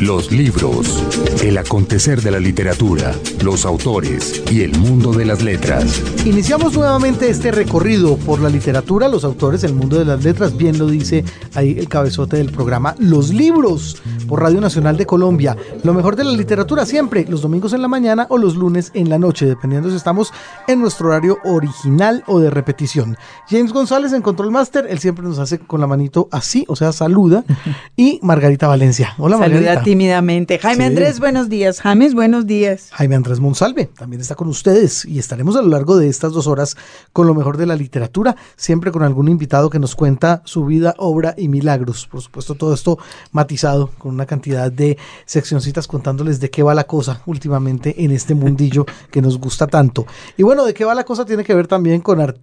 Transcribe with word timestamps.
Los 0.00 0.30
libros, 0.30 1.02
el 1.42 1.58
acontecer 1.58 2.22
de 2.22 2.30
la 2.30 2.38
literatura, 2.38 3.14
los 3.42 3.64
autores 3.64 4.42
y 4.52 4.60
el 4.60 4.78
mundo 4.78 5.12
de 5.12 5.24
las 5.24 5.42
letras. 5.42 6.00
Iniciamos 6.24 6.74
nuevamente 6.74 7.28
este 7.28 7.50
recorrido 7.50 8.16
por 8.16 8.40
la 8.40 8.48
literatura, 8.48 9.08
los 9.08 9.24
autores, 9.24 9.64
el 9.64 9.74
mundo 9.74 9.98
de 9.98 10.04
las 10.04 10.22
letras, 10.22 10.56
bien 10.56 10.78
lo 10.78 10.86
dice 10.86 11.24
ahí 11.54 11.76
el 11.78 11.88
cabezote 11.88 12.36
del 12.36 12.52
programa 12.52 12.94
Los 12.98 13.30
libros 13.30 13.96
por 14.26 14.42
Radio 14.42 14.60
Nacional 14.60 14.96
de 14.96 15.06
Colombia. 15.06 15.56
Lo 15.82 15.94
mejor 15.94 16.16
de 16.16 16.24
la 16.24 16.32
literatura 16.32 16.86
siempre, 16.86 17.26
los 17.28 17.42
domingos 17.42 17.72
en 17.72 17.82
la 17.82 17.88
mañana 17.88 18.26
o 18.30 18.38
los 18.38 18.56
lunes 18.56 18.90
en 18.94 19.08
la 19.08 19.18
noche, 19.18 19.46
dependiendo 19.46 19.90
si 19.90 19.96
estamos 19.96 20.32
en 20.66 20.80
nuestro 20.80 21.08
horario 21.08 21.38
original 21.44 22.24
o 22.26 22.40
de 22.40 22.50
repetición. 22.50 23.16
James 23.48 23.72
González 23.72 24.12
en 24.12 24.22
Control 24.22 24.50
Master, 24.50 24.86
él 24.88 24.98
siempre 24.98 25.24
nos 25.24 25.38
hace 25.38 25.58
con 25.58 25.80
la 25.80 25.86
manito 25.86 26.28
así, 26.30 26.64
o 26.68 26.76
sea, 26.76 26.92
saluda. 26.92 27.44
Y 27.98 28.20
Margarita 28.22 28.66
Valencia. 28.66 29.14
Hola 29.16 29.38
Margarita 29.38 29.82
tímidamente. 29.82 30.58
Jaime 30.58 30.84
Andrés, 30.84 31.18
buenos 31.18 31.48
días. 31.48 31.80
James, 31.80 32.14
buenos 32.14 32.46
días. 32.46 32.90
Jaime 32.92 33.16
Andrés 33.16 33.40
Monsalve 33.40 33.86
también 33.86 34.20
está 34.20 34.34
con 34.34 34.48
ustedes 34.48 35.04
y 35.04 35.18
estaremos 35.18 35.56
a 35.56 35.62
lo 35.62 35.68
largo 35.68 35.96
de 35.96 36.08
estas 36.08 36.32
dos 36.32 36.46
horas 36.46 36.76
con 37.12 37.26
lo 37.26 37.34
mejor 37.34 37.56
de 37.56 37.66
la 37.66 37.76
literatura, 37.76 38.36
siempre 38.56 38.92
con 38.92 39.02
algún 39.02 39.28
invitado 39.28 39.70
que 39.70 39.78
nos 39.78 39.94
cuenta 39.94 40.42
su 40.44 40.64
vida, 40.66 40.94
obra 40.98 41.34
y 41.36 41.48
milagros. 41.48 42.06
Por 42.06 42.20
supuesto, 42.20 42.54
todo 42.54 42.74
esto 42.74 42.98
matizado 43.32 43.90
con 43.98 44.15
una 44.16 44.26
cantidad 44.26 44.72
de 44.72 44.98
seccioncitas 45.24 45.86
contándoles 45.86 46.40
de 46.40 46.50
qué 46.50 46.62
va 46.62 46.74
la 46.74 46.84
cosa 46.84 47.22
últimamente 47.26 48.04
en 48.04 48.10
este 48.10 48.34
mundillo 48.34 48.84
que 49.10 49.22
nos 49.22 49.38
gusta 49.38 49.66
tanto. 49.66 50.06
Y 50.36 50.42
bueno, 50.42 50.64
de 50.64 50.74
qué 50.74 50.84
va 50.84 50.94
la 50.94 51.04
cosa 51.04 51.24
tiene 51.24 51.44
que 51.44 51.54
ver 51.54 51.66
también 51.66 52.00
con, 52.00 52.34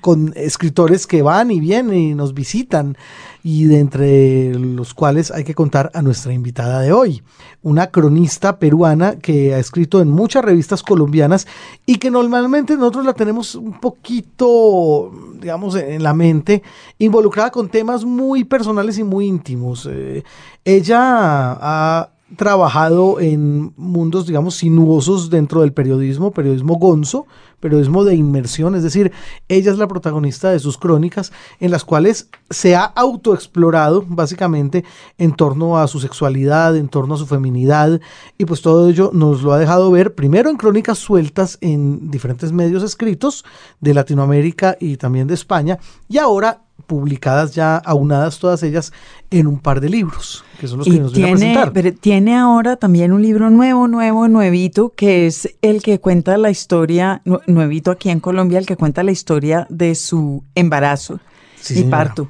con 0.00 0.32
escritores 0.34 1.06
que 1.06 1.22
van 1.22 1.50
y 1.50 1.60
vienen 1.60 1.94
y 1.94 2.14
nos 2.14 2.34
visitan 2.34 2.96
y 3.42 3.64
de 3.64 3.80
entre 3.80 4.54
los 4.54 4.94
cuales 4.94 5.30
hay 5.30 5.44
que 5.44 5.54
contar 5.54 5.90
a 5.94 6.02
nuestra 6.02 6.32
invitada 6.32 6.80
de 6.80 6.92
hoy, 6.92 7.22
una 7.62 7.88
cronista 7.88 8.58
peruana 8.58 9.16
que 9.16 9.54
ha 9.54 9.58
escrito 9.58 10.00
en 10.00 10.10
muchas 10.10 10.44
revistas 10.44 10.82
colombianas 10.82 11.46
y 11.84 11.96
que 11.96 12.10
normalmente 12.10 12.76
nosotros 12.76 13.04
la 13.04 13.14
tenemos 13.14 13.54
un 13.54 13.80
poquito, 13.80 15.10
digamos, 15.40 15.74
en 15.74 16.02
la 16.02 16.14
mente, 16.14 16.62
involucrada 16.98 17.50
con 17.50 17.68
temas 17.68 18.04
muy 18.04 18.44
personales 18.44 18.98
y 18.98 19.04
muy 19.04 19.26
íntimos. 19.26 19.88
Eh, 19.90 20.22
ella 20.64 20.98
ha 21.00 22.08
trabajado 22.36 23.20
en 23.20 23.72
mundos, 23.76 24.26
digamos, 24.26 24.56
sinuosos 24.56 25.30
dentro 25.30 25.60
del 25.60 25.72
periodismo, 25.72 26.32
periodismo 26.32 26.76
gonzo, 26.76 27.26
periodismo 27.62 28.04
de 28.04 28.16
inmersión, 28.16 28.74
es 28.74 28.82
decir, 28.82 29.12
ella 29.48 29.70
es 29.70 29.78
la 29.78 29.86
protagonista 29.86 30.50
de 30.50 30.58
sus 30.58 30.76
crónicas 30.76 31.32
en 31.60 31.70
las 31.70 31.84
cuales 31.84 32.28
se 32.50 32.74
ha 32.74 32.84
autoexplorado 32.84 34.04
básicamente 34.06 34.84
en 35.16 35.32
torno 35.32 35.78
a 35.78 35.86
su 35.86 36.00
sexualidad, 36.00 36.76
en 36.76 36.88
torno 36.88 37.14
a 37.14 37.18
su 37.18 37.26
feminidad 37.26 38.00
y 38.36 38.44
pues 38.44 38.62
todo 38.62 38.88
ello 38.88 39.10
nos 39.14 39.42
lo 39.42 39.52
ha 39.52 39.58
dejado 39.58 39.90
ver 39.92 40.14
primero 40.14 40.50
en 40.50 40.56
crónicas 40.56 40.98
sueltas 40.98 41.56
en 41.60 42.10
diferentes 42.10 42.50
medios 42.52 42.82
escritos 42.82 43.44
de 43.80 43.94
Latinoamérica 43.94 44.76
y 44.80 44.96
también 44.96 45.28
de 45.28 45.34
España 45.34 45.78
y 46.08 46.18
ahora 46.18 46.62
publicadas 46.86 47.54
ya 47.54 47.76
aunadas 47.76 48.38
todas 48.38 48.62
ellas 48.62 48.92
en 49.30 49.46
un 49.46 49.58
par 49.58 49.80
de 49.80 49.88
libros, 49.88 50.44
que 50.60 50.66
son 50.66 50.78
los 50.78 50.86
que 50.86 50.98
nos 50.98 51.12
tiene, 51.12 51.34
viene 51.34 51.52
a 51.52 51.54
presentar. 51.54 51.72
Pero 51.72 51.92
tiene 51.94 52.36
ahora 52.36 52.76
también 52.76 53.12
un 53.12 53.22
libro 53.22 53.50
nuevo, 53.50 53.88
nuevo, 53.88 54.28
nuevito, 54.28 54.92
que 54.94 55.26
es 55.26 55.48
el 55.62 55.82
que 55.82 56.00
cuenta 56.00 56.36
la 56.36 56.50
historia, 56.50 57.22
nuevito 57.46 57.90
aquí 57.90 58.10
en 58.10 58.20
Colombia, 58.20 58.58
el 58.58 58.66
que 58.66 58.76
cuenta 58.76 59.02
la 59.02 59.12
historia 59.12 59.66
de 59.70 59.94
su 59.94 60.44
embarazo 60.54 61.20
y 61.70 61.84
parto. 61.84 62.28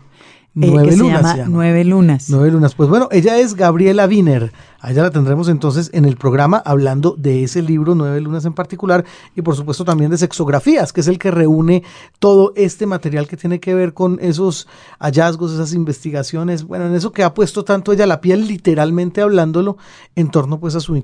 Eh, 0.55 0.69
Nueve 0.70 0.97
lunas. 0.98 1.48
Nueve 1.48 1.83
lunas. 1.83 2.28
Nueve 2.28 2.50
lunas. 2.50 2.75
Pues 2.75 2.91
bueno, 2.91 3.08
ella 3.11 3.39
es 3.39 3.55
Gabriela 3.55 4.06
Wiener. 4.06 4.53
Allá 4.81 5.03
la 5.03 5.11
tendremos 5.11 5.48
entonces 5.48 5.89
en 5.95 6.05
el 6.05 6.17
programa 6.17 6.58
hablando 6.67 7.14
de 7.17 7.42
ese 7.42 7.63
libro, 7.63 7.95
Nueve 7.95 8.20
lunas 8.20 8.45
en 8.45 8.52
particular, 8.52 9.02
y 9.35 9.41
por 9.41 9.57
supuesto 9.57 9.86
también 9.86 10.11
de 10.11 10.18
sexografías, 10.18 10.92
que 10.92 11.01
es 11.01 11.08
el 11.08 11.18
que 11.18 11.30
reúne 11.30 11.85
todo 12.18 12.52
este 12.55 12.85
material 12.85 13.29
que 13.29 13.39
tiene 13.39 13.61
que 13.61 13.74
ver 13.74 13.95
con 13.95 14.18
esos 14.20 14.68
hallazgos, 14.98 15.52
esas 15.52 15.73
investigaciones, 15.73 16.64
bueno, 16.64 16.86
en 16.86 16.95
eso 16.95 17.12
que 17.12 17.23
ha 17.23 17.33
puesto 17.33 17.64
tanto 17.64 17.91
ella 17.92 18.07
la 18.07 18.20
piel, 18.20 18.46
literalmente 18.46 19.23
hablándolo, 19.23 19.79
en 20.17 20.30
torno 20.30 20.61
pues 20.61 20.74
a 20.74 20.80
su 20.80 21.02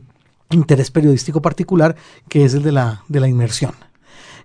interés 0.50 0.90
periodístico 0.90 1.40
particular, 1.40 1.96
que 2.28 2.44
es 2.44 2.52
el 2.52 2.62
de 2.62 2.72
la, 2.72 3.04
de 3.08 3.20
la 3.20 3.28
inmersión. 3.28 3.72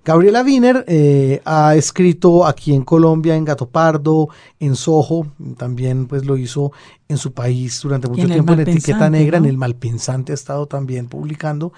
Gabriela 0.05 0.43
Wiener 0.43 0.83
eh, 0.87 1.41
ha 1.45 1.75
escrito 1.75 2.45
aquí 2.45 2.73
en 2.73 2.83
Colombia, 2.83 3.35
en 3.35 3.45
Gato 3.45 3.69
Pardo, 3.69 4.27
en 4.59 4.75
Soho, 4.75 5.27
también 5.57 6.07
pues 6.07 6.25
lo 6.25 6.35
hizo 6.35 6.73
en 7.07 7.17
su 7.17 7.31
país 7.31 7.79
durante 7.81 8.09
mucho 8.09 8.27
tiempo 8.27 8.53
en 8.53 8.59
Etiqueta 8.61 9.09
Negra, 9.09 9.37
en 9.37 9.45
el 9.45 9.57
Malpensante 9.57 10.33
ha 10.33 10.35
estado 10.35 10.65
también 10.67 11.07
publicando 11.07 11.71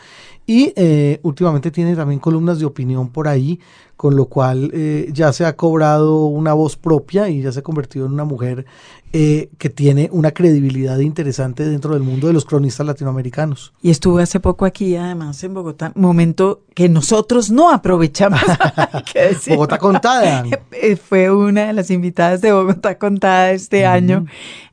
y 0.48 0.74
eh, 0.76 1.20
últimamente 1.24 1.72
tiene 1.72 1.96
también 1.96 2.20
columnas 2.20 2.60
de 2.60 2.66
opinión 2.66 3.10
por 3.10 3.28
ahí, 3.28 3.60
con 3.98 4.16
lo 4.16 4.26
cual 4.26 4.70
eh, 4.74 5.10
ya 5.12 5.34
se 5.34 5.46
ha 5.46 5.56
cobrado 5.56 6.26
una 6.26 6.54
voz 6.54 6.76
propia 6.76 7.30
y 7.30 7.42
ya 7.42 7.52
se 7.52 7.60
ha 7.60 7.64
convertido 7.64 8.06
en 8.06 8.14
una 8.14 8.26
mujer 8.26 8.66
eh, 9.14 9.50
que 9.58 9.70
tiene 9.70 10.10
una 10.12 10.32
credibilidad 10.32 11.00
interesante 11.00 11.68
dentro 11.68 11.94
del 11.94 12.04
mundo 12.04 12.28
de 12.28 12.34
los 12.34 12.46
cronistas 12.46 12.86
latinoamericanos. 12.86 13.74
Y 13.82 13.90
estuve 13.90 14.22
hace 14.22 14.40
poco 14.40 14.66
aquí, 14.66 14.96
además, 14.98 15.42
en 15.44 15.54
Bogotá, 15.54 15.92
momento 15.96 16.64
que 16.76 16.90
nosotros 16.90 17.50
no 17.50 17.72
aprovechamos. 17.72 18.42
Bogotá 19.48 19.78
Contada. 19.78 20.44
Fue 21.08 21.32
una 21.32 21.68
de 21.68 21.74
las 21.74 21.90
invitadas 21.90 22.42
de 22.42 22.52
Bogotá 22.52 22.98
Contada 22.98 23.52
este 23.52 23.86
año 23.86 24.26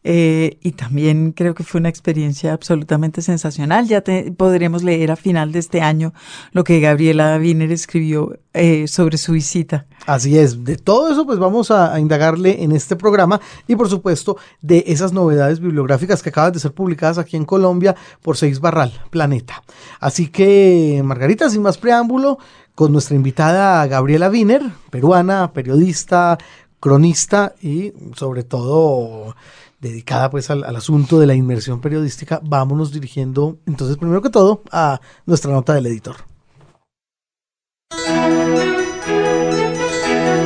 eh, 0.04 0.58
y 0.60 0.72
también 0.72 1.32
creo 1.32 1.54
que 1.54 1.62
fue 1.62 1.80
una 1.80 1.88
experiencia 1.88 2.52
absolutamente 2.52 3.22
sensacional. 3.22 3.86
Ya 3.86 4.02
podremos 4.36 4.82
leer 4.82 5.10
a 5.10 5.16
final 5.16 5.52
de 5.52 5.60
este 5.60 5.80
año 5.80 6.12
lo 6.52 6.64
que 6.64 6.80
Gabriela 6.80 7.36
Wiener 7.38 7.70
escribió 7.70 8.38
eh, 8.54 8.88
sobre 8.88 9.16
su 9.16 9.32
visita. 9.32 9.86
Así 10.06 10.36
es, 10.36 10.64
de 10.64 10.76
todo 10.76 11.12
eso 11.12 11.24
pues 11.24 11.38
vamos 11.38 11.70
a, 11.70 11.98
indagarle 12.00 12.62
en 12.64 12.72
este 12.72 12.96
programa 12.96 13.40
y 13.68 13.76
por 13.76 13.88
supuesto 13.88 14.36
de 14.60 14.84
esas 14.88 15.12
novedades 15.12 15.60
bibliográficas 15.60 16.22
que 16.22 16.30
acaban 16.30 16.52
de 16.52 16.58
ser 16.58 16.72
publicadas 16.72 17.18
aquí 17.18 17.36
en 17.36 17.44
Colombia 17.44 17.94
por 18.20 18.36
Seis 18.36 18.60
Barral, 18.60 18.92
Planeta. 19.10 19.62
Así 20.00 20.28
que 20.28 21.00
Margarita, 21.04 21.48
sin 21.48 21.62
más 21.62 21.78
preámbulo, 21.78 22.38
con 22.74 22.90
nuestra 22.92 23.16
invitada 23.16 23.86
Gabriela 23.86 24.30
Wiener, 24.30 24.62
peruana, 24.90 25.52
periodista, 25.52 26.38
cronista 26.82 27.54
y 27.62 27.92
sobre 28.16 28.42
todo 28.42 29.36
dedicada 29.80 30.30
pues 30.30 30.50
al, 30.50 30.64
asunto 30.64 31.20
de 31.20 31.28
la 31.28 31.34
inmersión 31.34 31.80
periodística, 31.80 32.40
vámonos 32.42 32.92
dirigiendo 32.92 33.56
entonces 33.66 33.96
primero 33.96 34.20
que 34.20 34.30
todo 34.30 34.62
a 34.72 35.00
nuestra 35.24 35.52
nota 35.52 35.74
del 35.74 35.86
editor. 35.86 36.16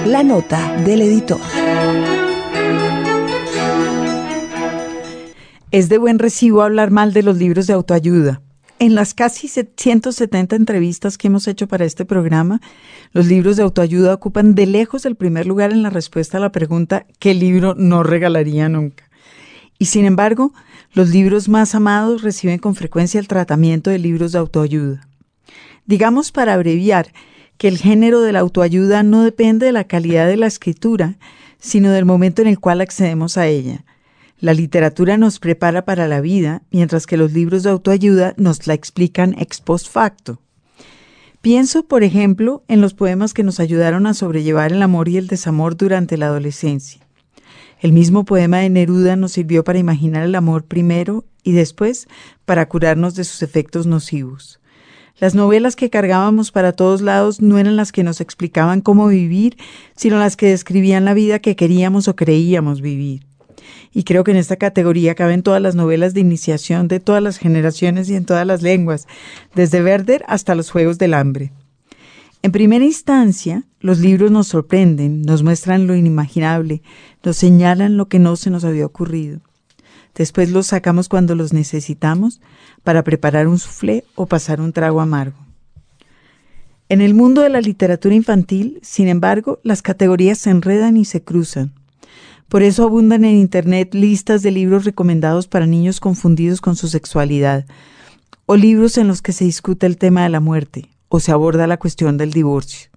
La 0.06 0.22
nota 0.22 0.76
del 0.84 1.02
editor. 1.02 1.40
Es 5.70 5.88
de 5.88 5.98
buen 5.98 6.18
recibo 6.18 6.62
hablar 6.62 6.90
mal 6.90 7.14
de 7.14 7.22
los 7.22 7.38
libros 7.38 7.66
de 7.66 7.72
autoayuda. 7.72 8.42
En 8.78 8.94
las 8.94 9.14
casi 9.14 9.48
170 9.48 10.54
entrevistas 10.54 11.16
que 11.16 11.28
hemos 11.28 11.48
hecho 11.48 11.66
para 11.66 11.86
este 11.86 12.04
programa, 12.04 12.60
los 13.12 13.26
libros 13.26 13.56
de 13.56 13.62
autoayuda 13.62 14.12
ocupan 14.12 14.54
de 14.54 14.66
lejos 14.66 15.06
el 15.06 15.16
primer 15.16 15.46
lugar 15.46 15.72
en 15.72 15.82
la 15.82 15.88
respuesta 15.88 16.36
a 16.36 16.40
la 16.40 16.52
pregunta 16.52 17.06
¿qué 17.18 17.32
libro 17.32 17.74
no 17.74 18.02
regalaría 18.02 18.68
nunca? 18.68 19.08
Y 19.78 19.86
sin 19.86 20.04
embargo, 20.04 20.52
los 20.92 21.08
libros 21.08 21.48
más 21.48 21.74
amados 21.74 22.20
reciben 22.20 22.58
con 22.58 22.74
frecuencia 22.74 23.18
el 23.18 23.28
tratamiento 23.28 23.88
de 23.88 23.98
libros 23.98 24.32
de 24.32 24.38
autoayuda. 24.40 25.08
Digamos 25.86 26.30
para 26.30 26.52
abreviar 26.52 27.12
que 27.56 27.68
el 27.68 27.78
género 27.78 28.20
de 28.20 28.32
la 28.32 28.40
autoayuda 28.40 29.02
no 29.02 29.22
depende 29.22 29.64
de 29.64 29.72
la 29.72 29.84
calidad 29.84 30.26
de 30.26 30.36
la 30.36 30.48
escritura, 30.48 31.16
sino 31.58 31.90
del 31.92 32.04
momento 32.04 32.42
en 32.42 32.48
el 32.48 32.60
cual 32.60 32.82
accedemos 32.82 33.38
a 33.38 33.46
ella. 33.46 33.86
La 34.38 34.52
literatura 34.52 35.16
nos 35.16 35.38
prepara 35.38 35.86
para 35.86 36.08
la 36.08 36.20
vida, 36.20 36.62
mientras 36.70 37.06
que 37.06 37.16
los 37.16 37.32
libros 37.32 37.62
de 37.62 37.70
autoayuda 37.70 38.34
nos 38.36 38.66
la 38.66 38.74
explican 38.74 39.34
ex 39.38 39.60
post 39.60 39.88
facto. 39.88 40.42
Pienso, 41.40 41.86
por 41.86 42.02
ejemplo, 42.02 42.62
en 42.68 42.80
los 42.80 42.92
poemas 42.92 43.32
que 43.32 43.44
nos 43.44 43.60
ayudaron 43.60 44.06
a 44.06 44.14
sobrellevar 44.14 44.72
el 44.72 44.82
amor 44.82 45.08
y 45.08 45.16
el 45.16 45.26
desamor 45.26 45.76
durante 45.76 46.16
la 46.16 46.26
adolescencia. 46.26 47.06
El 47.80 47.92
mismo 47.92 48.24
poema 48.24 48.58
de 48.58 48.68
Neruda 48.68 49.16
nos 49.16 49.32
sirvió 49.32 49.64
para 49.64 49.78
imaginar 49.78 50.24
el 50.24 50.34
amor 50.34 50.64
primero 50.64 51.24
y 51.42 51.52
después 51.52 52.08
para 52.44 52.68
curarnos 52.68 53.14
de 53.14 53.24
sus 53.24 53.42
efectos 53.42 53.86
nocivos. 53.86 54.60
Las 55.18 55.34
novelas 55.34 55.76
que 55.76 55.88
cargábamos 55.88 56.52
para 56.52 56.72
todos 56.72 57.00
lados 57.00 57.40
no 57.40 57.58
eran 57.58 57.76
las 57.76 57.90
que 57.90 58.02
nos 58.02 58.20
explicaban 58.20 58.82
cómo 58.82 59.08
vivir, 59.08 59.56
sino 59.94 60.18
las 60.18 60.36
que 60.36 60.48
describían 60.48 61.06
la 61.06 61.14
vida 61.14 61.38
que 61.38 61.56
queríamos 61.56 62.08
o 62.08 62.16
creíamos 62.16 62.82
vivir. 62.82 63.25
Y 63.92 64.04
creo 64.04 64.24
que 64.24 64.30
en 64.30 64.36
esta 64.36 64.56
categoría 64.56 65.14
caben 65.14 65.42
todas 65.42 65.62
las 65.62 65.74
novelas 65.74 66.14
de 66.14 66.20
iniciación 66.20 66.88
de 66.88 67.00
todas 67.00 67.22
las 67.22 67.38
generaciones 67.38 68.08
y 68.10 68.14
en 68.14 68.24
todas 68.24 68.46
las 68.46 68.62
lenguas, 68.62 69.06
desde 69.54 69.82
Werder 69.82 70.24
hasta 70.28 70.54
los 70.54 70.70
Juegos 70.70 70.98
del 70.98 71.14
Hambre. 71.14 71.52
En 72.42 72.52
primera 72.52 72.84
instancia, 72.84 73.64
los 73.80 73.98
libros 73.98 74.30
nos 74.30 74.48
sorprenden, 74.48 75.22
nos 75.22 75.42
muestran 75.42 75.86
lo 75.86 75.96
inimaginable, 75.96 76.82
nos 77.24 77.36
señalan 77.36 77.96
lo 77.96 78.08
que 78.08 78.18
no 78.18 78.36
se 78.36 78.50
nos 78.50 78.64
había 78.64 78.86
ocurrido. 78.86 79.40
Después 80.14 80.50
los 80.50 80.68
sacamos 80.68 81.08
cuando 81.08 81.34
los 81.34 81.52
necesitamos 81.52 82.40
para 82.84 83.04
preparar 83.04 83.48
un 83.48 83.58
soufflé 83.58 84.04
o 84.14 84.26
pasar 84.26 84.60
un 84.60 84.72
trago 84.72 85.00
amargo. 85.00 85.36
En 86.88 87.00
el 87.00 87.14
mundo 87.14 87.42
de 87.42 87.48
la 87.48 87.60
literatura 87.60 88.14
infantil, 88.14 88.78
sin 88.80 89.08
embargo, 89.08 89.58
las 89.64 89.82
categorías 89.82 90.38
se 90.38 90.50
enredan 90.50 90.96
y 90.96 91.04
se 91.04 91.20
cruzan. 91.20 91.72
Por 92.48 92.62
eso 92.62 92.84
abundan 92.84 93.24
en 93.24 93.36
Internet 93.36 93.94
listas 93.94 94.42
de 94.42 94.52
libros 94.52 94.84
recomendados 94.84 95.48
para 95.48 95.66
niños 95.66 95.98
confundidos 95.98 96.60
con 96.60 96.76
su 96.76 96.88
sexualidad, 96.88 97.66
o 98.46 98.56
libros 98.56 98.98
en 98.98 99.08
los 99.08 99.20
que 99.20 99.32
se 99.32 99.44
discute 99.44 99.86
el 99.86 99.98
tema 99.98 100.22
de 100.22 100.28
la 100.28 100.40
muerte, 100.40 100.90
o 101.08 101.18
se 101.18 101.32
aborda 101.32 101.66
la 101.66 101.78
cuestión 101.78 102.16
del 102.18 102.32
divorcio. 102.32 102.90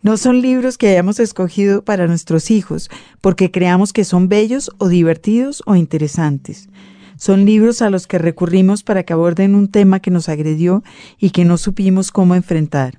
No 0.00 0.16
son 0.16 0.42
libros 0.42 0.76
que 0.76 0.88
hayamos 0.88 1.18
escogido 1.20 1.82
para 1.82 2.06
nuestros 2.06 2.50
hijos 2.50 2.90
porque 3.20 3.50
creamos 3.50 3.92
que 3.92 4.04
son 4.04 4.28
bellos 4.28 4.70
o 4.78 4.88
divertidos 4.88 5.62
o 5.64 5.76
interesantes. 5.76 6.68
Son 7.16 7.44
libros 7.44 7.80
a 7.80 7.90
los 7.90 8.06
que 8.06 8.18
recurrimos 8.18 8.82
para 8.82 9.04
que 9.04 9.12
aborden 9.12 9.54
un 9.54 9.68
tema 9.68 10.00
que 10.00 10.10
nos 10.10 10.28
agredió 10.28 10.82
y 11.18 11.30
que 11.30 11.44
no 11.44 11.56
supimos 11.56 12.10
cómo 12.10 12.34
enfrentar. 12.34 12.98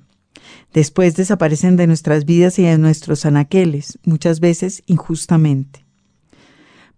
Después 0.72 1.16
desaparecen 1.16 1.76
de 1.76 1.86
nuestras 1.86 2.24
vidas 2.24 2.58
y 2.58 2.62
de 2.62 2.78
nuestros 2.78 3.26
anaqueles, 3.26 3.98
muchas 4.04 4.40
veces 4.40 4.82
injustamente. 4.86 5.84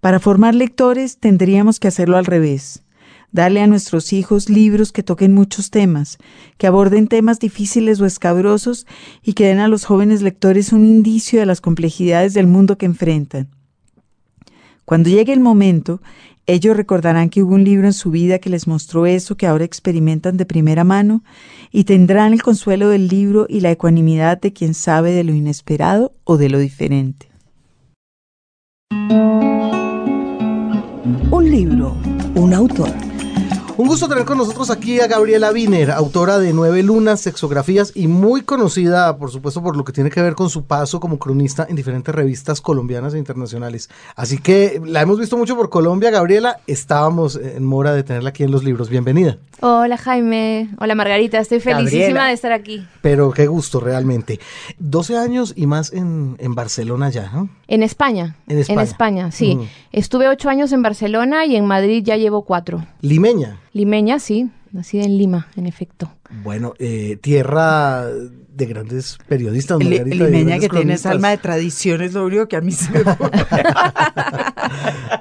Para 0.00 0.20
formar 0.20 0.54
lectores 0.54 1.18
tendríamos 1.18 1.80
que 1.80 1.88
hacerlo 1.88 2.16
al 2.16 2.24
revés 2.24 2.82
darle 3.32 3.60
a 3.60 3.66
nuestros 3.66 4.12
hijos 4.12 4.48
libros 4.48 4.92
que 4.92 5.02
toquen 5.02 5.34
muchos 5.34 5.70
temas, 5.70 6.18
que 6.56 6.66
aborden 6.66 7.08
temas 7.08 7.38
difíciles 7.38 8.00
o 8.00 8.06
escabrosos 8.06 8.86
y 9.22 9.34
que 9.34 9.46
den 9.46 9.58
a 9.58 9.68
los 9.68 9.84
jóvenes 9.84 10.22
lectores 10.22 10.72
un 10.72 10.84
indicio 10.84 11.40
de 11.40 11.46
las 11.46 11.60
complejidades 11.60 12.34
del 12.34 12.46
mundo 12.46 12.78
que 12.78 12.86
enfrentan. 12.86 13.48
Cuando 14.84 15.10
llegue 15.10 15.34
el 15.34 15.40
momento, 15.40 16.00
ellos 16.48 16.76
recordarán 16.76 17.28
que 17.28 17.42
hubo 17.42 17.54
un 17.54 17.62
libro 17.62 17.86
en 17.86 17.92
su 17.92 18.10
vida 18.10 18.38
que 18.38 18.48
les 18.48 18.66
mostró 18.66 19.04
eso 19.04 19.36
que 19.36 19.46
ahora 19.46 19.66
experimentan 19.66 20.38
de 20.38 20.46
primera 20.46 20.82
mano 20.82 21.22
y 21.70 21.84
tendrán 21.84 22.32
el 22.32 22.42
consuelo 22.42 22.88
del 22.88 23.06
libro 23.06 23.44
y 23.50 23.60
la 23.60 23.70
ecuanimidad 23.70 24.40
de 24.40 24.54
quien 24.54 24.72
sabe 24.72 25.12
de 25.12 25.24
lo 25.24 25.34
inesperado 25.34 26.14
o 26.24 26.38
de 26.38 26.48
lo 26.48 26.58
diferente. 26.58 27.28
Un 31.30 31.50
libro, 31.50 31.94
un 32.34 32.54
autor. 32.54 33.07
Un 33.78 33.86
gusto 33.86 34.08
tener 34.08 34.24
con 34.24 34.36
nosotros 34.36 34.70
aquí 34.70 34.98
a 34.98 35.06
Gabriela 35.06 35.52
Wiener, 35.52 35.92
autora 35.92 36.40
de 36.40 36.52
Nueve 36.52 36.82
Lunas, 36.82 37.20
Sexografías 37.20 37.92
y 37.94 38.08
muy 38.08 38.42
conocida, 38.42 39.16
por 39.18 39.30
supuesto, 39.30 39.62
por 39.62 39.76
lo 39.76 39.84
que 39.84 39.92
tiene 39.92 40.10
que 40.10 40.20
ver 40.20 40.34
con 40.34 40.50
su 40.50 40.64
paso 40.64 40.98
como 40.98 41.20
cronista 41.20 41.64
en 41.70 41.76
diferentes 41.76 42.12
revistas 42.12 42.60
colombianas 42.60 43.14
e 43.14 43.18
internacionales. 43.18 43.88
Así 44.16 44.38
que 44.38 44.82
la 44.84 45.00
hemos 45.00 45.20
visto 45.20 45.36
mucho 45.36 45.54
por 45.54 45.70
Colombia, 45.70 46.10
Gabriela. 46.10 46.58
Estábamos 46.66 47.36
en 47.36 47.64
mora 47.64 47.94
de 47.94 48.02
tenerla 48.02 48.30
aquí 48.30 48.42
en 48.42 48.50
los 48.50 48.64
libros. 48.64 48.88
Bienvenida. 48.88 49.38
Hola 49.60 49.96
Jaime, 49.96 50.70
hola 50.80 50.94
Margarita, 50.96 51.38
estoy 51.38 51.58
felicísima 51.60 52.28
de 52.28 52.32
estar 52.32 52.52
aquí. 52.52 52.84
Pero 53.00 53.30
qué 53.32 53.46
gusto 53.46 53.78
realmente. 53.78 54.40
12 54.78 55.16
años 55.16 55.52
y 55.56 55.66
más 55.66 55.92
en, 55.92 56.36
Barcelona 56.54 57.10
ya, 57.10 57.30
¿no? 57.32 57.48
En 57.68 57.84
España. 57.84 58.36
En 58.48 58.58
España. 58.58 58.80
En 58.80 58.88
España, 58.88 59.30
sí. 59.30 59.58
Estuve 59.92 60.28
ocho 60.28 60.48
años 60.48 60.72
en 60.72 60.82
Barcelona 60.82 61.46
y 61.46 61.54
en 61.54 61.64
Madrid 61.64 62.02
ya 62.04 62.16
llevo 62.16 62.42
cuatro. 62.42 62.84
Limeña. 63.02 63.58
Limeña, 63.72 64.18
sí, 64.18 64.50
nacida 64.72 65.04
en 65.04 65.18
Lima, 65.18 65.48
en 65.56 65.66
efecto. 65.66 66.10
Bueno, 66.42 66.74
eh, 66.78 67.18
tierra 67.20 68.06
de 68.58 68.66
grandes 68.66 69.16
periodistas. 69.28 69.78
Limeña 69.78 70.58
que 70.58 70.68
tiene 70.68 70.94
esa 70.94 71.12
alma 71.12 71.30
de 71.30 71.38
tradiciones, 71.38 72.12
lo 72.12 72.26
único 72.26 72.48
que 72.48 72.56
a 72.56 72.60
mí 72.60 72.72
se 72.72 72.90
me 72.90 73.00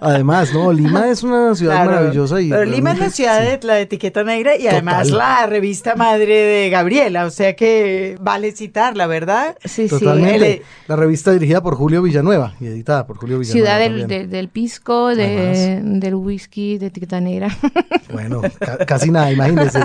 Además, 0.01 0.53
no, 0.53 0.73
Lima 0.73 1.09
es 1.09 1.23
una 1.23 1.55
ciudad 1.55 1.85
maravillosa. 1.85 2.41
Y 2.41 2.49
pero 2.49 2.65
Lima 2.65 2.91
es 2.93 2.99
la 2.99 3.09
ciudad 3.09 3.41
de 3.41 3.59
la 3.65 3.79
etiqueta 3.79 4.23
negra 4.23 4.57
y 4.57 4.67
además 4.67 5.09
la 5.09 5.45
revista 5.45 5.95
madre 5.95 6.35
de 6.35 6.69
Gabriela, 6.69 7.25
o 7.25 7.29
sea 7.29 7.55
que 7.55 8.17
vale 8.19 8.51
citarla, 8.51 9.07
¿verdad? 9.07 9.55
Sí, 9.63 9.87
Totalmente. 9.87 10.63
La 10.87 10.95
revista 10.95 11.31
dirigida 11.31 11.61
por 11.61 11.75
Julio 11.75 12.01
Villanueva 12.01 12.55
y 12.59 12.65
editada 12.67 13.05
por 13.05 13.17
Julio 13.17 13.39
Villanueva. 13.39 13.67
Ciudad 13.67 13.79
del, 13.79 14.29
del, 14.29 14.49
pisco, 14.49 15.15
de, 15.15 15.81
del 15.83 16.15
whisky, 16.15 16.77
de 16.77 16.87
etiqueta 16.87 17.21
negra. 17.21 17.55
Bueno, 18.09 18.41
casi 18.87 19.11
nada, 19.11 19.31
imagínese. 19.31 19.81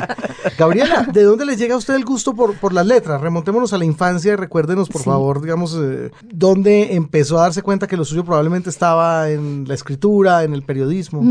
Gabriela, 0.57 1.07
¿de 1.13 1.25
dónde 1.25 1.45
le 1.45 1.57
llega 1.57 1.75
a 1.75 1.79
usted 1.79 1.95
el 1.95 2.05
gusto 2.05 2.35
por, 2.35 2.55
por 2.55 2.73
las 2.73 2.87
letras? 2.87 3.21
Remontémonos 3.43 3.73
a 3.73 3.79
la 3.79 3.85
infancia 3.85 4.35
y 4.35 4.37
recuérdenos, 4.37 4.89
por 4.89 5.03
favor, 5.03 5.43
digamos, 5.43 5.77
eh, 5.77 6.13
dónde 6.23 6.95
empezó 6.95 7.41
a 7.41 7.43
darse 7.43 7.61
cuenta 7.61 7.89
que 7.89 7.97
lo 7.97 8.05
suyo 8.05 8.25
probablemente 8.25 8.71
estaba 8.71 9.31
en 9.31 9.65
la 9.67 9.75
escritura, 9.75 10.45
en 10.45 10.55
el 10.55 10.63
periodismo. 10.63 11.23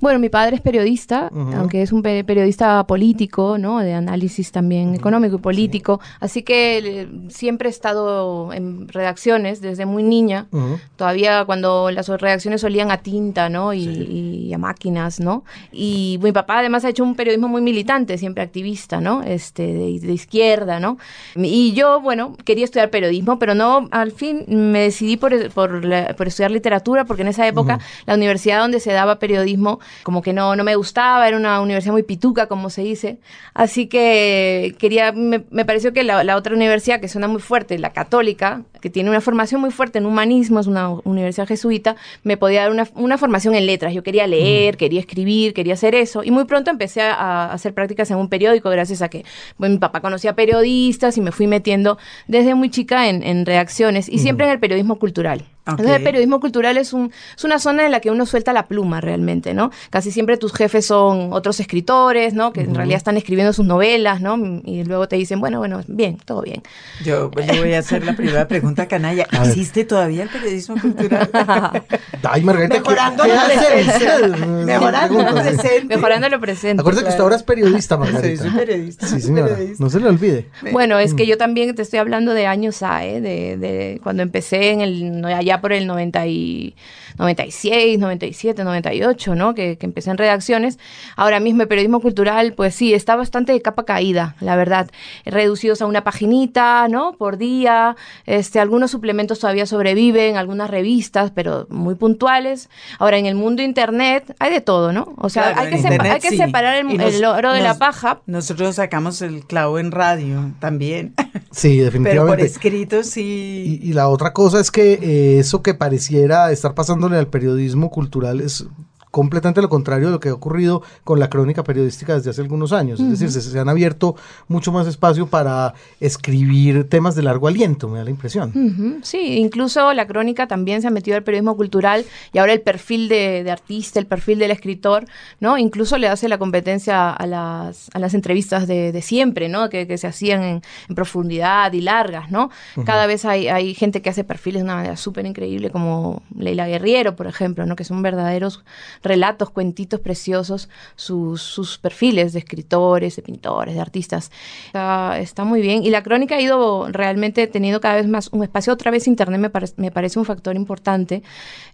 Bueno, 0.00 0.20
mi 0.20 0.28
padre 0.28 0.54
es 0.54 0.62
periodista, 0.62 1.32
aunque 1.56 1.82
es 1.82 1.90
un 1.90 2.02
periodista 2.02 2.86
político, 2.86 3.58
¿no? 3.58 3.80
De 3.80 3.94
análisis 3.94 4.52
también 4.52 4.94
económico 4.94 5.34
y 5.34 5.38
político. 5.40 5.98
Así 6.20 6.44
que 6.44 6.78
eh, 6.78 7.08
siempre 7.30 7.68
he 7.68 7.72
estado 7.72 8.52
en 8.52 8.86
redacciones 8.86 9.60
desde 9.60 9.86
muy 9.86 10.04
niña. 10.04 10.46
Todavía 10.94 11.44
cuando 11.44 11.90
las 11.90 12.06
redacciones 12.08 12.60
solían 12.60 12.92
a 12.92 12.98
tinta, 12.98 13.48
¿no? 13.48 13.74
Y, 13.74 14.52
a 14.54 14.58
máquinas, 14.58 15.18
¿no? 15.18 15.42
Y 15.72 16.20
mi 16.22 16.30
papá 16.30 16.60
además 16.60 16.84
ha 16.84 16.90
hecho 16.90 17.02
un 17.02 17.16
periodismo 17.16 17.48
muy 17.48 17.60
militante, 17.60 18.18
siempre 18.18 18.44
activista, 18.44 19.00
¿no? 19.00 19.24
Este, 19.24 19.64
de, 19.66 20.12
izquierda, 20.12 20.78
¿no? 20.78 20.96
Y 21.36 21.72
yo, 21.72 22.00
bueno, 22.00 22.36
quería 22.44 22.64
estudiar 22.64 22.90
periodismo, 22.90 23.38
pero 23.38 23.54
no, 23.54 23.88
al 23.90 24.12
fin 24.12 24.44
me 24.48 24.80
decidí 24.80 25.16
por, 25.16 25.50
por, 25.50 25.82
por 26.16 26.28
estudiar 26.28 26.50
literatura, 26.50 27.04
porque 27.04 27.22
en 27.22 27.28
esa 27.28 27.46
época 27.46 27.78
la 28.06 28.14
universidad 28.14 28.60
donde 28.60 28.80
se 28.80 28.92
daba 28.92 29.18
periodismo 29.18 29.80
como 30.02 30.22
que 30.22 30.32
no, 30.32 30.56
no 30.56 30.64
me 30.64 30.76
gustaba, 30.76 31.26
era 31.26 31.36
una 31.36 31.60
universidad 31.60 31.92
muy 31.92 32.02
pituca, 32.02 32.46
como 32.46 32.70
se 32.70 32.82
dice. 32.82 33.18
Así 33.54 33.86
que 33.86 34.74
quería, 34.78 35.12
me, 35.12 35.40
pareció 35.40 35.92
que 35.92 36.04
la, 36.04 36.24
la, 36.24 36.36
otra 36.36 36.54
universidad 36.54 37.00
que 37.00 37.08
suena 37.08 37.28
muy 37.28 37.40
fuerte, 37.40 37.78
la 37.78 37.92
católica, 37.92 38.62
que 38.84 38.90
tiene 38.90 39.08
una 39.08 39.22
formación 39.22 39.62
muy 39.62 39.70
fuerte 39.70 39.96
en 39.96 40.04
humanismo, 40.04 40.60
es 40.60 40.66
una 40.66 40.90
universidad 40.90 41.48
jesuita, 41.48 41.96
me 42.22 42.36
podía 42.36 42.60
dar 42.60 42.70
una, 42.70 42.86
una 42.96 43.16
formación 43.16 43.54
en 43.54 43.64
letras. 43.64 43.94
Yo 43.94 44.02
quería 44.02 44.26
leer, 44.26 44.76
quería 44.76 45.00
escribir, 45.00 45.54
quería 45.54 45.72
hacer 45.72 45.94
eso. 45.94 46.22
Y 46.22 46.30
muy 46.30 46.44
pronto 46.44 46.70
empecé 46.70 47.00
a, 47.00 47.50
hacer 47.50 47.72
prácticas 47.72 48.10
en 48.10 48.18
un 48.18 48.28
periódico, 48.28 48.68
gracias 48.68 49.00
a 49.00 49.08
que 49.08 49.24
mi 49.56 49.78
papá 49.78 50.02
conocía 50.02 50.34
periodistas 50.34 51.16
y 51.16 51.22
me 51.22 51.32
fui 51.32 51.46
metiendo 51.46 51.96
desde 52.28 52.54
muy 52.54 52.68
chica 52.68 53.08
en, 53.08 53.22
en 53.22 53.46
reacciones 53.46 54.06
y 54.06 54.18
siempre 54.18 54.44
en 54.44 54.52
el 54.52 54.60
periodismo 54.60 54.98
cultural. 54.98 55.46
Entonces, 55.66 55.96
el 55.96 56.02
periodismo 56.02 56.40
cultural 56.40 56.76
es, 56.76 56.92
un, 56.92 57.10
es 57.36 57.42
una 57.42 57.58
zona 57.58 57.86
en 57.86 57.92
la 57.92 58.00
que 58.00 58.10
uno 58.10 58.26
suelta 58.26 58.52
la 58.52 58.66
pluma 58.66 59.00
realmente, 59.00 59.54
¿no? 59.54 59.70
Casi 59.88 60.10
siempre 60.10 60.36
tus 60.36 60.52
jefes 60.52 60.86
son 60.86 61.32
otros 61.32 61.58
escritores, 61.58 62.34
¿no? 62.34 62.52
Que 62.52 62.62
en 62.62 62.74
realidad 62.74 62.98
están 62.98 63.16
escribiendo 63.16 63.52
sus 63.54 63.64
novelas, 63.64 64.20
¿no? 64.20 64.36
Y 64.64 64.84
luego 64.84 65.08
te 65.08 65.16
dicen, 65.16 65.40
bueno, 65.40 65.58
bueno, 65.58 65.80
bien, 65.86 66.18
todo 66.22 66.42
bien. 66.42 66.62
Yo, 67.02 67.30
pues, 67.30 67.46
voy 67.58 67.72
a 67.72 67.78
hacer 67.78 68.04
la 68.04 68.14
primera 68.14 68.46
pregunta, 68.46 68.86
canalla. 68.86 69.26
¿Existe 69.44 69.84
todavía 69.84 70.24
el 70.24 70.28
periodismo 70.28 70.76
cultural? 70.78 71.30
Ay, 72.22 72.42
Margarita, 72.42 72.80
Mejorando 72.80 73.24
lo 73.24 73.34
presente. 73.46 74.64
Mejorando 74.64 75.22
lo 75.22 75.34
presente. 75.34 75.84
Mejorando 75.86 76.28
lo 76.28 76.40
presente. 76.40 76.80
Acuérdate 76.80 77.04
que 77.04 77.10
usted 77.10 77.22
ahora 77.22 77.36
es 77.36 77.42
periodista, 77.42 77.96
Margarita. 77.98 78.42
Sí, 78.42 78.50
soy 78.50 78.58
periodista. 78.58 79.06
Sí, 79.06 79.20
señora. 79.20 79.56
No 79.78 79.88
se 79.88 80.00
le 80.00 80.08
olvide. 80.08 80.50
Bueno, 80.72 80.98
es 80.98 81.14
que 81.14 81.26
yo 81.26 81.38
también 81.38 81.74
te 81.74 81.80
estoy 81.80 82.00
hablando 82.00 82.34
de 82.34 82.46
años 82.46 82.82
A, 82.82 83.06
¿eh? 83.06 83.22
De, 83.22 83.56
de 83.56 84.00
cuando 84.02 84.22
empecé 84.22 84.70
en 84.70 84.80
el... 84.82 85.24
Allá 85.24 85.53
por 85.60 85.72
el 85.72 85.86
90 85.86 86.26
y 86.26 86.74
96, 87.18 87.98
97, 87.98 88.64
98, 88.64 89.34
¿no? 89.34 89.54
Que, 89.54 89.78
que 89.78 89.86
empecé 89.86 90.10
en 90.10 90.18
redacciones. 90.18 90.78
Ahora 91.16 91.40
mismo 91.40 91.62
el 91.62 91.68
periodismo 91.68 92.00
cultural, 92.00 92.54
pues 92.54 92.74
sí, 92.74 92.94
está 92.94 93.16
bastante 93.16 93.52
de 93.52 93.62
capa 93.62 93.84
caída, 93.84 94.36
la 94.40 94.56
verdad. 94.56 94.90
Reducidos 95.24 95.82
a 95.82 95.86
una 95.86 96.04
paginita, 96.04 96.88
¿no? 96.88 97.12
Por 97.12 97.38
día. 97.38 97.96
Este, 98.26 98.60
algunos 98.60 98.90
suplementos 98.90 99.38
todavía 99.38 99.66
sobreviven, 99.66 100.36
algunas 100.36 100.70
revistas, 100.70 101.30
pero 101.30 101.66
muy 101.70 101.94
puntuales. 101.94 102.68
Ahora, 102.98 103.18
en 103.18 103.26
el 103.26 103.34
mundo 103.34 103.62
internet 103.62 104.34
hay 104.38 104.52
de 104.52 104.60
todo, 104.60 104.92
¿no? 104.92 105.14
O 105.18 105.28
sea, 105.28 105.58
hay, 105.58 105.70
que 105.70 105.86
hay, 105.86 106.20
que 106.20 106.36
separar 106.36 106.76
el, 106.76 107.24
oro 107.24 107.52
de 107.52 107.60
la 107.60 107.78
paja. 107.78 108.20
Nosotros 108.26 108.76
sacamos 108.76 109.22
el 109.22 109.44
clavo 109.46 109.78
en 109.78 109.90
radio 109.90 110.52
también. 110.60 111.14
Sí, 111.54 111.78
definitivamente. 111.78 112.10
Pero 112.10 112.26
por 112.26 112.40
escrito 112.40 113.02
sí. 113.04 113.78
Y, 113.80 113.92
la 113.92 114.08
otra 114.08 114.32
cosa 114.32 114.58
es 114.58 114.72
que 114.72 114.94
eh, 114.94 115.38
eso 115.38 115.62
que 115.62 115.72
pareciera 115.72 116.50
estar 116.50 116.74
pasándole 117.04 117.18
al 117.18 117.28
periodismo 117.28 117.90
cultural 117.90 118.40
es 118.40 118.66
completamente 119.14 119.62
lo 119.62 119.68
contrario 119.68 120.06
de 120.06 120.12
lo 120.12 120.18
que 120.18 120.30
ha 120.30 120.34
ocurrido 120.34 120.82
con 121.04 121.20
la 121.20 121.30
crónica 121.30 121.62
periodística 121.62 122.16
desde 122.16 122.30
hace 122.30 122.40
algunos 122.40 122.72
años. 122.72 122.98
Es 122.98 123.20
decir, 123.20 123.30
se, 123.30 123.60
han 123.60 123.68
abierto 123.68 124.16
mucho 124.48 124.72
más 124.72 124.88
espacio 124.88 125.28
para 125.28 125.72
escribir 126.00 126.88
temas 126.88 127.14
de 127.14 127.22
largo 127.22 127.46
aliento, 127.46 127.88
me 127.88 127.98
da 127.98 128.04
la 128.04 128.10
impresión. 128.10 129.00
Sí, 129.04 129.38
incluso 129.38 129.92
la 129.92 130.08
crónica 130.08 130.48
también 130.48 130.82
se 130.82 130.88
ha 130.88 130.90
metido 130.90 131.16
al 131.16 131.22
periodismo 131.22 131.56
cultural 131.56 132.04
y 132.32 132.38
ahora 132.38 132.54
el 132.54 132.62
perfil 132.62 133.08
de, 133.08 133.48
artista, 133.48 134.00
el 134.00 134.06
perfil 134.06 134.40
del 134.40 134.50
escritor, 134.50 135.06
¿no? 135.38 135.58
Incluso 135.58 135.96
le 135.96 136.08
hace 136.08 136.28
la 136.28 136.38
competencia 136.38 137.12
a 137.12 137.26
las, 137.28 137.90
a 137.94 138.00
las 138.00 138.14
entrevistas 138.14 138.66
de, 138.66 139.00
siempre, 139.00 139.48
¿no? 139.48 139.70
Que, 139.70 139.96
se 139.96 140.08
hacían 140.08 140.42
en, 140.42 140.62
profundidad 140.96 141.72
y 141.72 141.82
largas, 141.82 142.32
¿no? 142.32 142.50
Cada 142.84 143.06
vez 143.06 143.24
hay, 143.24 143.46
hay 143.46 143.74
gente 143.74 144.02
que 144.02 144.10
hace 144.10 144.24
perfiles 144.24 144.62
de 144.62 144.64
una 144.64 144.74
manera 144.74 144.96
súper 144.96 145.24
increíble, 145.24 145.70
como 145.70 146.20
Leila 146.36 146.66
Guerriero, 146.66 147.14
por 147.14 147.28
ejemplo, 147.28 147.64
¿no? 147.64 147.76
Que 147.76 147.84
son 147.84 148.02
verdaderos 148.02 148.64
relatos, 149.04 149.50
cuentitos 149.50 150.00
preciosos, 150.00 150.68
sus, 150.96 151.42
sus 151.42 151.78
perfiles 151.78 152.32
de 152.32 152.40
escritores, 152.40 153.16
de 153.16 153.22
pintores, 153.22 153.74
de 153.74 153.80
artistas. 153.80 154.32
Está, 154.72 155.44
muy 155.44 155.60
bien. 155.60 155.84
Y 155.84 155.90
la 155.90 156.02
crónica 156.02 156.36
ha 156.36 156.40
ido 156.40 156.88
realmente 156.90 157.46
teniendo 157.46 157.80
cada 157.80 157.96
vez 157.96 158.08
más 158.08 158.30
un 158.32 158.42
espacio. 158.42 158.72
Otra 158.72 158.90
vez 158.90 159.06
Internet 159.06 159.40
me, 159.40 159.50
me 159.76 159.90
parece 159.90 160.18
un 160.18 160.24
factor 160.24 160.56
importante. 160.56 161.22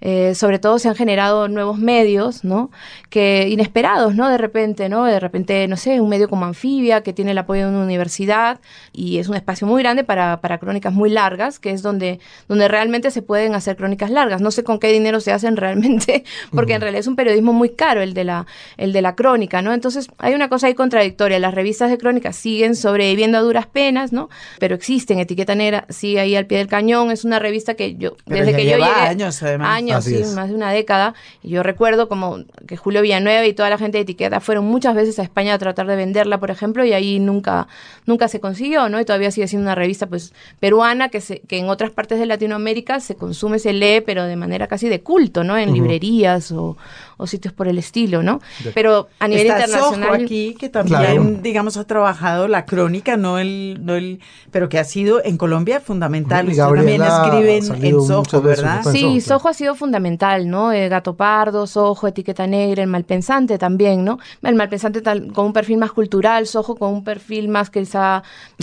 Eh, 0.00 0.34
sobre 0.34 0.58
todo 0.58 0.78
se 0.78 0.88
han 0.88 0.96
generado 0.96 1.48
nuevos 1.48 1.78
medios, 1.78 2.44
¿no? 2.44 2.70
Que 3.08 3.48
inesperados, 3.48 4.14
¿no? 4.14 4.28
De 4.28 4.38
repente, 4.38 4.88
¿no? 4.88 5.04
De 5.04 5.20
repente, 5.20 5.68
no 5.68 5.76
sé, 5.76 6.00
un 6.00 6.08
medio 6.08 6.28
como 6.28 6.44
Anfibia, 6.44 7.02
que 7.02 7.12
tiene 7.12 7.30
el 7.30 7.38
apoyo 7.38 7.66
de 7.66 7.72
una 7.72 7.84
universidad 7.84 8.60
y 8.92 9.18
es 9.18 9.28
un 9.28 9.36
espacio 9.36 9.66
muy 9.66 9.82
grande 9.82 10.04
para, 10.04 10.40
para 10.40 10.58
crónicas 10.58 10.92
muy 10.92 11.10
largas, 11.10 11.60
que 11.60 11.70
es 11.70 11.82
donde, 11.82 12.18
donde 12.48 12.66
realmente 12.66 13.10
se 13.10 13.22
pueden 13.22 13.54
hacer 13.54 13.76
crónicas 13.76 14.10
largas. 14.10 14.40
No 14.40 14.50
sé 14.50 14.64
con 14.64 14.80
qué 14.80 14.88
dinero 14.92 15.20
se 15.20 15.32
hacen 15.32 15.56
realmente, 15.56 16.24
porque 16.52 16.74
en 16.74 16.80
realidad 16.80 17.00
es 17.00 17.06
un 17.06 17.16
periodismo 17.20 17.52
muy 17.52 17.68
caro 17.68 18.00
el 18.00 18.14
de 18.14 18.24
la, 18.24 18.46
el 18.78 18.94
de 18.94 19.02
la 19.02 19.14
crónica, 19.14 19.60
¿no? 19.60 19.74
Entonces 19.74 20.08
hay 20.16 20.32
una 20.32 20.48
cosa 20.48 20.68
ahí 20.68 20.74
contradictoria. 20.74 21.38
Las 21.38 21.54
revistas 21.54 21.90
de 21.90 21.98
crónica 21.98 22.32
siguen 22.32 22.74
sobreviviendo 22.74 23.36
a 23.36 23.42
duras 23.42 23.66
penas, 23.66 24.10
¿no? 24.10 24.30
Pero 24.58 24.74
existen, 24.74 25.18
Etiqueta 25.18 25.54
Negra 25.54 25.84
sigue 25.90 26.18
ahí 26.18 26.34
al 26.34 26.46
pie 26.46 26.58
del 26.58 26.68
cañón. 26.68 27.10
Es 27.10 27.26
una 27.26 27.38
revista 27.38 27.74
que 27.74 27.96
yo, 27.96 28.16
desde 28.24 28.54
que 28.56 28.64
yo 28.64 28.78
llegué. 28.78 28.90
años, 28.90 29.42
además. 29.42 29.68
Años, 29.68 30.04
sí, 30.04 30.22
más 30.34 30.48
de 30.48 30.54
una 30.54 30.72
década. 30.72 31.12
Y 31.42 31.50
yo 31.50 31.62
recuerdo 31.62 32.08
como 32.08 32.38
que 32.66 32.78
Julio 32.78 33.02
Villanueva 33.02 33.44
y 33.44 33.52
toda 33.52 33.68
la 33.68 33.76
gente 33.76 33.98
de 33.98 34.02
Etiqueta 34.02 34.40
fueron 34.40 34.64
muchas 34.64 34.94
veces 34.94 35.18
a 35.18 35.22
España 35.22 35.52
a 35.52 35.58
tratar 35.58 35.86
de 35.86 35.96
venderla, 35.96 36.40
por 36.40 36.50
ejemplo, 36.50 36.84
y 36.86 36.94
ahí 36.94 37.18
nunca, 37.18 37.68
nunca 38.06 38.28
se 38.28 38.40
consiguió, 38.40 38.88
¿no? 38.88 38.98
Y 38.98 39.04
todavía 39.04 39.30
sigue 39.30 39.46
siendo 39.46 39.66
una 39.66 39.74
revista, 39.74 40.06
pues, 40.06 40.32
peruana 40.58 41.10
que, 41.10 41.20
se, 41.20 41.40
que 41.40 41.58
en 41.58 41.68
otras 41.68 41.90
partes 41.90 42.18
de 42.18 42.24
Latinoamérica 42.24 43.00
se 43.00 43.14
consume, 43.14 43.58
se 43.58 43.74
lee, 43.74 44.00
pero 44.00 44.24
de 44.24 44.36
manera 44.36 44.66
casi 44.66 44.88
de 44.88 45.00
culto, 45.00 45.44
¿no? 45.44 45.58
En 45.58 45.72
librerías 45.72 46.52
o, 46.52 46.76
o 47.20 47.26
sitios 47.26 47.52
por 47.52 47.68
el 47.68 47.78
estilo, 47.78 48.22
¿no? 48.22 48.40
Pero 48.74 49.08
a 49.18 49.28
nivel 49.28 49.46
Está 49.46 49.66
internacional. 49.66 50.24
aquí 50.24 50.54
que 50.58 50.68
también, 50.68 51.42
digamos, 51.42 51.76
ha 51.76 51.84
trabajado 51.84 52.48
la 52.48 52.64
crónica, 52.64 53.16
no 53.16 53.38
el, 53.38 53.78
no 53.82 53.94
el, 53.94 54.20
pero 54.50 54.68
que 54.68 54.78
ha 54.78 54.84
sido 54.84 55.22
en 55.24 55.36
Colombia 55.36 55.80
fundamental. 55.80 56.48
Usted 56.48 56.62
también 56.62 57.02
escribe 57.02 57.56
en, 57.58 58.00
Soho, 58.00 58.42
¿verdad? 58.42 58.82
Sí, 58.90 59.20
Soho 59.20 59.48
ha 59.48 59.54
sido 59.54 59.74
fundamental, 59.74 60.48
¿no? 60.48 60.72
El 60.72 60.88
Gato 60.88 61.14
Pardo, 61.14 61.66
Soho, 61.66 62.08
Etiqueta 62.08 62.46
Negra, 62.46 62.82
el 62.82 62.88
Malpensante 62.88 63.58
también, 63.58 64.04
¿no? 64.04 64.18
El 64.42 64.54
Malpensante 64.54 65.02
tal, 65.02 65.32
con 65.32 65.46
un 65.46 65.52
perfil 65.52 65.78
más 65.78 65.92
cultural, 65.92 66.46
Soho 66.46 66.76
con 66.76 66.92
un 66.92 67.04
perfil 67.04 67.48
más 67.48 67.70
quizá 67.70 68.22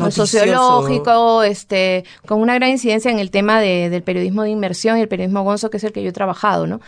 sociológico, 0.10 1.44
este, 1.44 2.06
con 2.26 2.42
una 2.42 2.56
gran 2.56 2.72
incidencia 2.72 3.12
en 3.12 3.20
el 3.20 3.32
tema 3.32 3.60
de, 3.60 3.90
del 3.90 4.04
periodismo 4.04 4.44
de 4.44 4.50
inmersión 4.50 4.98
y 4.98 5.02
el 5.02 5.08
periodismo 5.08 5.44
gonzo, 5.44 5.70
que 5.70 5.78
es 5.78 5.84
el 5.84 5.92
que 5.92 6.04
yo 6.04 6.10
he 6.10 6.14
trabajado, 6.14 6.68
¿no? 6.68 6.82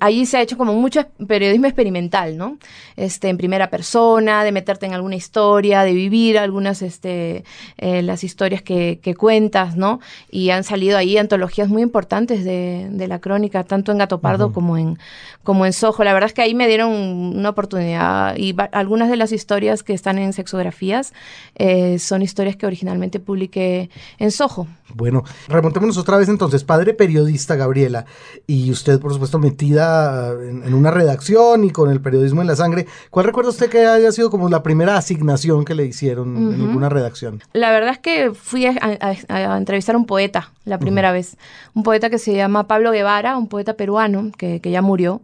Allí 0.00 0.26
se 0.26 0.36
ha 0.36 0.42
hecho 0.42 0.56
como 0.56 0.74
mucho 0.74 1.00
periodismo 1.26 1.66
experimental, 1.66 2.36
¿no? 2.36 2.58
Este, 2.96 3.28
en 3.28 3.36
primera 3.36 3.70
persona, 3.70 4.44
de 4.44 4.52
meterte 4.52 4.86
en 4.86 4.94
alguna 4.94 5.16
historia, 5.16 5.82
de 5.82 5.92
vivir 5.92 6.38
algunas, 6.38 6.82
este, 6.82 7.44
eh, 7.76 8.02
las 8.02 8.24
historias 8.24 8.62
que, 8.62 8.98
cuentas, 9.18 9.76
¿no? 9.76 10.00
Y 10.30 10.50
han 10.50 10.64
salido 10.64 10.98
ahí 10.98 11.16
antologías 11.16 11.68
muy 11.68 11.82
importantes 11.82 12.44
de, 12.44 13.06
la 13.08 13.20
crónica, 13.20 13.64
tanto 13.64 13.90
en 13.90 13.98
Gato 13.98 14.20
Pardo 14.20 14.52
como, 14.52 14.76
en, 14.76 14.98
como 15.42 15.64
en 15.64 15.72
Sojo. 15.72 16.04
La 16.04 16.12
verdad 16.12 16.28
es 16.28 16.34
que 16.34 16.42
ahí 16.42 16.54
me 16.54 16.68
dieron 16.68 16.92
una 16.92 17.48
oportunidad 17.48 18.36
y 18.36 18.54
algunas 18.72 19.08
de 19.08 19.16
las 19.16 19.32
historias 19.32 19.82
que 19.82 19.94
están 19.94 20.18
en 20.18 20.32
sexografías 20.34 21.14
eh, 21.58 21.98
son 21.98 22.22
historias 22.22 22.56
que 22.56 22.66
originalmente 22.66 23.20
publiqué 23.20 23.90
en 24.18 24.30
Soho. 24.30 24.66
Bueno, 24.94 25.24
remontémonos 25.48 25.98
otra 25.98 26.16
vez 26.16 26.28
entonces, 26.28 26.64
padre 26.64 26.94
periodista 26.94 27.56
Gabriela, 27.56 28.06
y 28.46 28.70
usted 28.70 29.00
por 29.00 29.12
supuesto 29.12 29.38
metida 29.38 30.32
en, 30.32 30.72
una 30.72 30.90
redacción 30.90 31.64
y 31.64 31.70
con 31.70 31.90
el 31.90 32.00
periodismo 32.00 32.40
en 32.40 32.46
la 32.46 32.56
sangre, 32.56 32.86
¿cuál 33.10 33.26
recuerda 33.26 33.50
usted 33.50 33.68
que 33.68 33.86
haya 33.86 34.10
sido 34.12 34.30
como 34.30 34.48
la 34.48 34.62
primera 34.62 34.96
asignación 34.96 35.64
que 35.64 35.74
le 35.74 35.84
hicieron 35.84 36.54
en 36.54 36.60
alguna 36.60 36.88
redacción? 36.88 37.42
La 37.52 37.70
verdad 37.70 37.90
es 37.90 37.98
que 37.98 38.32
fui 38.32 38.66
a, 38.66 39.56
entrevistar 39.58 39.94
a 39.94 39.98
un 39.98 40.06
poeta 40.06 40.52
la 40.64 40.78
primera 40.78 41.12
vez, 41.12 41.36
un 41.74 41.82
poeta 41.82 42.08
que 42.08 42.18
se 42.18 42.34
llama 42.34 42.66
Pablo 42.66 42.92
Guevara, 42.92 43.36
un 43.36 43.48
poeta 43.48 43.74
peruano 43.74 44.30
que, 44.36 44.60
que 44.60 44.70
ya 44.70 44.80
murió 44.80 45.20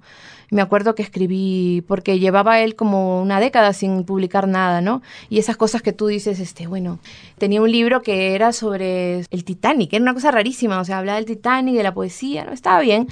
me 0.54 0.62
acuerdo 0.62 0.94
que 0.94 1.02
escribí, 1.02 1.82
porque 1.88 2.20
llevaba 2.20 2.61
él 2.61 2.76
como 2.76 3.20
una 3.20 3.40
década 3.40 3.73
sin 3.73 4.04
publicar 4.04 4.46
nada, 4.46 4.80
¿no? 4.80 5.02
Y 5.28 5.40
esas 5.40 5.56
cosas 5.56 5.82
que 5.82 5.92
tú 5.92 6.06
dices, 6.06 6.38
este, 6.38 6.68
bueno, 6.68 7.00
tenía 7.38 7.61
un 7.61 7.73
libro 7.73 8.02
que 8.02 8.37
era 8.37 8.52
sobre 8.52 9.25
el 9.30 9.44
Titanic, 9.44 9.92
era 9.92 10.02
una 10.02 10.14
cosa 10.14 10.30
rarísima, 10.30 10.78
o 10.78 10.84
sea, 10.84 10.99
hablaba 10.99 11.16
del 11.16 11.25
Titanic, 11.25 11.75
de 11.75 11.82
la 11.82 11.92
poesía, 11.92 12.44
¿no? 12.44 12.52
Estaba 12.52 12.78
bien. 12.78 13.08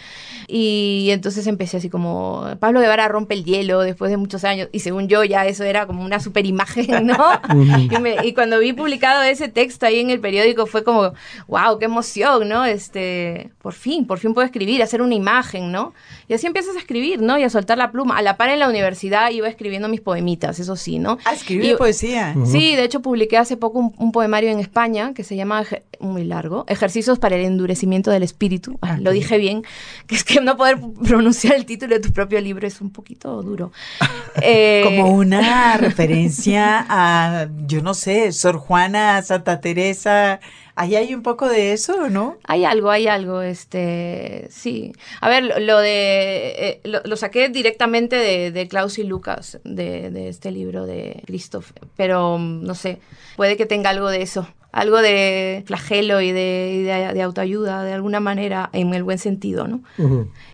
Y 0.47 1.09
entonces 1.11 1.49
empecé 1.49 1.79
así 1.79 1.91
como, 1.91 2.47
Pablo 2.61 2.79
Guevara 2.79 3.09
rompe 3.09 3.35
el 3.35 3.45
hielo 3.45 3.81
después 3.81 4.13
de 4.13 4.19
muchos 4.19 4.45
años, 4.45 4.69
y 4.71 4.79
según 4.79 5.09
yo 5.09 5.25
ya 5.25 5.45
eso 5.45 5.65
era 5.65 5.89
como 5.89 6.05
una 6.05 6.21
super 6.21 6.47
imagen, 6.47 7.09
¿no? 7.09 7.19
y, 8.23 8.29
y, 8.29 8.35
cuando 8.35 8.61
vi 8.61 8.73
publicado 8.73 9.21
ese 9.25 9.49
texto 9.49 9.87
ahí 9.87 9.99
en 9.99 10.11
el 10.11 10.21
periódico 10.21 10.67
fue 10.67 10.85
como, 10.85 11.13
wow, 11.49 11.77
qué 11.81 11.87
emoción, 11.87 12.49
¿no? 12.49 12.65
Este, 12.65 13.51
por 13.61 13.73
fin, 13.73 14.07
por 14.07 14.21
fin 14.21 14.33
puedo 14.33 14.47
escribir, 14.47 14.81
hacer 14.81 15.03
una 15.03 15.17
imagen, 15.17 15.73
¿no? 15.73 15.93
Y 16.29 16.35
así 16.35 16.47
empiezas 16.47 16.77
a 16.77 16.79
escribir, 16.79 17.21
¿no? 17.21 17.32
Y 17.39 17.45
a 17.45 17.51
soltar 17.51 17.79
la 17.79 17.91
pluma. 17.91 18.17
A 18.17 18.23
la 18.23 18.37
par 18.37 18.51
en 18.51 18.59
la 18.59 18.69
universidad 18.69 19.31
iba 19.31 19.49
escribiendo 19.49 19.89
mis 19.89 20.01
poemitas, 20.01 20.59
eso 20.59 20.77
sí, 20.77 20.99
¿no? 20.99 21.19
Ah, 21.25 21.33
escribí 21.33 21.75
poesía. 21.77 22.35
Sí, 22.47 22.77
de 22.77 22.85
hecho 22.85 23.01
publiqué 23.01 23.37
hace 23.37 23.57
poco 23.57 23.93
un, 23.97 24.13
poemario 24.13 24.51
en 24.51 24.61
España 24.61 25.13
que 25.15 25.25
se 25.25 25.37
llama, 25.37 25.65
muy 26.01 26.25
largo, 26.25 26.65
Ejercicios 26.69 27.19
para 27.19 27.37
el 27.37 27.43
endurecimiento 27.43 28.11
del 28.11 28.23
espíritu. 28.23 28.79
Ah, 28.83 28.99
lo 29.01 29.11
dije 29.13 29.39
bien, 29.39 29.63
que 30.07 30.15
es 30.15 30.25
que 30.25 30.41
no 30.41 30.57
poder 30.57 30.79
pronunciar 31.03 31.55
el 31.55 31.67
título 31.67 31.95
de 31.95 32.01
tu 32.01 32.13
propio 32.13 32.41
libro 32.41 32.67
es 32.67 32.81
un 32.81 32.91
poquito 32.91 33.43
duro. 33.43 33.73
Eh, 34.45 34.83
Como 34.85 35.15
una 35.15 35.77
referencia 35.77 36.87
a, 36.89 37.49
yo 37.67 37.83
no 37.83 37.93
sé, 37.93 38.33
Sor 38.33 38.57
Juana, 38.57 39.21
Santa 39.23 39.61
Teresa 39.61 40.41
Ahí 40.75 40.97
hay 40.97 41.15
un 41.15 41.23
poco 41.23 41.49
de 41.49 41.73
eso, 41.73 42.09
¿no? 42.09 42.39
Hay 42.45 42.65
algo, 42.65 42.91
hay 42.91 43.07
algo, 43.07 43.43
este, 43.43 44.49
sí. 44.51 44.93
A 45.21 45.29
ver, 45.29 45.45
lo, 45.45 45.79
de, 45.79 46.55
eh, 46.59 46.81
lo, 46.85 47.17
saqué 47.17 47.49
directamente 47.49 48.17
de, 48.17 48.51
de 48.53 48.69
Klaus 48.69 48.99
y 48.99 49.05
Lucas, 49.05 49.61
de, 49.65 50.11
de 50.11 50.29
este 50.29 50.51
libro 50.51 50.87
de 50.87 51.23
Christoph, 51.27 51.73
pero 51.97 52.39
no 52.39 52.75
sé, 52.75 53.01
puede 53.37 53.57
que 53.57 53.67
tenga 53.67 53.91
algo 53.91 54.09
de 54.09 54.23
eso 54.23 54.47
algo 54.73 55.03
de 55.03 55.63
flagelo 55.67 56.23
y 56.23 56.33
de, 56.33 57.11
de, 57.13 57.23
autoayuda 57.23 57.85
de 57.85 57.93
alguna 57.93 58.21
manera, 58.21 58.71
en 58.73 58.95
el 58.95 59.03
buen 59.03 59.19
sentido, 59.19 59.69
¿no? 59.69 59.83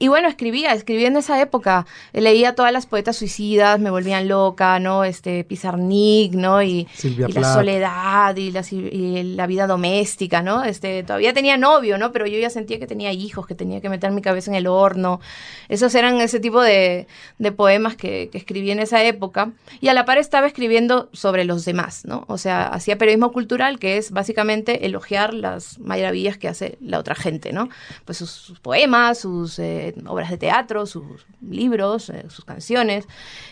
Y 0.00 0.08
bueno, 0.08 0.26
escribía, 0.28 0.72
escribía 0.72 1.06
en 1.06 1.16
esa 1.16 1.40
época, 1.40 1.86
leía 2.12 2.56
todas 2.56 2.72
las 2.72 2.86
poetas 2.86 3.16
suicidas, 3.16 3.78
me 3.78 3.90
volvían 3.90 4.26
loca, 4.26 4.80
¿no? 4.80 5.04
Este, 5.04 5.44
Pizarnik, 5.44 6.34
¿no? 6.34 6.60
Y, 6.64 6.88
la 7.28 7.54
soledad 7.54 8.34
y 8.36 8.50
la, 8.50 8.64
y 8.70 9.22
la, 9.22 9.46
vida 9.46 9.68
doméstica, 9.68 10.42
¿no? 10.42 10.64
Este, 10.64 11.04
todavía 11.04 11.32
tenía 11.32 11.56
novio, 11.56 11.96
¿no? 11.96 12.10
Pero 12.10 12.26
yo 12.26 12.40
ya 12.40 12.50
sentía 12.50 12.80
que 12.80 12.88
tenía 12.88 13.12
hijos, 13.12 13.46
que 13.46 13.54
tenía 13.54 13.80
que 13.80 13.88
meter 13.88 14.10
mi 14.10 14.20
cabeza 14.20 14.50
en 14.50 14.56
el 14.56 14.66
horno. 14.66 15.20
Esos 15.68 15.94
eran 15.94 16.20
ese 16.20 16.40
tipo 16.40 16.60
de, 16.60 17.06
de 17.38 17.52
poemas 17.52 17.94
que, 17.94 18.30
que 18.32 18.38
escribí 18.38 18.72
en 18.72 18.80
esa 18.80 19.04
época. 19.04 19.52
Y 19.80 19.88
a 19.88 19.94
la 19.94 20.04
par 20.04 20.18
estaba 20.18 20.48
escribiendo 20.48 21.08
sobre 21.12 21.44
los 21.44 21.64
demás, 21.64 22.04
¿no? 22.04 22.24
O 22.26 22.36
sea, 22.36 22.66
hacía 22.66 22.98
periodismo 22.98 23.30
cultural, 23.30 23.78
que 23.78 23.96
es 23.96 24.07
básicamente 24.10 24.86
elogiar 24.86 25.34
las 25.34 25.78
maravillas 25.78 26.38
que 26.38 26.48
hace 26.48 26.78
la 26.80 26.98
otra 26.98 27.14
gente, 27.14 27.52
¿no? 27.52 27.68
Pues 28.04 28.18
sus, 28.18 28.58
poemas, 28.60 29.18
sus 29.18 29.58
eh, 29.58 29.94
obras 30.06 30.30
de 30.30 30.38
teatro, 30.38 30.86
sus 30.86 31.26
libros, 31.40 32.10
eh, 32.10 32.24
sus 32.28 32.44
canciones. 32.44 33.06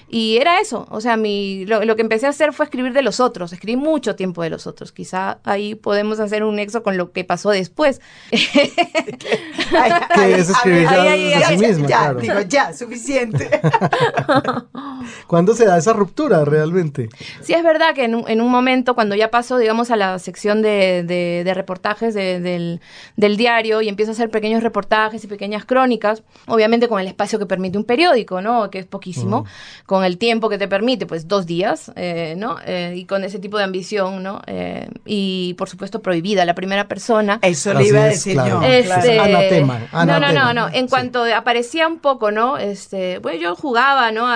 Y 0.08 0.36
era 0.36 0.60
eso, 0.60 0.86
o 0.90 1.00
sea, 1.00 1.16
mi, 1.16 1.66
lo, 1.66 1.96
que 1.96 2.02
empecé 2.02 2.26
a 2.26 2.28
hacer 2.28 2.52
fue 2.52 2.64
escribir 2.66 2.92
de 2.92 3.02
los 3.02 3.18
otros, 3.18 3.52
escribí 3.52 3.76
mucho 3.76 4.14
tiempo 4.14 4.42
de 4.42 4.50
los 4.50 4.66
otros. 4.66 4.92
Quizá 4.92 5.38
ahí 5.44 5.74
podemos 5.74 6.20
hacer 6.20 6.44
un 6.44 6.56
nexo 6.56 6.82
con 6.82 6.96
lo 6.96 7.10
que 7.12 7.24
pasó 7.24 7.50
después. 7.50 8.00
que 8.30 8.38
es 10.34 10.50
escribir 10.50 10.84
ya, 10.84 11.48
sí 11.48 11.58
mismo, 11.58 11.88
ya, 11.88 12.14
digo, 12.14 12.40
ya, 12.42 12.72
suficiente. 12.72 13.50
¿Cuándo 15.26 15.54
se 15.54 15.66
da 15.66 15.76
esa 15.76 15.92
ruptura 15.92 16.44
realmente? 16.44 17.08
Sí, 17.42 17.52
es 17.52 17.64
verdad 17.64 17.94
que 17.94 18.04
en 18.04 18.14
un, 18.14 18.28
en 18.28 18.40
un 18.40 18.50
momento, 18.50 18.94
cuando 18.94 19.16
ya 19.16 19.30
paso, 19.30 19.58
digamos, 19.58 19.90
a 19.90 19.96
la 19.96 20.18
sección 20.20 20.45
de, 20.54 21.02
de, 21.44 21.54
reportajes 21.54 22.14
del, 22.14 22.80
del, 23.16 23.36
diario 23.36 23.82
y 23.82 23.88
empiezo 23.88 24.12
a 24.12 24.14
hacer 24.14 24.30
pequeños 24.30 24.62
reportajes 24.62 25.24
y 25.24 25.26
pequeñas 25.26 25.64
crónicas, 25.64 26.22
obviamente 26.46 26.88
con 26.88 27.00
el 27.00 27.06
espacio 27.06 27.38
que 27.38 27.46
permite 27.46 27.78
un 27.78 27.84
periódico, 27.84 28.40
¿no? 28.40 28.70
Que 28.70 28.78
es 28.78 28.86
poquísimo, 28.86 29.44
con 29.86 30.04
el 30.04 30.18
tiempo 30.18 30.48
que 30.48 30.58
te 30.58 30.68
permite, 30.68 31.06
pues 31.06 31.28
dos 31.28 31.46
días, 31.46 31.90
eh, 31.96 32.34
¿no? 32.36 32.56
Eh, 32.64 32.94
y 32.96 33.04
con 33.04 33.24
ese 33.24 33.38
tipo 33.38 33.58
de 33.58 33.64
ambición, 33.64 34.22
¿no? 34.22 34.42
Eh, 34.46 34.88
y 35.04 35.54
por 35.54 35.68
supuesto 35.68 36.00
prohibida, 36.00 36.44
la 36.44 36.54
primera 36.54 36.86
persona. 36.88 37.38
Eso 37.42 37.74
le 37.74 37.88
iba 37.88 38.02
a 38.02 38.06
decir 38.06 38.36
yo. 38.36 38.62
Este, 38.62 39.18
anatema, 39.18 39.80
No, 39.92 40.20
no, 40.20 40.32
no, 40.32 40.54
no. 40.54 40.68
En 40.72 40.88
cuanto 40.88 41.24
aparecía 41.34 41.88
un 41.88 41.98
poco, 41.98 42.30
¿no? 42.30 42.58
Este, 42.58 43.18
bueno, 43.18 43.40
yo 43.40 43.56
jugaba, 43.56 44.12
¿no? 44.12 44.26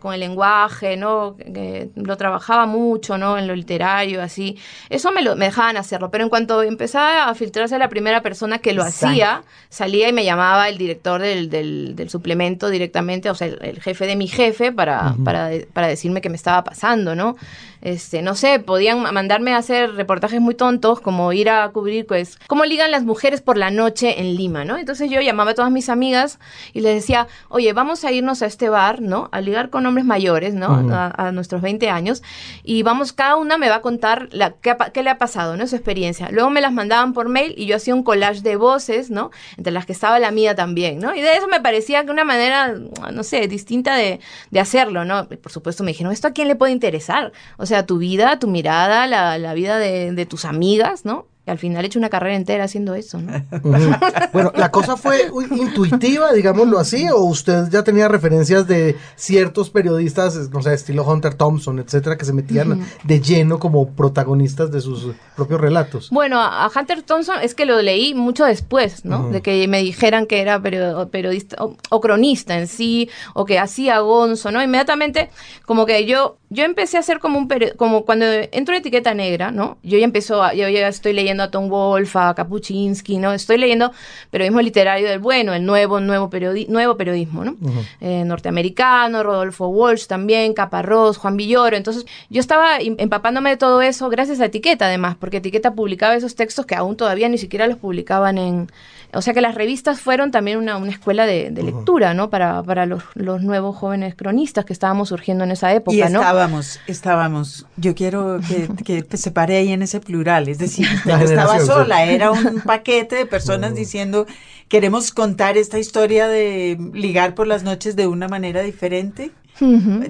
con 0.00 0.14
el 0.14 0.20
lenguaje, 0.20 0.96
¿no? 0.96 1.36
Que 1.36 1.90
lo 1.94 2.16
trabajaba 2.16 2.66
mucho, 2.66 3.18
¿no? 3.18 3.38
En 3.38 3.46
lo 3.46 3.54
literario, 3.54 4.22
así. 4.22 4.58
Eso 4.90 5.12
me, 5.12 5.22
lo, 5.22 5.36
me 5.36 5.46
dejaban 5.52 5.76
hacerlo. 5.76 6.10
Pero 6.10 6.24
en 6.24 6.30
cuanto 6.30 6.62
empezaba 6.62 7.28
a 7.28 7.34
filtrarse 7.34 7.78
la 7.78 7.88
primera 7.88 8.22
persona 8.22 8.58
que 8.58 8.72
lo 8.72 8.82
hacía, 8.82 9.42
salía 9.68 10.08
y 10.08 10.12
me 10.12 10.24
llamaba 10.24 10.68
el 10.68 10.78
director 10.78 11.20
del, 11.20 11.50
del, 11.50 12.10
suplemento 12.10 12.70
directamente, 12.70 13.30
o 13.30 13.34
sea, 13.34 13.46
el, 13.46 13.80
jefe 13.80 14.06
de 14.06 14.16
mi 14.16 14.26
jefe, 14.26 14.72
para, 14.72 15.14
para, 15.24 15.50
para 15.72 15.86
decirme 15.86 16.20
qué 16.20 16.28
me 16.28 16.36
estaba 16.36 16.64
pasando, 16.64 17.14
¿no? 17.14 17.36
Este, 17.82 18.22
no 18.22 18.36
sé, 18.36 18.60
podían 18.60 19.02
mandarme 19.12 19.54
a 19.54 19.56
hacer 19.56 19.94
reportajes 19.94 20.40
muy 20.40 20.54
tontos, 20.54 21.00
como 21.00 21.32
ir 21.32 21.50
a 21.50 21.68
cubrir, 21.70 22.06
pues, 22.06 22.38
cómo 22.46 22.64
ligan 22.64 22.92
las 22.92 23.02
mujeres 23.02 23.40
por 23.40 23.56
la 23.56 23.72
noche 23.72 24.20
en 24.20 24.36
Lima, 24.36 24.64
¿no? 24.64 24.78
Entonces 24.78 25.10
yo 25.10 25.20
llamaba 25.20 25.50
a 25.50 25.54
todas 25.54 25.72
mis 25.72 25.88
amigas 25.88 26.38
y 26.72 26.80
les 26.80 26.94
decía, 26.94 27.26
oye, 27.48 27.72
vamos 27.72 28.04
a 28.04 28.12
irnos 28.12 28.40
a 28.42 28.46
este 28.46 28.68
bar, 28.68 29.00
¿no? 29.00 29.28
A 29.32 29.40
ligar 29.40 29.68
con 29.68 29.84
hombres 29.84 30.06
mayores, 30.06 30.54
¿no? 30.54 30.72
a, 30.92 31.32
nuestros 31.32 31.62
20 31.62 31.88
años, 31.90 32.22
y 32.62 32.82
vamos, 32.82 33.12
cada 33.12 33.36
una 33.36 33.58
me 33.58 33.68
va 33.68 33.76
a 33.76 33.80
contar 33.80 34.28
la, 34.32 34.52
qué, 34.52 35.02
le 35.02 35.10
ha 35.10 35.18
pasado, 35.18 35.56
¿no? 35.56 35.66
Su 35.66 35.74
experiencia. 35.74 36.28
Luego 36.30 36.50
me 36.50 36.60
las 36.60 36.72
mandaban 36.72 37.12
por 37.12 37.28
mail 37.28 37.54
y 37.56 37.66
yo 37.66 37.76
hacía 37.76 37.94
un 37.94 38.04
collage 38.04 38.42
de 38.42 38.56
voces, 38.56 39.10
¿no? 39.10 39.30
Entre 39.56 39.72
las 39.72 39.86
que 39.86 39.92
estaba 39.92 40.18
la 40.20 40.30
mía 40.30 40.54
también, 40.54 40.98
¿no? 41.00 41.14
Y 41.14 41.20
de 41.20 41.36
eso 41.36 41.48
me 41.48 41.60
parecía 41.60 42.04
que 42.04 42.12
una 42.12 42.24
manera, 42.24 42.74
no 43.12 43.22
sé, 43.24 43.48
distinta 43.48 43.96
de, 43.96 44.20
de 44.50 44.60
hacerlo, 44.60 45.04
¿no? 45.04 45.26
Por 45.28 45.50
supuesto 45.50 45.82
me 45.82 45.90
dijeron, 45.90 46.12
¿esto 46.12 46.28
a 46.28 46.32
quién 46.32 46.46
le 46.46 46.54
puede 46.54 46.72
interesar? 46.72 47.32
O 47.56 47.66
sea, 47.66 47.71
sea, 47.72 47.86
tu 47.86 47.98
vida, 47.98 48.38
tu 48.38 48.48
mirada, 48.48 49.06
la, 49.06 49.38
la 49.38 49.54
vida 49.54 49.78
de, 49.78 50.12
de 50.12 50.26
tus 50.26 50.44
amigas, 50.44 51.04
¿no? 51.04 51.26
Y 51.44 51.50
al 51.50 51.58
final 51.58 51.82
he 51.82 51.88
hecho 51.88 51.98
una 51.98 52.08
carrera 52.08 52.36
entera 52.36 52.64
haciendo 52.64 52.94
eso, 52.94 53.18
¿no? 53.20 53.32
bueno, 54.32 54.52
¿la 54.54 54.70
cosa 54.70 54.96
fue 54.96 55.28
intuitiva, 55.50 56.32
digámoslo 56.32 56.78
así? 56.78 57.08
¿O 57.08 57.22
usted 57.24 57.68
ya 57.68 57.82
tenía 57.82 58.06
referencias 58.06 58.68
de 58.68 58.96
ciertos 59.16 59.68
periodistas, 59.68 60.50
no 60.50 60.62
sé, 60.62 60.72
estilo 60.72 61.02
Hunter 61.02 61.34
Thompson, 61.34 61.80
etcétera, 61.80 62.16
que 62.16 62.24
se 62.24 62.32
metían 62.32 62.86
de 63.02 63.20
lleno 63.20 63.58
como 63.58 63.88
protagonistas 63.90 64.70
de 64.70 64.80
sus 64.80 65.08
propios 65.34 65.60
relatos? 65.60 66.10
Bueno, 66.10 66.40
a 66.40 66.70
Hunter 66.72 67.02
Thompson 67.02 67.40
es 67.42 67.56
que 67.56 67.66
lo 67.66 67.82
leí 67.82 68.14
mucho 68.14 68.44
después, 68.44 69.04
¿no? 69.04 69.30
De 69.30 69.42
que 69.42 69.66
me 69.66 69.82
dijeran 69.82 70.26
que 70.26 70.42
era 70.42 70.62
periodista 70.62 71.56
o, 71.90 72.00
cronista 72.00 72.56
en 72.56 72.68
sí, 72.68 73.10
o 73.34 73.46
que 73.46 73.58
hacía 73.58 73.98
Gonzo, 73.98 74.52
¿no? 74.52 74.62
Inmediatamente, 74.62 75.28
como 75.66 75.86
que 75.86 76.06
yo, 76.06 76.38
yo 76.52 76.64
empecé 76.64 76.98
a 76.98 77.00
hacer 77.00 77.18
como 77.18 77.38
un, 77.38 77.48
como 77.76 78.04
cuando 78.04 78.26
entro 78.26 78.74
en 78.74 78.80
etiqueta 78.80 79.14
negra, 79.14 79.50
¿no? 79.50 79.78
Yo 79.82 79.96
ya 79.96 80.04
empezó, 80.04 80.52
yo 80.52 80.68
ya 80.68 80.86
estoy 80.86 81.14
leyendo 81.14 81.42
a 81.42 81.50
Tom 81.50 81.68
Wolfe, 81.68 82.18
a 82.18 82.34
Kapuczynski, 82.34 83.16
¿no? 83.16 83.32
Estoy 83.32 83.56
leyendo 83.56 83.92
periodismo 84.30 84.60
literario 84.60 85.08
del 85.08 85.18
bueno, 85.18 85.54
el 85.54 85.64
nuevo, 85.64 85.98
nuevo, 86.00 86.28
nuevo 86.68 86.96
periodismo, 86.96 87.44
¿no? 87.44 87.56
Eh, 88.00 88.24
norteamericano, 88.26 89.22
Rodolfo 89.22 89.68
Walsh 89.68 90.06
también, 90.06 90.52
Caparrós, 90.52 91.16
Juan 91.16 91.38
Villoro. 91.38 91.74
Entonces, 91.74 92.04
yo 92.28 92.40
estaba 92.40 92.78
em, 92.78 92.96
empapándome 92.98 93.48
de 93.48 93.56
todo 93.56 93.80
eso 93.80 94.10
gracias 94.10 94.40
a 94.40 94.44
Etiqueta, 94.44 94.86
además, 94.86 95.16
porque 95.18 95.38
Etiqueta 95.38 95.74
publicaba 95.74 96.16
esos 96.16 96.34
textos 96.34 96.66
que 96.66 96.74
aún 96.74 96.96
todavía 96.96 97.30
ni 97.30 97.38
siquiera 97.38 97.66
los 97.66 97.78
publicaban 97.78 98.36
en, 98.36 98.68
o 99.14 99.22
sea 99.22 99.34
que 99.34 99.40
las 99.40 99.54
revistas 99.54 100.00
fueron 100.00 100.30
también 100.30 100.58
una, 100.58 100.78
escuela 100.88 101.26
de, 101.26 101.50
lectura, 101.50 102.14
¿no? 102.14 102.30
Para, 102.30 102.62
para 102.62 102.86
los, 102.86 103.02
nuevos 103.14 103.76
jóvenes 103.76 104.14
cronistas 104.14 104.64
que 104.64 104.72
estábamos 104.72 105.10
surgiendo 105.10 105.44
en 105.44 105.50
esa 105.50 105.72
época, 105.72 105.96
y 105.96 106.00
estábamos, 106.00 106.80
estábamos. 106.86 107.66
Yo 107.76 107.94
quiero 107.94 108.40
que, 108.84 109.04
que 109.04 109.16
se 109.16 109.30
pare 109.30 109.56
ahí 109.56 109.72
en 109.72 109.82
ese 109.82 110.00
plural, 110.00 110.48
es 110.48 110.58
decir, 110.58 110.86
usted 110.94 111.22
estaba 111.22 111.60
sola, 111.60 112.04
era 112.04 112.30
un 112.30 112.60
paquete 112.66 113.16
de 113.16 113.26
personas 113.26 113.74
diciendo, 113.74 114.26
queremos 114.68 115.12
contar 115.12 115.56
esta 115.56 115.78
historia 115.78 116.28
de 116.28 116.78
ligar 116.94 117.34
por 117.34 117.46
las 117.46 117.62
noches 117.62 117.96
de 117.96 118.06
una 118.06 118.28
manera 118.28 118.62
diferente. 118.62 119.32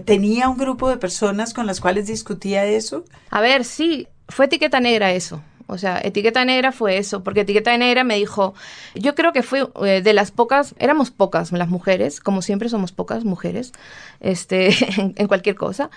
¿Tenía 0.05 0.49
un 0.49 0.57
grupo 0.57 0.89
de 0.89 0.97
personas 0.97 1.53
con 1.53 1.67
las 1.67 1.81
cuales 1.81 2.07
discutía 2.07 2.65
eso? 2.65 3.05
A 3.29 3.41
ver, 3.41 3.65
sí, 3.65 4.07
fue 4.29 4.47
etiqueta 4.47 4.81
negra 4.81 5.13
eso. 5.13 5.43
O 5.73 5.79
sea, 5.79 6.01
etiqueta 6.03 6.45
negra 6.45 6.71
fue 6.71 6.99
eso, 6.99 7.25
porque 7.25 7.41
etiqueta 7.41 7.77
negra 7.77 8.05
me 8.05 8.17
dijo, 8.17 8.55
yo 8.95 9.15
creo 9.15 9.33
que 9.33 9.43
fue 9.43 9.69
eh, 9.85 10.03
de 10.03 10.13
las 10.13 10.31
pocas, 10.31 10.75
éramos 10.79 11.11
pocas 11.11 11.51
las 11.53 11.69
mujeres, 11.69 12.21
como 12.21 12.43
siempre 12.43 12.69
somos 12.69 12.93
pocas 12.93 13.25
mujeres, 13.25 13.73
este, 14.21 14.71
en, 15.17 15.27
cualquier 15.27 15.57
cosa, 15.57 15.91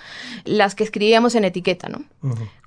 las 0.45 0.76
que 0.76 0.84
escribíamos 0.84 1.36
en 1.36 1.45
etiqueta, 1.45 1.89
¿no? 1.89 2.04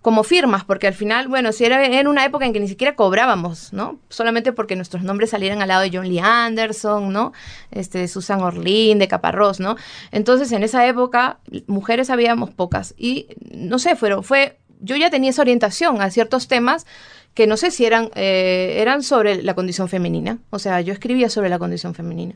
Como 0.03 0.23
firmas, 0.23 0.65
porque 0.65 0.87
al 0.87 0.95
final, 0.95 1.29
bueno, 1.29 1.53
si 1.53 1.65
era 1.65 1.85
en 1.85 2.07
una 2.07 2.25
época 2.25 2.47
en 2.47 2.53
que 2.53 2.61
ni 2.61 2.69
siquiera 2.69 2.95
cobrábamos, 2.95 3.73
¿no? 3.73 3.99
Solamente 4.09 4.53
porque 4.53 4.77
nuestros 4.77 5.03
nombres 5.03 5.31
salieran 5.31 5.61
al 5.63 5.69
lado 5.69 5.83
de 5.83 5.91
John 5.93 6.09
Lee 6.09 6.21
Anderson, 6.21 7.13
¿no? 7.13 7.33
Este, 7.71 7.99
de 7.99 8.09
Susan 8.09 8.41
Orlin, 8.41 8.99
de 8.99 9.09
Caparrós, 9.09 9.61
¿no? 9.61 9.77
Entonces, 10.13 10.53
en 10.53 10.63
esa 10.63 10.87
época, 10.87 11.39
mujeres 11.67 12.11
habíamos 12.11 12.51
pocas 12.51 12.95
y, 12.97 13.29
no 13.51 13.79
sé, 13.79 13.97
fueron, 13.97 14.23
fue 14.23 14.59
yo 14.81 14.97
ya 14.97 15.11
tenía 15.11 15.31
esa 15.31 15.43
orientación 15.43 16.01
a 16.01 16.11
ciertos 16.11 16.49
temas 16.49 16.87
que 17.35 17.47
no 17.47 17.57
sé 17.57 17.71
si 17.71 17.85
eran, 17.85 18.11
eh, 18.15 18.77
eran 18.79 19.03
sobre 19.03 19.43
la 19.43 19.55
condición 19.55 19.89
femenina. 19.89 20.39
O 20.51 20.59
sea, 20.59 20.81
yo 20.81 20.93
escribía 20.93 21.29
sobre 21.29 21.49
la 21.49 21.59
condición 21.59 21.95
femenina 21.95 22.35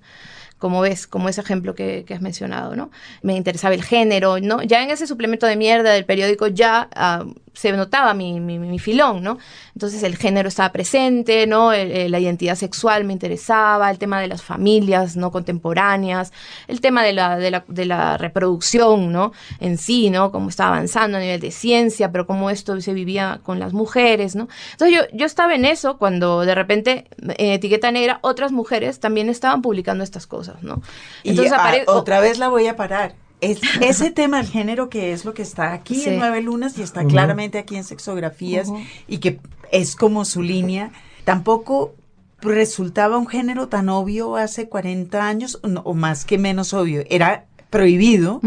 como 0.62 0.80
ves, 0.80 1.08
como 1.08 1.28
ese 1.28 1.40
ejemplo 1.40 1.74
que, 1.74 2.06
has 2.14 2.20
mencionado, 2.20 2.76
¿no? 2.76 2.92
Me 3.20 3.34
interesaba 3.34 3.74
el 3.74 3.82
género, 3.82 4.38
¿no? 4.38 4.62
Ya 4.62 4.80
en 4.84 4.90
ese 4.90 5.08
suplemento 5.08 5.44
de 5.44 5.56
mierda 5.56 5.90
del 5.90 6.04
periódico 6.04 6.46
ya 6.46 6.88
ah, 6.94 7.24
se 7.52 7.72
notaba 7.72 8.14
mi, 8.14 8.40
mi, 8.40 8.78
filón, 8.78 9.22
¿no? 9.22 9.38
Entonces 9.74 10.02
el 10.02 10.16
género 10.16 10.48
estaba 10.48 10.72
presente, 10.72 11.46
¿no? 11.46 11.72
la 11.72 12.18
identidad 12.18 12.54
sexual 12.56 13.04
me 13.04 13.12
interesaba, 13.12 13.90
el 13.90 13.98
tema 13.98 14.20
de 14.20 14.28
las 14.28 14.42
familias, 14.42 15.16
¿no? 15.16 15.30
Contemporáneas, 15.30 16.32
el 16.68 16.80
tema 16.80 17.02
de 17.02 17.12
la, 17.12 17.36
de 17.36 17.50
la, 17.50 17.64
de 17.68 17.84
la 17.84 18.16
reproducción, 18.16 19.12
¿no? 19.12 19.32
En 19.60 19.78
sí, 19.78 20.10
¿no? 20.10 20.32
Cómo 20.32 20.48
estaba 20.48 20.76
avanzando 20.76 21.18
a 21.18 21.20
nivel 21.20 21.40
de 21.40 21.50
ciencia, 21.50 22.10
pero 22.10 22.26
cómo 22.26 22.50
esto 22.50 22.80
se 22.80 22.92
vivía 22.94 23.40
con 23.42 23.58
las 23.58 23.72
mujeres, 23.72 24.34
¿no? 24.34 24.48
Entonces 24.72 24.96
yo, 24.96 25.16
yo 25.16 25.26
estaba 25.26 25.54
en 25.54 25.64
eso 25.64 25.98
cuando 25.98 26.40
de 26.40 26.54
repente 26.54 27.06
en 27.18 27.52
Etiqueta 27.52 27.90
Negra 27.90 28.18
otras 28.22 28.52
mujeres 28.52 29.00
también 29.00 29.28
estaban 29.28 29.62
publicando 29.62 30.04
estas 30.04 30.26
cosas. 30.26 30.62
¿no? 30.62 30.82
Entonces, 31.24 31.52
y, 31.52 31.82
otra 31.86 32.20
vez 32.20 32.38
la 32.38 32.48
voy 32.48 32.66
a 32.66 32.76
parar. 32.76 33.14
Es, 33.42 33.60
ese 33.82 34.10
tema 34.10 34.38
del 34.38 34.46
género 34.46 34.88
que 34.88 35.12
es 35.12 35.26
lo 35.26 35.34
que 35.34 35.42
está 35.42 35.74
aquí 35.74 36.02
en 36.06 36.18
Nueve 36.18 36.40
Lunas 36.40 36.78
y 36.78 36.82
está 36.82 37.04
claramente 37.04 37.58
aquí 37.58 37.76
en 37.76 37.84
Sexografías 37.84 38.68
y 39.06 39.18
que 39.18 39.38
es 39.70 39.96
como 39.96 40.24
su 40.24 40.40
línea, 40.40 40.92
tampoco 41.24 41.94
resultaba 42.40 43.18
un 43.18 43.26
género 43.26 43.68
tan 43.68 43.88
obvio 43.88 44.36
hace 44.36 44.68
40 44.68 45.26
años 45.26 45.60
o 45.62 45.94
más 45.94 46.24
que 46.24 46.38
menos 46.38 46.72
obvio. 46.72 47.04
Era 47.10 47.46
prohibido 47.70 48.40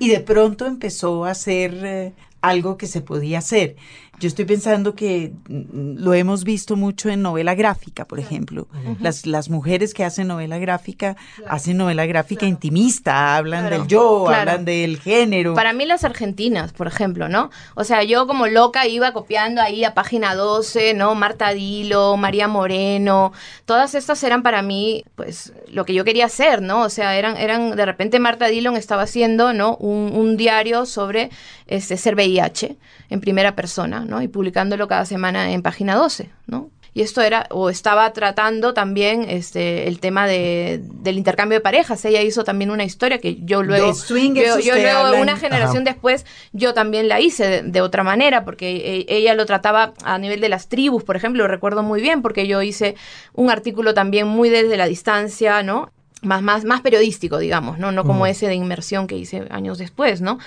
y 0.00 0.08
de 0.08 0.20
pronto 0.20 0.66
empezó 0.66 1.24
a 1.24 1.34
ser 1.34 1.80
eh, 1.84 2.12
algo 2.40 2.76
que 2.76 2.86
se 2.86 3.00
podía 3.00 3.38
hacer. 3.38 3.76
Yo 4.18 4.28
estoy 4.28 4.46
pensando 4.46 4.94
que 4.94 5.32
mm, 5.48 5.98
lo 5.98 6.14
hemos 6.14 6.44
visto 6.44 6.76
mucho 6.76 7.10
en 7.10 7.22
novela 7.22 7.54
gráfica, 7.54 8.06
por 8.06 8.18
ejemplo. 8.18 8.66
las, 9.00 9.26
las 9.26 9.50
mujeres 9.50 9.92
que 9.92 10.04
hacen 10.04 10.28
novela 10.28 10.58
gráfica 10.58 11.16
hacen 11.48 11.76
novela 11.76 12.06
gráfica 12.06 12.46
intimista, 12.46 13.36
hablan 13.36 13.68
del 13.68 13.86
yo, 13.86 14.28
hablan 14.28 14.64
del 14.64 14.98
género. 14.98 15.54
Para 15.54 15.72
mí 15.72 15.84
las 15.84 16.04
argentinas, 16.04 16.72
por 16.72 16.86
ejemplo, 16.86 17.28
¿no? 17.28 17.50
O 17.74 17.84
sea, 17.84 18.02
yo 18.04 18.26
como 18.26 18.46
loca 18.46 18.86
iba 18.86 19.12
copiando 19.12 19.60
ahí 19.60 19.84
a 19.84 19.94
página 19.94 20.34
12, 20.34 20.94
¿no? 20.94 21.14
Marta 21.14 21.50
Dilo, 21.50 22.16
María 22.16 22.48
Moreno, 22.48 23.32
todas 23.64 23.94
estas 23.94 24.22
eran 24.24 24.42
para 24.42 24.62
mí, 24.62 25.04
pues, 25.14 25.52
lo 25.68 25.84
que 25.84 25.94
yo 25.94 26.04
quería 26.04 26.26
hacer, 26.26 26.62
¿no? 26.62 26.82
O 26.82 26.88
sea, 26.88 27.16
eran, 27.16 27.36
eran 27.36 27.76
de 27.76 27.84
repente 27.84 28.18
Marta 28.18 28.46
Dillon 28.46 28.76
estaba 28.76 29.02
haciendo, 29.02 29.52
¿no? 29.52 29.76
Un, 29.76 30.12
un 30.14 30.36
diario 30.36 30.86
sobre 30.86 31.30
este, 31.66 31.96
ser 31.96 32.14
VIH 32.14 32.76
en 33.10 33.20
primera 33.20 33.54
persona, 33.54 34.04
¿no? 34.04 34.22
Y 34.22 34.28
publicándolo 34.28 34.88
cada 34.88 35.04
semana 35.04 35.52
en 35.52 35.62
página 35.62 35.94
12, 35.94 36.30
¿no? 36.46 36.70
Y 36.96 37.02
esto 37.02 37.20
era, 37.20 37.46
o 37.50 37.68
estaba 37.68 38.10
tratando 38.14 38.72
también 38.72 39.26
este, 39.28 39.86
el 39.86 40.00
tema 40.00 40.26
de, 40.26 40.80
del 40.82 41.18
intercambio 41.18 41.58
de 41.58 41.60
parejas. 41.60 42.02
Ella 42.06 42.22
hizo 42.22 42.42
también 42.42 42.70
una 42.70 42.84
historia 42.84 43.18
que 43.18 43.36
yo 43.42 43.62
luego, 43.62 43.92
yo, 43.92 44.74
luego 44.74 45.20
una 45.20 45.36
generación 45.36 45.84
después, 45.84 46.24
yo 46.52 46.72
también 46.72 47.06
la 47.06 47.20
hice 47.20 47.62
de, 47.62 47.80
otra 47.82 48.02
manera, 48.02 48.46
porque 48.46 49.04
e, 49.06 49.14
ella 49.14 49.34
lo 49.34 49.44
trataba 49.44 49.92
a 50.04 50.16
nivel 50.16 50.40
de 50.40 50.48
las 50.48 50.70
tribus, 50.70 51.04
por 51.04 51.16
ejemplo, 51.16 51.42
lo 51.42 51.48
recuerdo 51.48 51.82
muy 51.82 52.00
bien, 52.00 52.22
porque 52.22 52.46
yo 52.46 52.62
hice 52.62 52.94
un 53.34 53.50
artículo 53.50 53.92
también 53.92 54.26
muy 54.26 54.48
desde 54.48 54.78
la 54.78 54.86
distancia, 54.86 55.62
¿no? 55.62 55.92
Más, 56.22 56.42
más, 56.42 56.64
más 56.64 56.80
periodístico, 56.80 57.38
digamos, 57.38 57.78
¿no? 57.78 57.92
No 57.92 58.04
como 58.04 58.26
ese 58.26 58.46
de 58.46 58.54
inmersión 58.54 59.06
que 59.06 59.16
hice 59.16 59.46
años 59.50 59.76
después, 59.76 60.22
¿no? 60.22 60.38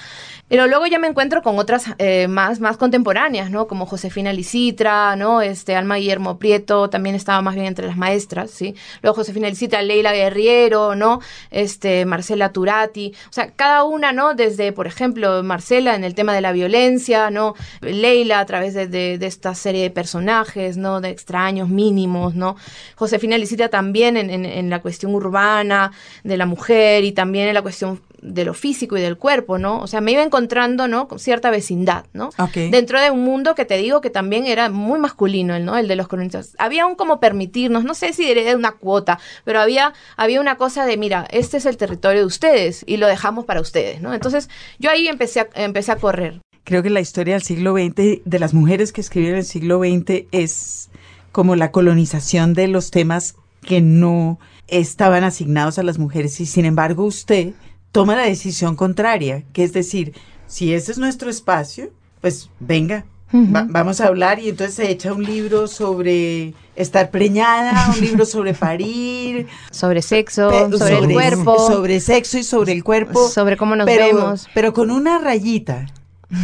Pero 0.47 0.65
luego 0.65 0.87
ya 0.87 0.97
me 0.97 1.07
encuentro 1.07 1.43
con 1.43 1.59
otras 1.59 1.85
eh, 1.99 2.27
más, 2.27 2.59
más 2.59 2.77
contemporáneas, 2.77 3.51
¿no? 3.51 3.67
Como 3.67 3.85
Josefina 3.85 4.33
Licitra, 4.33 5.15
¿no? 5.15 5.41
Este, 5.41 5.75
Alma 5.75 5.97
Guillermo 5.97 6.39
Prieto, 6.39 6.89
también 6.89 7.15
estaba 7.15 7.41
más 7.43 7.53
bien 7.53 7.67
entre 7.67 7.85
las 7.85 7.97
maestras, 7.97 8.49
¿sí? 8.49 8.73
Luego 9.03 9.17
Josefina 9.17 9.47
Licitra, 9.47 9.83
Leila 9.83 10.11
Guerriero, 10.11 10.95
¿no? 10.95 11.21
Este, 11.51 12.03
Marcela 12.05 12.51
Turati, 12.51 13.13
o 13.29 13.33
sea, 13.33 13.51
cada 13.51 13.83
una, 13.83 14.11
¿no? 14.11 14.33
Desde, 14.33 14.73
por 14.73 14.87
ejemplo, 14.87 15.43
Marcela 15.43 15.93
en 15.93 16.03
el 16.03 16.15
tema 16.15 16.33
de 16.33 16.41
la 16.41 16.51
violencia, 16.51 17.29
¿no? 17.29 17.53
Leila 17.81 18.39
a 18.39 18.45
través 18.47 18.73
de, 18.73 18.87
de, 18.87 19.27
esta 19.27 19.53
serie 19.53 19.83
de 19.83 19.91
personajes, 19.91 20.77
¿no? 20.77 20.99
De 20.99 21.09
extraños 21.09 21.69
mínimos, 21.69 22.33
¿no? 22.33 22.55
Josefina 22.95 23.37
Licitra 23.37 23.69
también 23.69 24.17
en, 24.17 24.31
en, 24.31 24.45
en 24.45 24.71
la 24.71 24.81
cuestión 24.81 25.13
urbana 25.13 25.58
de 25.63 26.37
la 26.37 26.45
mujer 26.45 27.03
y 27.03 27.11
también 27.11 27.47
en 27.47 27.53
la 27.53 27.61
cuestión 27.61 28.01
de 28.21 28.43
lo 28.43 28.53
físico 28.53 28.97
y 28.97 29.01
del 29.01 29.17
cuerpo, 29.17 29.57
¿no? 29.57 29.79
O 29.79 29.87
sea, 29.87 30.01
me 30.01 30.11
iba 30.11 30.23
encontrando, 30.23 30.87
¿no? 30.87 31.07
Con 31.07 31.19
cierta 31.19 31.49
vecindad, 31.49 32.05
¿no? 32.13 32.29
Dentro 32.53 32.99
de 32.99 33.11
un 33.11 33.23
mundo 33.23 33.55
que 33.55 33.65
te 33.65 33.77
digo 33.77 34.01
que 34.01 34.09
también 34.09 34.45
era 34.45 34.69
muy 34.69 34.99
masculino, 34.99 35.57
¿no? 35.59 35.77
El 35.77 35.87
de 35.87 35.95
los 35.95 36.07
cronistas. 36.07 36.55
Había 36.57 36.85
un 36.85 36.95
como 36.95 37.19
permitirnos, 37.19 37.83
no 37.83 37.93
sé 37.93 38.13
si 38.13 38.29
era 38.29 38.55
una 38.55 38.71
cuota, 38.71 39.19
pero 39.45 39.59
había, 39.59 39.93
había 40.17 40.41
una 40.41 40.57
cosa 40.57 40.85
de, 40.85 40.97
mira, 40.97 41.27
este 41.31 41.57
es 41.57 41.65
el 41.65 41.77
territorio 41.77 42.21
de 42.21 42.25
ustedes 42.25 42.83
y 42.85 42.97
lo 42.97 43.07
dejamos 43.07 43.45
para 43.45 43.61
ustedes, 43.61 44.01
¿no? 44.01 44.13
Entonces, 44.13 44.49
yo 44.79 44.89
ahí 44.89 45.07
empecé 45.07 45.41
a, 45.41 45.47
empecé 45.55 45.91
a 45.91 45.97
correr. 45.97 46.41
Creo 46.63 46.83
que 46.83 46.89
la 46.89 46.99
historia 46.99 47.33
del 47.33 47.43
siglo 47.43 47.73
XX, 47.73 48.21
de 48.25 48.39
las 48.39 48.53
mujeres 48.53 48.91
que 48.91 49.01
escribieron 49.01 49.39
el 49.39 49.45
siglo 49.45 49.79
XX, 49.79 50.25
es 50.31 50.89
como 51.31 51.55
la 51.55 51.71
colonización 51.71 52.53
de 52.53 52.67
los 52.67 52.91
temas 52.91 53.35
que 53.61 53.81
no 53.81 54.39
estaban 54.71 55.23
asignados 55.23 55.79
a 55.79 55.83
las 55.83 55.97
mujeres 55.97 56.39
y 56.39 56.45
sin 56.45 56.65
embargo 56.65 57.03
usted 57.03 57.53
toma 57.91 58.15
la 58.15 58.23
decisión 58.23 58.75
contraria, 58.75 59.43
que 59.53 59.63
es 59.63 59.73
decir, 59.73 60.13
si 60.47 60.73
ese 60.73 60.91
es 60.91 60.97
nuestro 60.97 61.29
espacio, 61.29 61.91
pues 62.21 62.49
venga, 62.59 63.05
vamos 63.31 64.01
a 64.01 64.07
hablar 64.07 64.39
y 64.39 64.49
entonces 64.49 64.75
se 64.75 64.89
echa 64.89 65.13
un 65.13 65.23
libro 65.23 65.67
sobre 65.67 66.53
estar 66.75 67.11
preñada, 67.11 67.91
un 67.93 68.01
libro 68.01 68.25
sobre 68.25 68.53
parir, 68.55 69.47
sobre 69.71 70.01
sexo, 70.01 70.49
sobre, 70.77 70.97
el 70.97 71.13
cuerpo, 71.13 71.67
sobre 71.67 71.99
sexo 71.99 72.37
y 72.37 72.43
sobre 72.43 72.71
el 72.71 72.83
cuerpo, 72.83 73.27
sobre 73.27 73.57
cómo 73.57 73.75
nos 73.75 73.85
vemos, 73.85 74.47
pero 74.53 74.73
con 74.73 74.91
una 74.91 75.19
rayita. 75.19 75.87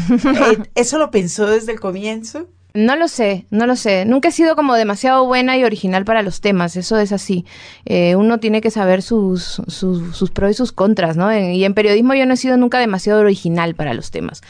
Eh, 0.10 0.64
¿Eso 0.74 0.98
lo 0.98 1.12
pensó 1.12 1.46
desde 1.46 1.72
el 1.72 1.80
comienzo? 1.80 2.48
No 2.76 2.98
lo 2.98 3.08
sé, 3.08 3.46
no 3.52 3.68
lo 3.68 3.78
sé. 3.78 4.04
Nunca 4.04 4.28
he 4.28 4.32
sido 4.34 4.58
como 4.58 4.76
demasiado 4.76 5.26
buena 5.26 5.58
y 5.58 5.64
original 5.64 6.04
para 6.04 6.22
los 6.24 6.42
temas, 6.42 6.76
eso 6.76 6.98
es 7.00 7.14
así. 7.14 7.46
Eh, 7.86 8.18
uno 8.18 8.40
tiene 8.40 8.60
que 8.60 8.70
saber 8.70 9.02
sus, 9.02 9.62
sus, 9.68 10.32
pros 10.32 10.52
y 10.52 10.54
sus 10.56 10.74
contras, 10.74 11.16
¿no? 11.16 11.34
Y 11.34 11.64
en 11.64 11.74
periodismo 11.74 12.16
yo 12.16 12.26
no 12.26 12.34
he 12.34 12.38
sido 12.38 12.58
nunca 12.58 12.80
demasiado 12.80 13.22
original 13.22 13.76
para 13.76 13.94
los 13.94 14.12
temas. 14.12 14.42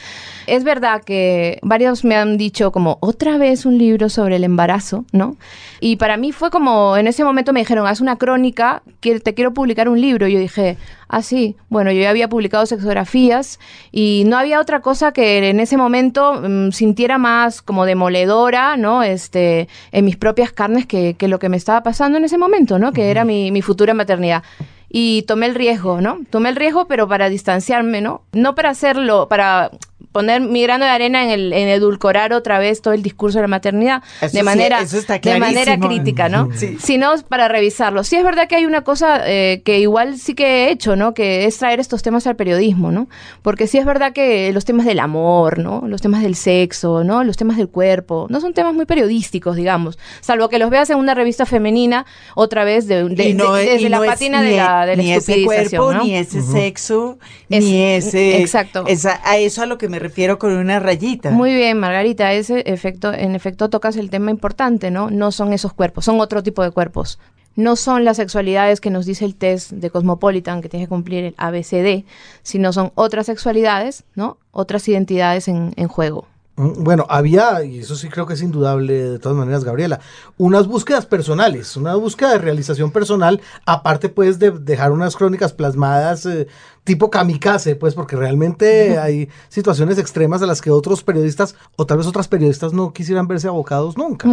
Es 0.48 0.64
verdad 0.64 1.04
que 1.04 1.60
varios 1.62 2.04
me 2.04 2.16
han 2.16 2.36
dicho 2.36 2.72
como, 2.72 2.98
otra 3.00 3.38
vez 3.38 3.64
un 3.64 3.78
libro 3.78 4.08
sobre 4.08 4.36
el 4.36 4.44
embarazo, 4.44 5.04
¿no? 5.12 5.36
Y 5.78 5.94
para 5.94 6.16
mí 6.16 6.32
fue 6.32 6.50
como, 6.50 6.96
en 6.96 7.06
ese 7.06 7.22
momento 7.22 7.52
me 7.52 7.60
dijeron, 7.60 7.86
haz 7.86 8.00
una 8.00 8.16
crónica, 8.16 8.82
que 9.00 9.20
te 9.20 9.34
quiero 9.34 9.54
publicar 9.54 9.88
un 9.88 10.00
libro. 10.00 10.26
Y 10.26 10.32
yo 10.32 10.40
dije, 10.40 10.76
ah, 11.08 11.22
sí, 11.22 11.56
bueno, 11.68 11.92
yo 11.92 12.00
ya 12.00 12.10
había 12.10 12.28
publicado 12.28 12.66
sexografías 12.66 13.58
y 13.92 14.24
no 14.26 14.36
había 14.36 14.60
otra 14.60 14.80
cosa 14.80 15.12
que 15.12 15.48
en 15.48 15.60
ese 15.60 15.76
momento 15.76 16.40
mm, 16.42 16.72
sintiera 16.72 17.18
más 17.18 17.62
como 17.62 17.86
demoledora, 17.86 18.76
¿no? 18.76 19.02
Este, 19.02 19.68
en 19.92 20.04
mis 20.04 20.16
propias 20.16 20.52
carnes 20.52 20.86
que, 20.86 21.14
que, 21.14 21.28
lo 21.28 21.38
que 21.38 21.48
me 21.48 21.56
estaba 21.56 21.82
pasando 21.82 22.18
en 22.18 22.24
ese 22.24 22.38
momento, 22.38 22.78
¿no? 22.78 22.92
Que 22.92 23.10
era 23.10 23.24
mi, 23.24 23.50
mi 23.50 23.62
futura 23.62 23.94
maternidad 23.94 24.42
y 24.88 25.22
tomé 25.22 25.46
el 25.46 25.54
riesgo, 25.54 26.00
¿no? 26.00 26.20
Tomé 26.30 26.50
el 26.50 26.56
riesgo, 26.56 26.86
pero 26.86 27.08
para 27.08 27.28
distanciarme, 27.28 28.00
¿no? 28.00 28.22
No 28.32 28.54
para 28.54 28.70
hacerlo, 28.70 29.28
para 29.28 29.70
poner 30.12 30.40
mi 30.40 30.62
grano 30.62 30.84
de 30.84 30.90
arena 30.90 31.24
en, 31.24 31.30
el, 31.30 31.52
en 31.52 31.68
edulcorar 31.68 32.32
otra 32.32 32.58
vez 32.58 32.82
todo 32.82 32.92
el 32.92 33.02
discurso 33.02 33.38
de 33.38 33.42
la 33.42 33.48
maternidad 33.48 34.02
de 34.32 34.42
manera 34.42 34.84
de 34.84 35.38
manera 35.38 35.78
crítica, 35.78 36.28
¿no? 36.28 36.48
Sino 36.78 37.14
para 37.28 37.48
revisarlo. 37.48 38.04
Sí 38.04 38.16
es 38.16 38.24
verdad 38.24 38.46
que 38.48 38.56
hay 38.56 38.66
una 38.66 38.82
cosa 38.82 39.22
eh, 39.26 39.62
que 39.64 39.78
igual 39.78 40.18
sí 40.18 40.34
que 40.34 40.46
he 40.46 40.70
hecho, 40.70 40.96
¿no? 40.96 41.14
Que 41.14 41.46
es 41.46 41.58
traer 41.58 41.80
estos 41.80 42.02
temas 42.02 42.26
al 42.26 42.36
periodismo, 42.36 42.92
¿no? 42.92 43.08
Porque 43.42 43.66
sí 43.66 43.78
es 43.78 43.86
verdad 43.86 44.12
que 44.12 44.52
los 44.52 44.64
temas 44.64 44.86
del 44.86 45.00
amor, 45.00 45.58
¿no? 45.58 45.82
Los 45.86 46.02
temas 46.02 46.22
del 46.22 46.34
sexo, 46.34 47.02
¿no? 47.04 47.24
Los 47.24 47.36
temas 47.36 47.56
del 47.56 47.68
cuerpo, 47.68 48.26
no 48.28 48.40
son 48.40 48.52
temas 48.52 48.74
muy 48.74 48.84
periodísticos, 48.84 49.56
digamos, 49.56 49.98
salvo 50.20 50.48
que 50.48 50.58
los 50.58 50.70
veas 50.70 50.90
en 50.90 50.98
una 50.98 51.14
revista 51.14 51.46
femenina 51.46 52.06
otra 52.34 52.64
vez 52.64 52.86
de, 52.86 53.04
desde 53.08 53.88
la 53.88 54.00
patina 54.00 54.42
de 54.42 54.56
la 54.56 54.86
de 54.86 54.96
ni 54.96 55.12
ese 55.12 55.44
cuerpo, 55.44 55.94
ni 55.94 56.16
ese 56.16 56.42
sexo, 56.42 57.18
ni 57.48 57.82
ese 57.82 58.42
exacto. 58.42 58.84
a 59.24 59.36
eso 59.38 59.62
a 59.62 59.66
lo 59.66 59.78
que 59.78 59.85
me 59.88 59.98
refiero 59.98 60.38
con 60.38 60.52
una 60.52 60.80
rayita. 60.80 61.30
Muy 61.30 61.54
bien, 61.54 61.78
Margarita, 61.78 62.32
ese 62.32 62.62
efecto, 62.66 63.12
en 63.12 63.34
efecto 63.34 63.70
tocas 63.70 63.96
el 63.96 64.10
tema 64.10 64.30
importante, 64.30 64.90
¿no? 64.90 65.10
No 65.10 65.32
son 65.32 65.52
esos 65.52 65.72
cuerpos, 65.72 66.04
son 66.04 66.20
otro 66.20 66.42
tipo 66.42 66.62
de 66.62 66.70
cuerpos. 66.70 67.18
No 67.54 67.74
son 67.76 68.04
las 68.04 68.18
sexualidades 68.18 68.80
que 68.82 68.90
nos 68.90 69.06
dice 69.06 69.24
el 69.24 69.34
test 69.34 69.72
de 69.72 69.90
Cosmopolitan 69.90 70.60
que 70.60 70.68
tiene 70.68 70.84
que 70.84 70.90
cumplir 70.90 71.24
el 71.24 71.34
ABCD, 71.38 72.04
sino 72.42 72.72
son 72.72 72.92
otras 72.94 73.26
sexualidades, 73.26 74.04
¿no? 74.14 74.36
Otras 74.50 74.86
identidades 74.88 75.48
en, 75.48 75.72
en 75.76 75.88
juego. 75.88 76.26
Mm, 76.56 76.84
bueno, 76.84 77.06
había, 77.08 77.62
y 77.64 77.80
eso 77.80 77.96
sí 77.96 78.08
creo 78.08 78.26
que 78.26 78.34
es 78.34 78.42
indudable 78.42 78.94
de 79.10 79.18
todas 79.18 79.36
maneras, 79.36 79.62
Gabriela, 79.62 80.00
unas 80.38 80.66
búsquedas 80.66 81.04
personales, 81.04 81.76
una 81.76 81.94
búsqueda 81.96 82.32
de 82.32 82.38
realización 82.38 82.90
personal, 82.90 83.42
aparte 83.66 84.08
pues 84.08 84.38
de 84.38 84.50
dejar 84.50 84.90
unas 84.92 85.16
crónicas 85.16 85.52
plasmadas 85.52 86.24
eh, 86.24 86.48
tipo 86.86 87.10
kamikaze, 87.10 87.74
pues 87.74 87.94
porque 87.94 88.14
realmente 88.14 88.96
hay 88.96 89.28
situaciones 89.48 89.98
extremas 89.98 90.40
a 90.42 90.46
las 90.46 90.62
que 90.62 90.70
otros 90.70 91.02
periodistas 91.02 91.56
o 91.74 91.84
tal 91.84 91.98
vez 91.98 92.06
otras 92.06 92.28
periodistas 92.28 92.72
no 92.72 92.92
quisieran 92.92 93.26
verse 93.26 93.48
abocados 93.48 93.98
nunca. 93.98 94.28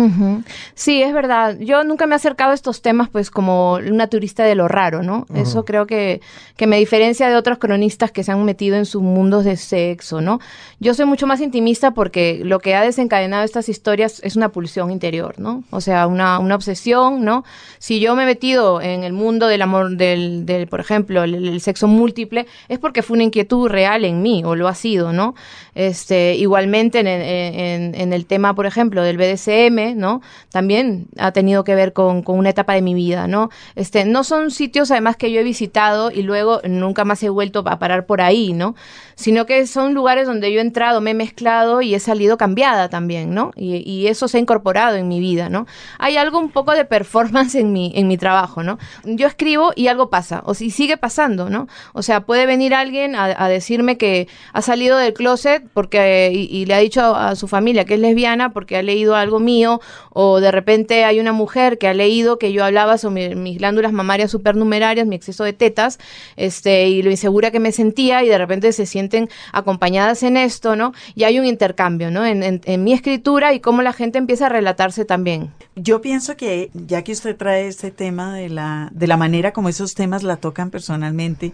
Sí, 0.75 1.01
es 1.01 1.13
verdad. 1.13 1.57
Yo 1.59 1.83
nunca 1.83 2.05
me 2.05 2.13
he 2.13 2.15
acercado 2.15 2.51
a 2.51 2.53
estos 2.53 2.83
temas 2.83 3.09
pues 3.09 3.31
como 3.31 3.73
una 3.73 4.05
turista 4.05 4.43
de 4.43 4.53
lo 4.53 4.67
raro, 4.67 5.01
¿no? 5.01 5.25
Eso 5.33 5.65
creo 5.65 5.87
que, 5.87 6.21
que 6.55 6.67
me 6.67 6.77
diferencia 6.77 7.27
de 7.27 7.35
otros 7.35 7.57
cronistas 7.57 8.11
que 8.11 8.23
se 8.23 8.31
han 8.31 8.45
metido 8.45 8.77
en 8.77 8.85
sus 8.85 9.01
mundos 9.01 9.45
de 9.45 9.57
sexo, 9.57 10.21
¿no? 10.21 10.39
Yo 10.79 10.93
soy 10.93 11.05
mucho 11.05 11.25
más 11.25 11.41
intimista 11.41 11.95
porque 11.95 12.39
lo 12.43 12.59
que 12.59 12.75
ha 12.75 12.83
desencadenado 12.83 13.43
estas 13.43 13.67
historias 13.67 14.21
es 14.23 14.35
una 14.35 14.49
pulsión 14.49 14.91
interior, 14.91 15.39
¿no? 15.39 15.63
O 15.71 15.81
sea, 15.81 16.05
una, 16.05 16.37
una 16.37 16.53
obsesión, 16.53 17.25
¿no? 17.25 17.43
Si 17.79 17.99
yo 17.99 18.15
me 18.15 18.23
he 18.23 18.25
metido 18.27 18.79
en 18.79 19.03
el 19.03 19.13
mundo 19.13 19.47
del 19.47 19.63
amor, 19.63 19.97
del, 19.97 20.45
del 20.45 20.67
por 20.67 20.81
ejemplo, 20.81 21.23
el 21.23 21.59
sexo 21.59 21.87
múltiple, 21.87 22.42
es 22.67 22.79
porque 22.79 23.01
fue 23.01 23.15
una 23.15 23.23
inquietud 23.23 23.67
real 23.69 24.05
en 24.05 24.21
mí, 24.21 24.43
o 24.45 24.55
lo 24.55 24.67
ha 24.67 24.75
sido, 24.75 25.13
¿no? 25.13 25.35
Este, 25.75 26.35
igualmente 26.35 26.99
en, 26.99 28.13
el 28.13 28.25
tema, 28.25 28.53
por 28.53 28.65
ejemplo, 28.65 29.01
del 29.01 29.17
BDSM, 29.17 29.97
¿no? 29.97 30.21
También 30.51 31.07
ha 31.17 31.31
tenido 31.31 31.63
que 31.63 31.75
ver 31.75 31.93
con, 31.93 32.23
una 32.27 32.49
etapa 32.49 32.73
de 32.73 32.81
mi 32.81 32.93
vida, 32.93 33.27
¿no? 33.27 33.49
Este, 33.75 34.05
no 34.05 34.23
son 34.23 34.51
sitios 34.51 34.91
además 34.91 35.17
que 35.17 35.31
yo 35.31 35.39
he 35.39 35.43
visitado 35.43 36.11
y 36.11 36.21
luego 36.21 36.61
nunca 36.67 37.05
más 37.05 37.23
he 37.23 37.29
vuelto 37.29 37.63
a 37.65 37.79
parar 37.79 38.05
por 38.05 38.21
ahí, 38.21 38.53
¿no? 38.53 38.75
Sino 39.15 39.45
que 39.45 39.65
son 39.67 39.93
lugares 39.93 40.27
donde 40.27 40.51
yo 40.51 40.59
he 40.59 40.61
entrado, 40.61 41.01
me 41.01 41.11
he 41.11 41.15
mezclado 41.15 41.81
y 41.81 41.95
he 41.95 41.99
salido 41.99 42.37
cambiada 42.37 42.89
también, 42.89 43.33
¿no? 43.33 43.51
Y, 43.55 44.03
eso 44.03 44.27
se 44.27 44.37
ha 44.37 44.41
incorporado 44.41 44.97
en 44.97 45.07
mi 45.07 45.19
vida, 45.19 45.49
¿no? 45.49 45.65
Hay 45.97 46.17
algo 46.17 46.37
un 46.37 46.49
poco 46.49 46.73
de 46.73 46.83
performance 46.83 47.55
en 47.55 47.71
mi, 47.71 47.93
en 47.95 48.07
mi 48.07 48.17
trabajo, 48.17 48.63
¿no? 48.63 48.77
Yo 49.05 49.27
escribo 49.27 49.71
y 49.75 49.87
algo 49.87 50.09
pasa, 50.09 50.41
o 50.45 50.53
si 50.53 50.71
sigue 50.71 50.97
pasando, 50.97 51.49
¿no? 51.49 51.67
O 51.93 52.01
sea, 52.01 52.21
puede 52.33 52.47
venir 52.47 52.73
alguien 52.73 53.15
a, 53.15 53.47
decirme 53.47 53.95
que 53.95 54.27
ha 54.53 54.63
salido 54.63 54.97
del 54.97 55.13
closet 55.13 55.63
porque 55.71 56.31
y, 56.33 56.65
le 56.65 56.73
ha 56.73 56.79
dicho 56.79 57.15
a, 57.15 57.35
su 57.35 57.47
familia 57.47 57.85
que 57.85 57.93
es 57.93 57.99
lesbiana 57.99 58.53
porque 58.53 58.75
ha 58.75 58.81
leído 58.81 59.15
algo 59.15 59.39
mío 59.39 59.81
o 60.09 60.39
de 60.39 60.49
repente 60.49 61.05
hay 61.05 61.19
una 61.19 61.31
mujer 61.31 61.77
que 61.77 61.87
ha 61.87 61.93
leído 61.93 62.39
que 62.39 62.51
yo 62.51 62.65
hablaba 62.65 62.97
sobre 62.97 63.35
mis 63.35 63.59
glándulas 63.59 63.93
mamarias 63.93 64.31
supernumerarias, 64.31 65.05
mi 65.05 65.15
exceso 65.15 65.43
de 65.43 65.53
tetas, 65.53 65.99
este 66.35 66.87
y 66.87 67.03
lo 67.03 67.11
insegura 67.11 67.51
que 67.51 67.59
me 67.59 67.71
sentía 67.71 68.23
y 68.23 68.29
de 68.29 68.37
repente 68.39 68.73
se 68.73 68.87
sienten 68.87 69.29
acompañadas 69.51 70.23
en 70.23 70.35
esto, 70.35 70.75
¿no? 70.75 70.91
Y 71.13 71.25
hay 71.25 71.37
un 71.37 71.45
intercambio, 71.45 72.09
¿no? 72.09 72.25
En, 72.25 72.61
en 72.63 72.83
mi 72.83 72.93
escritura 72.93 73.53
y 73.53 73.59
cómo 73.59 73.83
la 73.83 73.93
gente 73.93 74.17
empieza 74.17 74.47
a 74.47 74.49
relatarse 74.49 75.05
también. 75.05 75.51
Yo 75.75 76.01
pienso 76.01 76.35
que 76.35 76.71
ya 76.73 77.03
que 77.03 77.11
usted 77.11 77.37
trae 77.37 77.67
este 77.67 77.91
tema 77.91 78.33
de 78.33 78.49
la 78.49 78.89
de 78.91 79.05
la 79.05 79.17
manera 79.17 79.53
como 79.53 79.69
esos 79.69 79.93
temas 79.93 80.23
la 80.23 80.37
tocan 80.37 80.71
personalmente, 80.71 81.53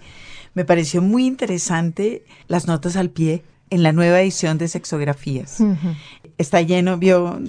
me 0.53 0.65
pareció 0.65 1.01
muy 1.01 1.25
interesante 1.25 2.23
las 2.47 2.67
notas 2.67 2.95
al 2.95 3.09
pie 3.09 3.43
en 3.69 3.83
la 3.83 3.91
nueva 3.91 4.21
edición 4.21 4.57
de 4.57 4.67
Sexografías. 4.67 5.59
Está 6.37 6.61
lleno, 6.61 6.97
vio, 6.97 7.39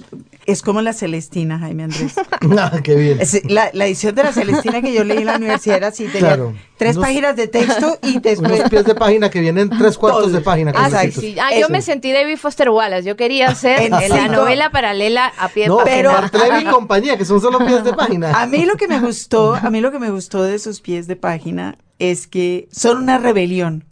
es 0.51 0.61
como 0.61 0.81
la 0.81 0.93
Celestina, 0.93 1.59
Jaime 1.59 1.83
Andrés. 1.83 2.13
ah, 2.59 2.79
qué 2.83 2.95
bien. 2.95 3.19
la, 3.49 3.69
edición 3.85 4.15
de 4.15 4.23
la 4.23 4.33
Celestina 4.33 4.81
que 4.81 4.93
yo 4.93 5.03
leí 5.03 5.19
en 5.19 5.25
la 5.25 5.35
universidad 5.37 5.77
era 5.77 5.87
así, 5.87 6.07
tenía 6.07 6.37
tres 6.77 6.97
páginas 6.97 7.35
de 7.35 7.47
texto 7.47 7.97
y 8.03 8.19
después... 8.19 8.59
Unos 8.59 8.69
pies 8.69 8.85
de 8.85 8.95
página 8.95 9.29
que 9.29 9.39
vienen 9.39 9.69
tres 9.69 9.97
cuartos 9.97 10.31
de 10.31 10.41
página. 10.41 10.71
Ah, 10.75 10.89
sí, 11.11 11.35
ah, 11.39 11.51
yo 11.57 11.69
me 11.69 11.81
sentí 11.81 12.11
David 12.11 12.37
Foster 12.37 12.69
Wallace, 12.69 13.07
yo 13.07 13.15
quería 13.15 13.49
hacer 13.49 13.81
en 13.81 13.91
la 13.91 14.27
novela 14.27 14.71
paralela 14.71 15.31
a 15.37 15.49
pie 15.49 15.63
de 15.63 15.75
página. 15.75 16.29
Pero 16.31 16.59
y 16.59 16.65
compañía, 16.65 17.17
que 17.17 17.25
son 17.25 17.41
solo 17.41 17.59
pies 17.59 17.83
de 17.83 17.93
página. 17.93 18.31
A 18.33 18.45
mí 18.45 18.65
lo 18.65 18.75
que 18.75 18.87
me 18.87 18.99
gustó, 18.99 19.55
a 19.55 19.69
mí 19.69 19.81
lo 19.81 19.91
que 19.91 19.99
me 19.99 20.09
gustó 20.09 20.43
de 20.43 20.55
esos 20.55 20.81
pies 20.81 21.07
de 21.07 21.15
página 21.15 21.77
es 21.99 22.27
que 22.27 22.67
son 22.71 22.97
una 22.97 23.17
rebelión 23.17 23.85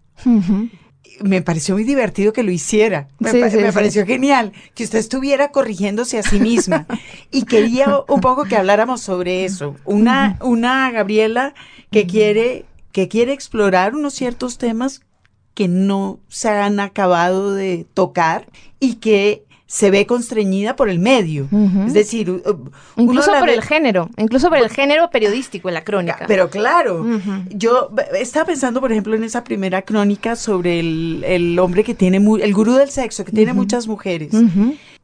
me 1.21 1.41
pareció 1.41 1.75
muy 1.75 1.83
divertido 1.83 2.33
que 2.33 2.43
lo 2.43 2.51
hiciera. 2.51 3.07
Me, 3.19 3.31
pareció 3.71 4.05
genial 4.05 4.53
que 4.73 4.83
usted 4.83 4.99
estuviera 4.99 5.51
corrigiéndose 5.51 6.17
a 6.17 6.23
sí 6.23 6.39
misma. 6.39 6.85
y 7.31 7.43
quería 7.43 8.03
un 8.07 8.21
poco 8.21 8.45
que 8.45 8.55
habláramos 8.55 9.01
sobre 9.01 9.45
eso. 9.45 9.75
Una, 9.85 10.37
una 10.41 10.91
Gabriela 10.91 11.53
que 11.91 12.07
quiere, 12.07 12.65
que 12.91 13.07
quiere 13.07 13.33
explorar 13.33 13.95
unos 13.95 14.13
ciertos 14.13 14.57
temas 14.57 15.01
que 15.53 15.67
no 15.67 16.19
se 16.27 16.49
han 16.49 16.79
acabado 16.79 17.53
de 17.53 17.85
tocar 17.93 18.47
y 18.79 18.95
que 18.95 19.45
se 19.69 19.91
ve 19.91 20.07
constreñida 20.07 20.75
por 20.75 20.89
el 20.89 20.97
medio. 20.97 21.47
Es 21.85 21.93
decir, 21.93 22.41
incluso 22.97 23.31
por 23.39 23.49
el 23.51 23.61
género, 23.61 24.09
incluso 24.17 24.49
por 24.49 24.57
el 24.57 24.67
género 24.67 25.11
periodístico 25.11 25.67
en 25.67 25.75
la 25.75 25.83
crónica. 25.83 26.25
Pero 26.27 26.49
claro, 26.49 27.05
yo 27.51 27.91
estaba 28.19 28.47
pensando, 28.47 28.81
por 28.81 28.91
ejemplo, 28.91 29.15
en 29.15 29.23
esa 29.23 29.43
primera 29.43 29.83
crónica 29.83 30.35
sobre 30.35 30.79
el, 30.79 31.59
hombre 31.59 31.83
que 31.83 31.93
tiene, 31.93 32.17
el 32.17 32.53
gurú 32.53 32.73
del 32.73 32.89
sexo, 32.89 33.23
que 33.23 33.31
tiene 33.31 33.53
muchas 33.53 33.87
mujeres. 33.87 34.31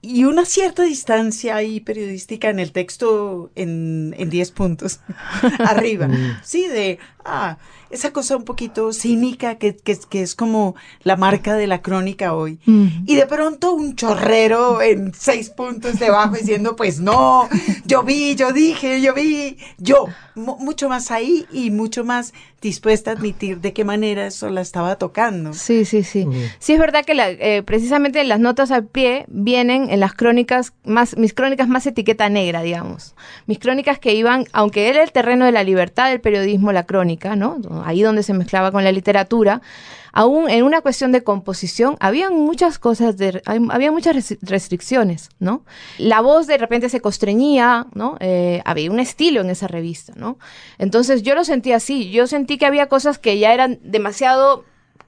Y 0.01 0.23
una 0.23 0.45
cierta 0.45 0.82
distancia 0.82 1.56
ahí 1.56 1.80
periodística 1.80 2.49
en 2.49 2.60
el 2.60 2.71
texto 2.71 3.51
en 3.56 4.15
10 4.17 4.51
puntos 4.51 4.99
arriba. 5.60 6.10
Sí, 6.43 6.67
de, 6.67 6.97
ah, 7.23 7.58
esa 7.95 8.13
cosa 8.13 8.38
un 8.38 8.43
poquito 8.43 8.93
cínica 8.93 9.55
que, 9.55 9.75
que, 9.75 9.97
que, 10.10 10.21
es 10.21 10.36
como 10.36 10.75
la 11.03 11.15
marca 11.15 11.55
de 11.55 11.67
la 11.67 11.81
crónica 11.81 12.34
hoy. 12.34 12.60
Y 12.65 13.15
de 13.15 13.25
pronto 13.25 13.73
un 13.73 13.95
chorrero 13.95 14.81
en 14.81 15.13
seis 15.13 15.49
puntos 15.49 15.99
debajo 15.99 16.36
diciendo, 16.36 16.75
pues 16.75 16.99
no, 16.99 17.49
yo 17.86 18.03
vi, 18.03 18.36
yo 18.36 18.51
dije, 18.51 19.01
yo 19.01 19.13
vi, 19.13 19.58
yo, 19.77 20.05
mucho 20.36 20.89
más 20.89 21.12
ahí 21.12 21.45
y 21.51 21.71
mucho 21.71 22.03
más 22.03 22.34
dispuesta 22.62 23.12
a 23.12 23.13
admitir 23.13 23.62
de 23.62 23.73
qué 23.73 23.86
manera 23.86 24.25
eso 24.25 24.49
la 24.49 24.62
estaba 24.62 24.97
tocando. 24.97 25.53
Sí, 25.53 25.86
sí, 25.86 26.03
sí. 26.03 26.27
Sí, 26.60 26.73
es 26.73 26.79
verdad 26.79 27.05
que 27.05 27.13
eh, 27.15 27.63
precisamente 27.63 28.23
las 28.23 28.39
notas 28.39 28.71
al 28.71 28.86
pie 28.86 29.25
vienen 29.27 29.89
en 29.89 29.99
las 29.99 30.13
crónicas 30.13 30.73
más, 30.84 31.15
mis 31.17 31.34
crónicas 31.34 31.67
más 31.67 31.86
etiqueta 31.86 32.27
negra, 32.29 32.63
digamos. 32.63 33.15
Mis 33.45 33.60
crónicas 33.60 33.99
que 33.99 34.13
iban, 34.13 34.45
aunque 34.51 34.89
era 34.89 35.03
el 35.03 35.12
terreno 35.12 35.45
de 35.45 35.51
la 35.51 35.63
libertad 35.63 36.10
del 36.10 36.21
periodismo, 36.21 36.71
la 36.71 36.86
crónica, 36.86 37.36
¿no? 37.36 37.60
Ahí 37.86 38.02
donde 38.02 38.24
se 38.24 38.34
mezclaba 38.34 38.71
con 38.71 38.84
la 38.84 38.91
literatura, 38.91 39.62
aún 40.12 40.50
en 40.50 40.63
una 40.63 40.82
cuestión 40.82 41.12
de 41.12 41.24
composición, 41.24 41.98
había 42.00 42.30
muchas 42.30 42.80
cosas, 42.80 43.17
de, 43.17 43.41
había 43.45 43.91
muchas 43.91 44.36
restricciones, 44.41 45.30
¿no? 45.39 45.63
La 45.98 46.21
voz 46.21 46.48
de 46.48 46.58
repente 46.58 46.89
se 46.89 47.02
constreñía, 47.02 47.88
¿no? 47.93 48.17
Eh, 48.19 48.62
había 48.65 48.89
un 48.89 49.00
estilo 49.00 49.41
en 49.41 49.50
esa 49.50 49.67
revista, 49.67 50.13
¿no? 50.15 50.39
Entonces 50.78 51.21
yo 51.21 51.36
lo 51.36 51.43
sentí 51.43 51.74
así, 51.74 52.10
yo 52.12 52.28
sentí 52.28 52.58
que 52.58 52.65
había 52.65 52.88
cosas 52.88 53.19
que 53.19 53.38
ya 53.38 53.54
eran 53.54 53.80
demasiado 53.84 54.63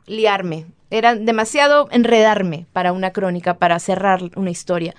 liarme, 0.08 0.66
eran 0.90 1.26
demasiado 1.26 1.90
enredarme 1.92 2.66
para 2.74 2.94
una 2.94 3.12
crónica, 3.12 3.56
para 3.56 3.80
cerrar 3.80 4.32
una 4.36 4.50
historia. 4.50 4.94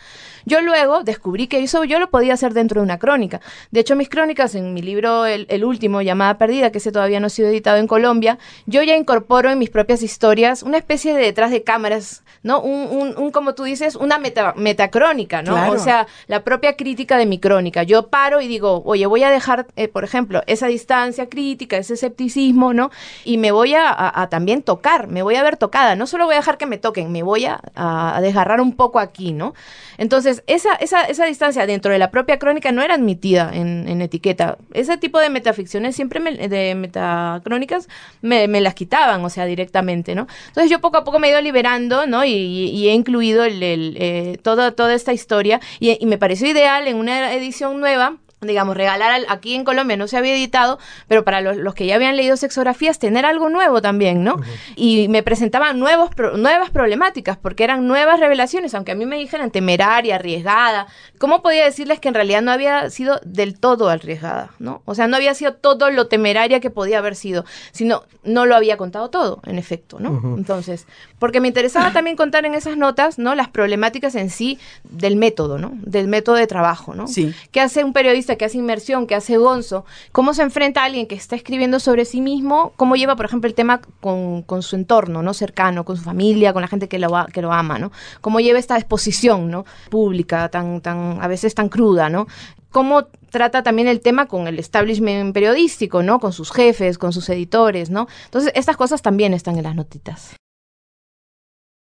Yo 0.49 0.63
luego 0.63 1.03
descubrí 1.05 1.47
que 1.47 1.63
eso 1.63 1.85
yo 1.85 1.99
lo 1.99 2.09
podía 2.09 2.33
hacer 2.33 2.55
dentro 2.55 2.81
de 2.81 2.85
una 2.85 2.99
crónica. 2.99 3.43
De 3.71 3.81
hecho, 3.81 3.97
mis 3.97 4.09
crónicas 4.09 4.55
en 4.55 4.73
mi 4.73 4.81
libro, 4.81 5.27
el, 5.27 5.63
último, 5.63 6.01
Llamada 6.01 6.39
Perdida, 6.39 6.73
que 6.73 6.79
ese 6.79 6.91
todavía 6.91 7.21
no 7.21 7.27
ha 7.27 7.31
sido 7.31 7.49
editado 7.49 7.77
en 7.77 7.87
Colombia, 7.87 8.39
yo 8.65 8.83
ya 8.83 8.97
incorporo 8.97 9.51
en 9.51 9.59
mis 9.59 9.69
propias 9.69 10.03
historias 10.03 10.63
una 10.63 10.79
especie 10.79 11.15
de 11.15 11.23
detrás 11.23 11.51
de 11.51 11.65
cámaras, 11.65 12.23
¿no? 12.43 12.63
Un, 12.63 13.15
un, 13.19 13.31
como 13.31 13.55
tú 13.55 13.65
dices, 13.65 13.95
una 13.95 14.17
meta, 14.19 14.55
metacrónica, 14.57 15.43
¿no? 15.43 15.71
O 15.71 15.79
sea, 15.79 16.07
la 16.29 16.45
propia 16.45 16.77
crítica 16.77 17.19
de 17.19 17.27
mi 17.27 17.39
crónica. 17.39 17.83
Yo 17.83 18.09
paro 18.09 18.41
y 18.41 18.49
digo, 18.49 18.83
oye, 18.87 19.05
voy 19.05 19.25
a 19.25 19.31
dejar, 19.31 19.67
eh, 19.77 19.89
por 19.89 20.03
ejemplo, 20.03 20.43
esa 20.47 20.69
distancia 20.69 21.29
crítica, 21.29 21.77
ese 21.77 21.93
escepticismo, 21.93 22.73
¿no? 22.73 22.91
Y 23.23 23.37
me 23.37 23.53
voy 23.53 23.75
a, 23.75 24.27
también 24.31 24.63
tocar, 24.63 25.09
me 25.09 25.23
voy 25.23 25.35
a 25.35 25.43
ver 25.43 25.59
tocada. 25.59 25.95
No 25.95 26.07
solo 26.07 26.25
voy 26.25 26.37
a 26.37 26.39
dejar 26.39 26.57
que 26.57 26.65
me 26.65 26.79
toquen, 26.79 27.13
me 27.13 27.23
voy 27.23 27.45
a, 27.45 27.61
a 27.75 28.19
desgarrar 28.23 28.63
un 28.63 28.75
poco 28.75 28.99
aquí, 28.99 29.33
¿no? 29.33 29.53
Entonces, 29.99 30.38
esa, 30.47 30.75
esa, 30.75 31.03
esa 31.05 31.25
distancia 31.27 31.67
dentro 31.67 31.93
de 31.93 31.99
la 31.99 32.11
propia 32.11 32.39
crónica 32.39 32.73
no 32.73 32.83
era 32.83 32.95
admitida 32.95 33.51
en, 33.53 33.89
en 33.89 34.03
etiqueta. 34.03 34.59
Ese 34.73 34.97
tipo 34.97 35.19
de 35.19 35.31
metaficciones 35.31 35.97
siempre, 35.97 36.21
de 36.49 36.75
metacrónicas, 36.75 37.89
me, 38.23 38.49
me, 38.49 38.61
las 38.61 38.75
quitaban, 38.75 39.25
o 39.25 39.31
sea, 39.31 39.45
directamente, 39.47 40.15
¿no? 40.15 40.27
Entonces 40.49 40.71
yo 40.71 40.81
poco 40.81 40.99
a 40.99 41.05
poco 41.05 41.19
me 41.19 41.29
he 41.29 41.31
ido 41.31 41.41
liberando, 41.41 42.07
¿no? 42.07 42.25
Y, 42.25 42.89
he 42.89 42.95
incluido 42.95 43.45
el, 43.45 43.63
el, 43.63 43.97
eh, 43.99 44.39
toda, 44.43 44.73
toda 44.73 44.95
esta 44.95 45.13
historia 45.13 45.61
y 45.81 46.05
me 46.07 46.19
pareció 46.19 46.49
ideal 46.49 46.89
en 46.89 46.97
una 46.97 47.33
edición 47.35 47.81
nueva 47.81 48.17
digamos, 48.41 48.77
regalar 48.77 49.23
aquí 49.29 49.55
en 49.55 49.65
Colombia 49.65 49.97
no 49.97 50.07
se 50.07 50.17
había 50.17 50.35
editado, 50.35 50.79
pero 51.09 51.25
para 51.25 51.41
los, 51.41 51.75
que 51.75 51.87
ya 51.87 51.97
habían 51.97 52.17
leído 52.17 52.37
sexografías, 52.37 52.99
tener 52.99 53.27
algo 53.27 53.49
nuevo 53.49 53.83
también, 53.83 54.23
¿no? 54.23 54.41
Y 54.77 55.09
me 55.09 55.23
presentaban 55.23 55.79
nuevos, 55.79 56.11
nuevas 56.37 56.71
problemáticas, 56.71 57.37
porque 57.37 57.65
eran 57.65 57.87
nuevas 57.87 58.21
revelaciones, 58.21 58.75
aunque 58.75 58.93
a 58.93 58.95
mí 58.95 59.07
me 59.07 59.17
dijeran 59.17 59.51
temeraria, 59.51 60.17
arriesgada. 60.17 60.87
¿Cómo 61.19 61.43
podía 61.43 61.65
decirles 61.65 61.99
que 61.99 62.09
en 62.09 62.15
realidad 62.15 62.43
no 62.43 62.53
había 62.53 62.91
sido 62.91 63.21
del 63.25 63.59
todo 63.59 63.89
arriesgada, 63.89 64.51
¿no? 64.59 64.83
O 64.85 64.95
sea, 64.95 65.09
no 65.09 65.17
había 65.17 65.35
sido 65.35 65.55
todo 65.55 65.91
lo 65.91 66.07
temeraria 66.07 66.61
que 66.61 66.71
podía 66.71 66.99
haber 66.99 67.17
sido, 67.17 67.45
sino 67.73 68.05
no 68.23 68.47
lo 68.47 68.55
había 68.55 68.77
contado 68.77 69.11
todo, 69.11 69.41
en 69.47 69.59
efecto, 69.59 69.99
¿no? 69.99 70.37
Entonces, 70.37 70.87
porque 71.19 71.41
me 71.41 71.49
interesaba 71.49 71.93
también 71.93 72.17
contar 72.17 72.47
en 72.47 72.55
esas 72.55 72.77
notas, 72.77 73.19
¿no? 73.19 73.35
Las 73.35 73.49
problemáticas 73.49 74.15
en 74.15 74.31
sí 74.31 74.59
del 74.85 75.17
método, 75.17 75.59
¿no? 75.59 75.73
Del 75.75 76.07
método 76.07 76.37
de 76.37 76.47
trabajo, 76.47 76.95
¿no? 76.95 77.09
Sí. 77.09 77.35
¿Qué 77.51 77.61
hace 77.61 77.83
un 77.83 77.93
periodista? 77.93 78.28
Que 78.37 78.45
hace 78.45 78.59
inmersión, 78.59 79.07
que 79.07 79.15
hace 79.15 79.37
gonzo, 79.37 79.85
cómo 80.13 80.35
se 80.35 80.43
enfrenta 80.43 80.83
a 80.83 80.85
alguien 80.85 81.07
que 81.07 81.15
está 81.15 81.37
escribiendo 81.37 81.81
sobre 81.81 82.05
sí 82.05 82.21
mismo, 82.21 82.73
cómo 82.77 82.97
lleva, 82.97 83.17
por 83.17 83.27
ejemplo, 83.27 83.49
el 83.49 83.55
tema 83.55 83.81
con, 84.01 84.45
su 84.63 84.77
entorno, 84.77 85.23
¿no? 85.23 85.35
Cercano, 85.35 85.85
con 85.85 85.97
su 85.97 86.03
familia, 86.03 86.53
con 86.53 86.63
la 86.63 86.69
gente 86.69 86.89
que 86.89 86.99
lo, 86.99 87.09
que 87.33 87.43
lo 87.43 87.53
ama, 87.53 87.79
¿no? 87.79 87.93
Cómo 88.21 88.41
lleva 88.41 88.59
esta 88.59 88.77
exposición, 88.77 89.51
¿no? 89.51 89.65
Pública, 89.91 90.49
tan, 90.49 90.81
tan, 90.81 91.19
a 91.21 91.29
veces 91.29 91.55
tan 91.55 91.69
cruda, 91.69 92.09
¿no? 92.11 92.27
Cómo 92.71 93.05
trata 93.31 93.63
también 93.63 93.89
el 93.89 94.01
tema 94.01 94.27
con 94.27 94.47
el 94.47 94.59
establishment 94.59 95.33
periodístico, 95.33 96.03
¿no? 96.03 96.21
Con 96.21 96.33
sus 96.33 96.53
jefes, 96.53 96.99
con 96.99 97.13
sus 97.13 97.29
editores, 97.29 97.91
¿no? 97.91 98.09
Entonces, 98.27 98.53
estas 98.55 98.77
cosas 98.77 99.03
también 99.03 99.33
están 99.35 99.57
en 99.57 99.65
las 99.65 99.75
notitas. 99.75 100.37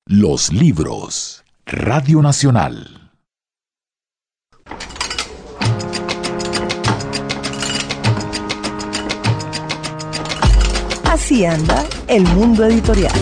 Los 0.07 0.51
libros. 0.51 1.43
Radio 1.65 2.21
Nacional. 2.21 3.11
Así 11.15 11.45
anda 11.45 11.85
el 12.09 12.23
mundo 12.23 12.65
editorial. 12.65 13.13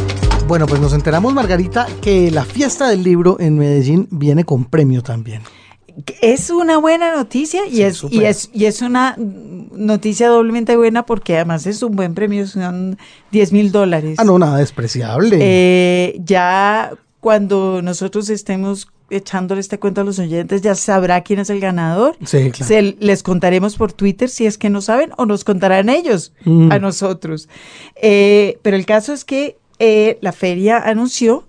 Bueno, 0.47 0.65
pues 0.65 0.81
nos 0.81 0.93
enteramos, 0.93 1.31
Margarita, 1.31 1.85
que 2.01 2.31
la 2.31 2.43
fiesta 2.43 2.89
del 2.89 3.03
libro 3.03 3.37
en 3.39 3.55
Medellín 3.55 4.07
viene 4.09 4.45
con 4.45 4.65
premio 4.65 5.03
también. 5.03 5.43
Es 6.19 6.49
una 6.49 6.79
buena 6.79 7.15
noticia 7.15 7.67
y, 7.67 7.83
es, 7.83 8.03
y, 8.09 8.23
es, 8.23 8.49
y 8.51 8.65
es 8.65 8.81
una 8.81 9.15
noticia 9.15 10.27
doblemente 10.27 10.75
buena 10.75 11.05
porque 11.05 11.35
además 11.35 11.67
es 11.67 11.83
un 11.83 11.95
buen 11.95 12.15
premio, 12.15 12.47
son 12.47 12.97
10 13.31 13.53
mil 13.53 13.71
dólares. 13.71 14.15
Ah, 14.17 14.23
no, 14.23 14.39
nada 14.39 14.57
despreciable. 14.57 15.37
Eh, 15.39 16.19
ya 16.25 16.93
cuando 17.19 17.83
nosotros 17.83 18.27
estemos 18.31 18.87
echándole 19.15 19.61
este 19.61 19.79
cuento 19.79 20.01
a 20.01 20.03
los 20.03 20.19
oyentes, 20.19 20.61
ya 20.61 20.75
sabrá 20.75 21.21
quién 21.21 21.39
es 21.39 21.49
el 21.49 21.59
ganador. 21.59 22.17
Sí, 22.25 22.51
claro. 22.51 22.95
les 22.99 23.23
contaremos 23.23 23.75
por 23.75 23.93
Twitter 23.93 24.29
si 24.29 24.45
es 24.45 24.57
que 24.57 24.69
no 24.69 24.81
saben 24.81 25.11
o 25.17 25.25
nos 25.25 25.43
contarán 25.43 25.89
ellos 25.89 26.33
mm. 26.45 26.71
a 26.71 26.79
nosotros. 26.79 27.49
Eh, 27.95 28.59
pero 28.61 28.75
el 28.75 28.85
caso 28.85 29.13
es 29.13 29.25
que 29.25 29.57
eh, 29.79 30.17
la 30.21 30.31
feria 30.31 30.77
anunció 30.77 31.45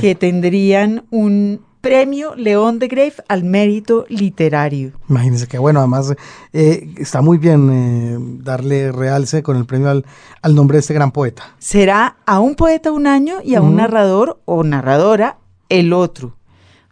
que 0.00 0.14
tendrían 0.16 1.04
un 1.10 1.60
premio 1.80 2.34
León 2.34 2.80
de 2.80 2.88
Grave 2.88 3.14
al 3.28 3.44
mérito 3.44 4.06
literario. 4.08 4.92
Imagínense 5.08 5.46
que 5.46 5.58
bueno, 5.58 5.78
además 5.78 6.12
eh, 6.52 6.92
está 6.96 7.22
muy 7.22 7.38
bien 7.38 8.42
darle 8.42 8.90
realce 8.90 9.44
con 9.44 9.56
el 9.56 9.66
premio 9.66 9.90
al, 9.90 10.04
al, 10.42 10.54
nombre 10.56 10.76
de 10.76 10.80
este 10.80 10.94
gran 10.94 11.12
poeta. 11.12 11.54
Será 11.58 12.16
a 12.26 12.40
un 12.40 12.56
poeta 12.56 12.90
un 12.90 13.06
año 13.06 13.36
y 13.44 13.54
a 13.54 13.60
un 13.60 13.76
narrador 13.76 14.40
o 14.46 14.64
narradora 14.64 15.38
el 15.68 15.92
otro 15.92 16.36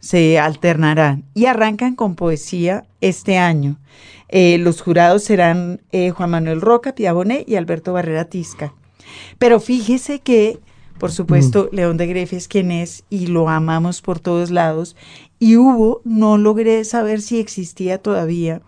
se 0.04 0.38
alternarán 0.38 1.24
y 1.32 1.46
arrancan 1.46 1.96
con 1.96 2.14
poesía 2.14 2.84
este 3.00 3.38
año. 3.38 3.78
Eh, 4.28 4.58
los 4.58 4.82
jurados 4.82 5.24
serán 5.24 5.80
eh, 5.92 6.10
Juan 6.10 6.28
Manuel 6.28 6.60
Roca, 6.60 6.94
Piaboné 6.94 7.42
y 7.46 7.54
Alberto 7.54 7.94
Barrera 7.94 8.26
Tisca. 8.26 8.74
Pero 9.38 9.60
fíjese 9.60 10.20
que 10.20 10.58
Por 10.98 11.10
supuesto, 11.10 11.68
León 11.72 11.96
de 11.96 12.06
Greff 12.06 12.34
es 12.34 12.48
quien 12.48 12.70
es 12.70 13.04
y 13.10 13.26
lo 13.26 13.48
amamos 13.48 14.00
por 14.02 14.20
todos 14.20 14.50
lados. 14.50 14.94
Y 15.38 15.56
hubo, 15.56 16.02
no 16.04 16.38
logré 16.38 16.84
saber 16.84 17.20
si 17.20 17.40
existía 17.40 17.98
todavía, 17.98 18.60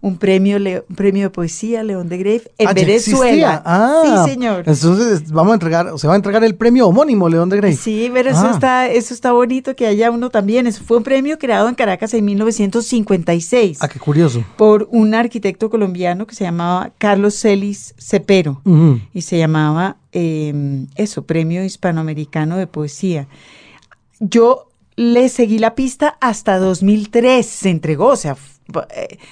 un 0.00 0.18
premio, 0.18 0.56
un 0.88 0.94
premio 0.94 1.24
de 1.24 1.30
poesía 1.30 1.82
León 1.82 2.08
de 2.08 2.18
Greif 2.18 2.46
en 2.58 2.68
Ah, 2.68 2.72
Venezuela. 2.74 3.62
Ah, 3.64 4.24
sí, 4.24 4.30
señor. 4.32 4.58
Entonces 4.66 5.30
vamos 5.32 5.50
a 5.52 5.54
entregar, 5.54 5.88
o 5.88 5.98
se 5.98 6.06
va 6.06 6.12
a 6.12 6.16
entregar 6.16 6.44
el 6.44 6.54
premio 6.54 6.86
homónimo 6.86 7.28
León 7.28 7.48
de 7.48 7.56
Grey. 7.56 7.74
Sí, 7.76 8.10
pero 8.12 8.30
eso 8.30 8.46
Ah. 8.46 8.50
está, 8.54 8.88
eso 8.88 9.14
está 9.14 9.32
bonito 9.32 9.74
que 9.74 9.86
haya 9.86 10.10
uno 10.10 10.30
también. 10.30 10.66
Eso 10.66 10.82
fue 10.84 10.98
un 10.98 11.02
premio 11.02 11.38
creado 11.38 11.68
en 11.68 11.74
Caracas 11.74 12.14
en 12.14 12.24
1956 12.24 13.78
Ah, 13.80 13.88
qué 13.88 13.98
curioso. 13.98 14.44
por 14.56 14.88
un 14.90 15.14
arquitecto 15.14 15.70
colombiano 15.70 16.26
que 16.26 16.34
se 16.34 16.44
llamaba 16.44 16.92
Carlos 16.98 17.34
Celis 17.40 17.94
Cepero 17.98 18.60
y 19.12 19.22
se 19.22 19.38
llamaba 19.38 19.96
eh, 20.12 20.86
eso, 20.94 21.24
Premio 21.24 21.64
Hispanoamericano 21.64 22.56
de 22.56 22.66
Poesía. 22.66 23.28
Yo 24.20 24.68
le 24.96 25.28
seguí 25.28 25.58
la 25.58 25.74
pista 25.74 26.16
hasta 26.20 26.58
2003, 26.58 27.44
se 27.44 27.68
entregó, 27.70 28.06
o 28.08 28.16
sea, 28.16 28.36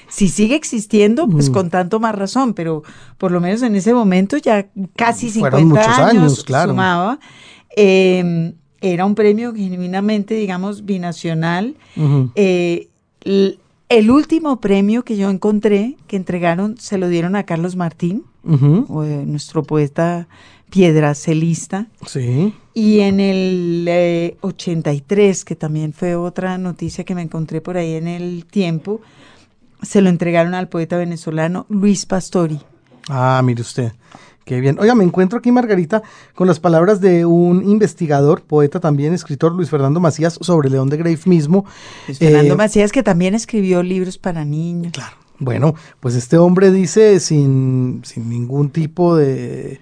si 0.08 0.28
sigue 0.28 0.54
existiendo, 0.54 1.28
pues 1.28 1.50
Mm. 1.50 1.52
con 1.52 1.70
tanto 1.70 2.00
más 2.00 2.14
razón, 2.14 2.54
pero 2.54 2.82
por 3.18 3.32
lo 3.32 3.40
menos 3.40 3.62
en 3.62 3.74
ese 3.76 3.92
momento 3.94 4.36
ya 4.36 4.68
casi 4.96 5.28
50 5.30 5.50
Fueron 5.50 5.68
muchos 5.68 5.86
años, 5.98 6.22
años, 6.22 6.44
claro. 6.44 6.70
sumaba. 6.72 7.18
Eh, 7.76 8.54
era 8.80 9.04
un 9.06 9.14
premio 9.14 9.54
genuinamente, 9.54 10.34
digamos, 10.34 10.84
binacional. 10.84 11.74
Eh, 12.34 12.88
el 13.88 14.10
último 14.10 14.60
premio 14.60 15.04
que 15.04 15.16
yo 15.16 15.30
encontré 15.30 15.96
que 16.06 16.16
entregaron 16.16 16.76
se 16.78 16.98
lo 16.98 17.08
dieron 17.08 17.34
a 17.36 17.44
Carlos 17.44 17.76
Martín, 17.76 18.24
eh, 18.46 19.24
nuestro 19.26 19.62
poeta 19.62 20.28
piedracelista. 20.70 21.86
Sí. 22.06 22.52
Y 22.74 23.00
en 23.00 23.20
el 23.20 23.86
eh, 23.88 24.36
83, 24.42 25.44
que 25.44 25.56
también 25.56 25.92
fue 25.92 26.14
otra 26.16 26.58
noticia 26.58 27.04
que 27.04 27.14
me 27.14 27.22
encontré 27.22 27.60
por 27.60 27.76
ahí 27.76 27.94
en 27.94 28.08
el 28.08 28.44
tiempo, 28.46 29.00
se 29.84 30.00
lo 30.00 30.08
entregaron 30.08 30.54
al 30.54 30.68
poeta 30.68 30.96
venezolano 30.96 31.66
Luis 31.68 32.06
Pastori. 32.06 32.60
Ah, 33.08 33.40
mire 33.44 33.60
usted. 33.60 33.92
Qué 34.44 34.60
bien. 34.60 34.76
Oiga, 34.78 34.94
me 34.94 35.04
encuentro 35.04 35.38
aquí, 35.38 35.50
Margarita, 35.52 36.02
con 36.34 36.46
las 36.46 36.60
palabras 36.60 37.00
de 37.00 37.24
un 37.24 37.66
investigador, 37.66 38.42
poeta 38.42 38.78
también, 38.78 39.14
escritor, 39.14 39.52
Luis 39.52 39.70
Fernando 39.70 40.00
Macías, 40.00 40.38
sobre 40.40 40.68
León 40.68 40.90
de 40.90 40.98
Grave 40.98 41.18
mismo. 41.24 41.64
Luis 42.06 42.18
Fernando 42.18 42.54
Eh, 42.54 42.56
Macías, 42.56 42.92
que 42.92 43.02
también 43.02 43.34
escribió 43.34 43.82
libros 43.82 44.18
para 44.18 44.44
niños. 44.44 44.92
Claro. 44.92 45.16
Bueno, 45.38 45.74
pues 45.98 46.14
este 46.14 46.36
hombre 46.36 46.70
dice 46.70 47.20
sin, 47.20 48.02
sin 48.04 48.28
ningún 48.28 48.70
tipo 48.70 49.16
de... 49.16 49.80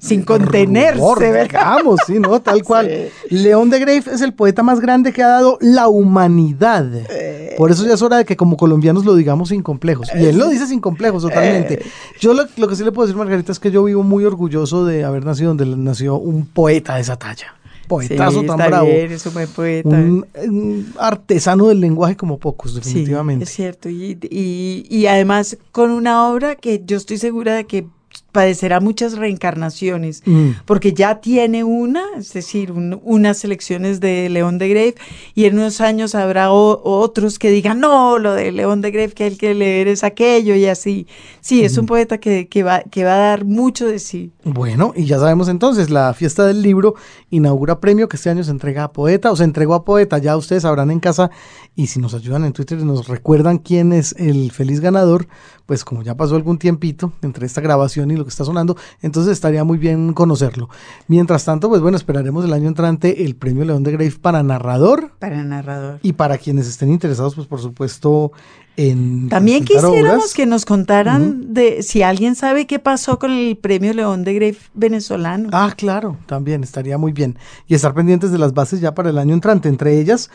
Sin 0.00 0.22
contenerse, 0.22 1.00
rubor, 1.00 1.18
digamos, 1.20 1.98
sí, 2.06 2.18
¿no? 2.20 2.40
Tal 2.40 2.62
cual. 2.64 3.08
León 3.30 3.68
de 3.70 3.80
Grave 3.80 4.02
es 4.12 4.20
el 4.20 4.32
poeta 4.32 4.62
más 4.62 4.80
grande 4.80 5.12
que 5.12 5.22
ha 5.22 5.28
dado 5.28 5.58
la 5.60 5.88
humanidad. 5.88 6.86
Eh. 7.10 7.54
Por 7.56 7.70
eso 7.72 7.84
ya 7.84 7.94
es 7.94 8.02
hora 8.02 8.18
de 8.18 8.24
que 8.24 8.36
como 8.36 8.56
colombianos 8.56 9.04
lo 9.04 9.14
digamos 9.16 9.48
sin 9.48 9.62
complejos. 9.62 10.08
Y 10.14 10.24
él 10.26 10.38
lo 10.38 10.48
dice 10.48 10.66
sin 10.66 10.80
complejos, 10.80 11.22
totalmente. 11.22 11.74
Eh. 11.74 11.86
Yo 12.20 12.32
lo, 12.34 12.44
lo 12.56 12.68
que 12.68 12.76
sí 12.76 12.84
le 12.84 12.92
puedo 12.92 13.06
decir, 13.06 13.18
Margarita, 13.18 13.50
es 13.50 13.58
que 13.58 13.70
yo 13.70 13.82
vivo 13.82 14.02
muy 14.04 14.24
orgulloso 14.24 14.84
de 14.84 15.04
haber 15.04 15.24
nacido 15.24 15.48
donde 15.54 15.66
nació 15.66 16.16
un 16.16 16.46
poeta 16.46 16.94
de 16.94 17.00
esa 17.00 17.16
talla. 17.16 17.54
Poetazo 17.88 18.42
Sí, 18.42 18.46
tan 18.46 18.58
bravo. 18.58 18.86
bien, 18.86 19.10
es 19.10 19.24
un 19.24 19.32
buen 19.32 19.48
poeta. 19.48 19.88
Un, 19.88 20.26
un 20.46 20.92
artesano 20.98 21.68
del 21.68 21.80
lenguaje 21.80 22.16
como 22.16 22.38
pocos, 22.38 22.74
definitivamente. 22.74 23.46
Sí, 23.46 23.50
es 23.50 23.56
cierto. 23.56 23.88
Y, 23.88 24.18
y, 24.30 24.86
y 24.90 25.06
además 25.06 25.56
con 25.72 25.90
una 25.90 26.28
obra 26.28 26.54
que 26.54 26.82
yo 26.84 26.98
estoy 26.98 27.16
segura 27.16 27.54
de 27.54 27.64
que 27.64 27.86
padecerá 28.32 28.78
muchas 28.80 29.16
reencarnaciones, 29.16 30.22
Mm. 30.26 30.50
porque 30.66 30.92
ya 30.92 31.20
tiene 31.20 31.64
una, 31.64 32.02
es 32.18 32.32
decir, 32.32 32.72
un- 32.72 33.00
unas 33.02 33.38
selecciones 33.38 34.00
de 34.00 34.28
León 34.28 34.58
de 34.58 34.68
Grave, 34.68 34.94
y 35.34 35.46
en 35.46 35.54
unos 35.58 35.80
años 35.80 36.14
habrá 36.14 36.52
o- 36.52 36.80
otros 36.84 37.38
que 37.38 37.50
digan, 37.50 37.80
no, 37.80 38.18
lo 38.18 38.34
de 38.34 38.52
León 38.52 38.80
de 38.82 38.90
Grave 38.90 39.12
que 39.12 39.24
hay 39.24 39.36
que 39.36 39.54
leer 39.54 39.88
es 39.88 40.04
aquello 40.04 40.54
y 40.54 40.66
así. 40.66 41.06
Sí, 41.40 41.64
es 41.64 41.78
un 41.78 41.86
poeta 41.86 42.18
que, 42.18 42.48
que, 42.48 42.62
va, 42.62 42.82
que 42.82 43.04
va 43.04 43.14
a 43.14 43.18
dar 43.18 43.44
mucho 43.44 43.86
de 43.86 43.98
sí. 43.98 44.30
Bueno, 44.44 44.92
y 44.94 45.06
ya 45.06 45.18
sabemos 45.18 45.48
entonces, 45.48 45.88
la 45.90 46.12
fiesta 46.14 46.46
del 46.46 46.62
libro 46.62 46.94
inaugura 47.30 47.80
premio 47.80 48.08
que 48.08 48.16
este 48.16 48.30
año 48.30 48.44
se 48.44 48.50
entrega 48.50 48.84
a 48.84 48.92
poeta 48.92 49.32
o 49.32 49.36
se 49.36 49.44
entregó 49.44 49.74
a 49.74 49.84
poeta, 49.84 50.18
ya 50.18 50.36
ustedes 50.36 50.62
sabrán 50.62 50.90
en 50.90 51.00
casa 51.00 51.30
y 51.74 51.86
si 51.86 51.98
nos 52.00 52.12
ayudan 52.14 52.44
en 52.44 52.52
Twitter 52.52 52.78
y 52.78 52.84
nos 52.84 53.08
recuerdan 53.08 53.58
quién 53.58 53.92
es 53.92 54.14
el 54.18 54.50
feliz 54.52 54.80
ganador, 54.80 55.28
pues 55.68 55.84
como 55.84 56.02
ya 56.02 56.14
pasó 56.16 56.34
algún 56.34 56.56
tiempito 56.58 57.12
entre 57.20 57.44
esta 57.44 57.60
grabación 57.60 58.10
y 58.10 58.16
lo 58.16 58.24
que 58.24 58.30
está 58.30 58.42
sonando, 58.42 58.74
entonces 59.02 59.32
estaría 59.32 59.64
muy 59.64 59.76
bien 59.76 60.14
conocerlo. 60.14 60.70
Mientras 61.08 61.44
tanto, 61.44 61.68
pues 61.68 61.82
bueno, 61.82 61.98
esperaremos 61.98 62.42
el 62.46 62.54
año 62.54 62.68
entrante 62.68 63.26
el 63.26 63.36
premio 63.36 63.66
León 63.66 63.82
de 63.82 63.92
Grave 63.92 64.14
para 64.18 64.42
narrador 64.42 65.12
Para 65.18 65.44
narrador. 65.44 66.00
y 66.02 66.14
para 66.14 66.38
quienes 66.38 66.66
estén 66.68 66.88
interesados, 66.90 67.34
pues 67.34 67.46
por 67.46 67.60
supuesto 67.60 68.32
en... 68.78 69.28
También 69.28 69.64
quisiéramos 69.64 70.34
que 70.34 70.46
nos 70.46 70.64
contaran 70.64 71.52
de 71.52 71.82
si 71.82 72.02
alguien 72.02 72.36
sabe 72.36 72.68
qué 72.68 72.78
pasó 72.78 73.18
con 73.18 73.32
el 73.32 73.56
premio 73.56 73.92
León 73.92 74.22
de 74.22 74.34
Grave 74.34 74.56
venezolano. 74.72 75.48
Ah, 75.52 75.74
claro, 75.76 76.16
también 76.26 76.62
estaría 76.62 76.96
muy 76.96 77.10
bien. 77.10 77.36
Y 77.66 77.74
estar 77.74 77.92
pendientes 77.92 78.30
de 78.30 78.38
las 78.38 78.54
bases 78.54 78.80
ya 78.80 78.94
para 78.94 79.10
el 79.10 79.18
año 79.18 79.34
entrante. 79.34 79.68
Entre 79.68 79.98
ellas, 79.98 80.30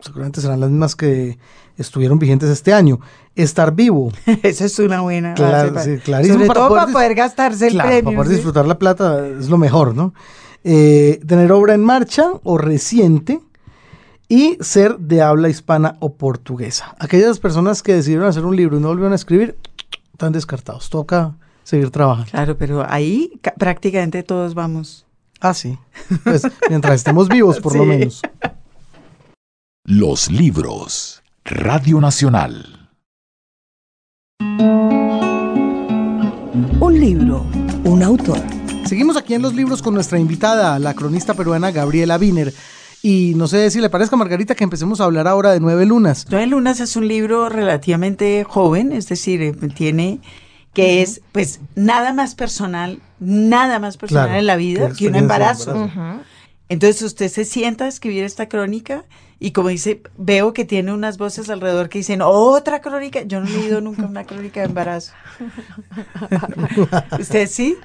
seguramente 0.00 0.42
serán 0.42 0.60
las 0.60 0.68
mismas 0.68 0.94
que 0.94 1.38
estuvieron 1.78 2.18
vigentes 2.18 2.50
este 2.50 2.74
año. 2.74 3.00
Estar 3.34 3.74
vivo. 3.74 4.12
Eso 4.42 4.66
es 4.66 4.78
una 4.78 5.00
buena 5.00 5.32
Claro, 5.32 5.72
base 5.72 5.96
sí, 5.96 6.02
clarísimo, 6.02 6.34
Sobre 6.34 6.48
para 6.48 6.60
todo 6.60 6.68
poder 6.68 6.82
para 6.82 6.92
poder 6.92 7.14
gastarse 7.14 7.66
el 7.68 7.72
claro, 7.72 7.88
premio. 7.88 8.04
para 8.04 8.16
poder 8.16 8.28
¿sí? 8.28 8.34
disfrutar 8.34 8.66
la 8.66 8.78
plata 8.78 9.26
es 9.26 9.48
lo 9.48 9.56
mejor, 9.56 9.96
¿no? 9.96 10.12
Eh, 10.62 11.20
tener 11.26 11.50
obra 11.50 11.72
en 11.72 11.82
marcha 11.82 12.32
o 12.42 12.58
reciente 12.58 13.40
y 14.34 14.56
ser 14.62 14.96
de 14.96 15.20
habla 15.20 15.50
hispana 15.50 15.96
o 16.00 16.14
portuguesa. 16.14 16.96
Aquellas 16.98 17.38
personas 17.38 17.82
que 17.82 17.92
decidieron 17.92 18.24
hacer 18.26 18.46
un 18.46 18.56
libro 18.56 18.78
y 18.78 18.80
no 18.80 18.88
volvieron 18.88 19.12
a 19.12 19.16
escribir, 19.16 19.58
están 20.14 20.32
descartados. 20.32 20.88
Toca 20.88 21.34
seguir 21.64 21.90
trabajando. 21.90 22.30
Claro, 22.30 22.56
pero 22.56 22.82
ahí 22.90 23.32
ca- 23.42 23.52
prácticamente 23.58 24.22
todos 24.22 24.54
vamos. 24.54 25.04
Ah, 25.38 25.52
sí. 25.52 25.78
Pues 26.24 26.44
mientras 26.70 26.94
estemos 26.94 27.28
vivos, 27.28 27.60
por 27.60 27.76
lo 27.76 27.84
menos. 27.84 28.22
Los 29.84 30.30
libros. 30.30 31.22
Radio 31.44 32.00
Nacional. 32.00 32.88
Un 36.80 36.98
libro, 36.98 37.44
un 37.84 38.02
autor. 38.02 38.38
Seguimos 38.86 39.18
aquí 39.18 39.34
en 39.34 39.42
los 39.42 39.52
libros 39.54 39.82
con 39.82 39.92
nuestra 39.92 40.18
invitada, 40.18 40.78
la 40.78 40.94
cronista 40.94 41.34
peruana 41.34 41.70
Gabriela 41.70 42.16
Wiener. 42.16 42.54
Y 43.02 43.34
no 43.34 43.48
sé 43.48 43.68
si 43.70 43.80
le 43.80 43.90
parezca, 43.90 44.14
Margarita, 44.14 44.54
que 44.54 44.62
empecemos 44.62 45.00
a 45.00 45.04
hablar 45.04 45.26
ahora 45.26 45.50
de 45.50 45.58
Nueve 45.58 45.84
Lunas. 45.86 46.26
Nueve 46.30 46.46
Lunas 46.46 46.78
es 46.78 46.94
un 46.94 47.08
libro 47.08 47.48
relativamente 47.48 48.44
joven, 48.44 48.92
es 48.92 49.08
decir, 49.08 49.42
eh, 49.42 49.52
tiene 49.74 50.20
que 50.72 51.02
es 51.02 51.20
pues 51.32 51.60
nada 51.74 52.12
más 52.12 52.34
personal, 52.34 53.00
nada 53.18 53.78
más 53.78 53.96
personal 53.96 54.26
Claro, 54.26 54.38
en 54.38 54.46
la 54.46 54.56
vida 54.56 54.88
que 54.90 54.94
que 54.94 55.08
un 55.08 55.16
embarazo. 55.16 55.90
Entonces 56.68 57.02
usted 57.02 57.28
se 57.28 57.44
sienta 57.44 57.84
a 57.84 57.88
escribir 57.88 58.24
esta 58.24 58.48
crónica 58.48 59.04
y 59.42 59.50
como 59.50 59.68
dice, 59.68 60.02
veo 60.16 60.52
que 60.52 60.64
tiene 60.64 60.92
unas 60.92 61.18
voces 61.18 61.50
alrededor 61.50 61.88
que 61.88 61.98
dicen, 61.98 62.20
otra 62.22 62.80
crónica. 62.80 63.22
Yo 63.22 63.40
no 63.40 63.46
he 63.48 63.50
leído 63.50 63.80
nunca 63.80 64.02
una 64.02 64.24
crónica 64.24 64.60
de 64.60 64.66
embarazo. 64.66 65.12
¿Usted 67.18 67.48
sí? 67.48 67.76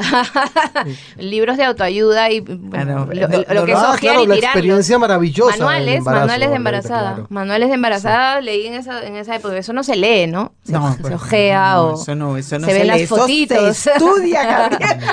Libros 1.18 1.58
de 1.58 1.64
autoayuda 1.64 2.30
y 2.32 2.42
bueno, 2.42 2.78
Ah, 2.78 2.86
no. 2.86 3.06
lo, 3.14 3.28
No, 3.28 3.38
lo 3.38 3.66
que 3.66 3.74
no, 3.74 3.94
es 3.94 4.00
claro, 4.00 4.24
y 4.24 4.28
la 4.28 4.36
experiencia 4.36 5.00
maravillosa 5.00 5.58
Manuales, 5.58 5.96
embarazo, 5.98 6.22
manuales 6.22 6.50
de 6.50 6.56
embarazada. 6.56 7.14
claro. 7.14 7.28
Manuales 7.32 7.68
de 7.70 7.74
embarazada 7.74 8.42
leí 8.42 8.68
en 8.68 8.74
esa, 8.76 9.04
en 9.06 9.16
esa 9.16 9.36
época. 9.36 9.58
Eso 9.58 9.74
no 9.74 9.84
se 9.84 9.96
lee, 9.96 10.28
¿no? 10.28 10.54
Se, 10.64 10.72
No, 10.74 10.94
se 10.94 11.00
pues, 11.02 11.14
ojea 11.16 11.74
no, 11.74 11.82
o 11.88 11.94
eso 12.02 12.16
no, 12.16 12.38
eso 12.38 12.60
no 12.60 12.68
se 12.68 12.74
ven 12.74 12.82
lee, 12.84 12.88
las 12.88 13.02
eso 13.02 13.16
fotitos. 13.18 13.78
Se 13.78 13.92
estudia, 13.94 14.46
Gabriel. 14.46 15.00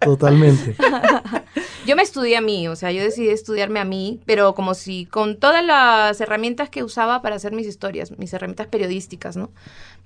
Totalmente. 0.00 0.76
Yo 1.86 1.96
me 1.96 2.02
estudié 2.02 2.38
a 2.38 2.40
mí, 2.40 2.66
o 2.66 2.76
sea, 2.76 2.92
yo 2.92 3.02
decidí 3.02 3.28
estudiarme 3.28 3.78
a 3.78 3.84
mí, 3.84 4.18
pero 4.24 4.54
como 4.54 4.72
si 4.72 5.04
con 5.04 5.36
todas 5.36 5.62
las 5.62 6.18
herramientas 6.18 6.70
que 6.70 6.82
usaba 6.82 7.20
para 7.20 7.36
hacer 7.36 7.52
mis 7.52 7.66
historias, 7.66 8.16
mis 8.16 8.32
herramientas 8.32 8.68
periodísticas, 8.68 9.36
¿no? 9.36 9.50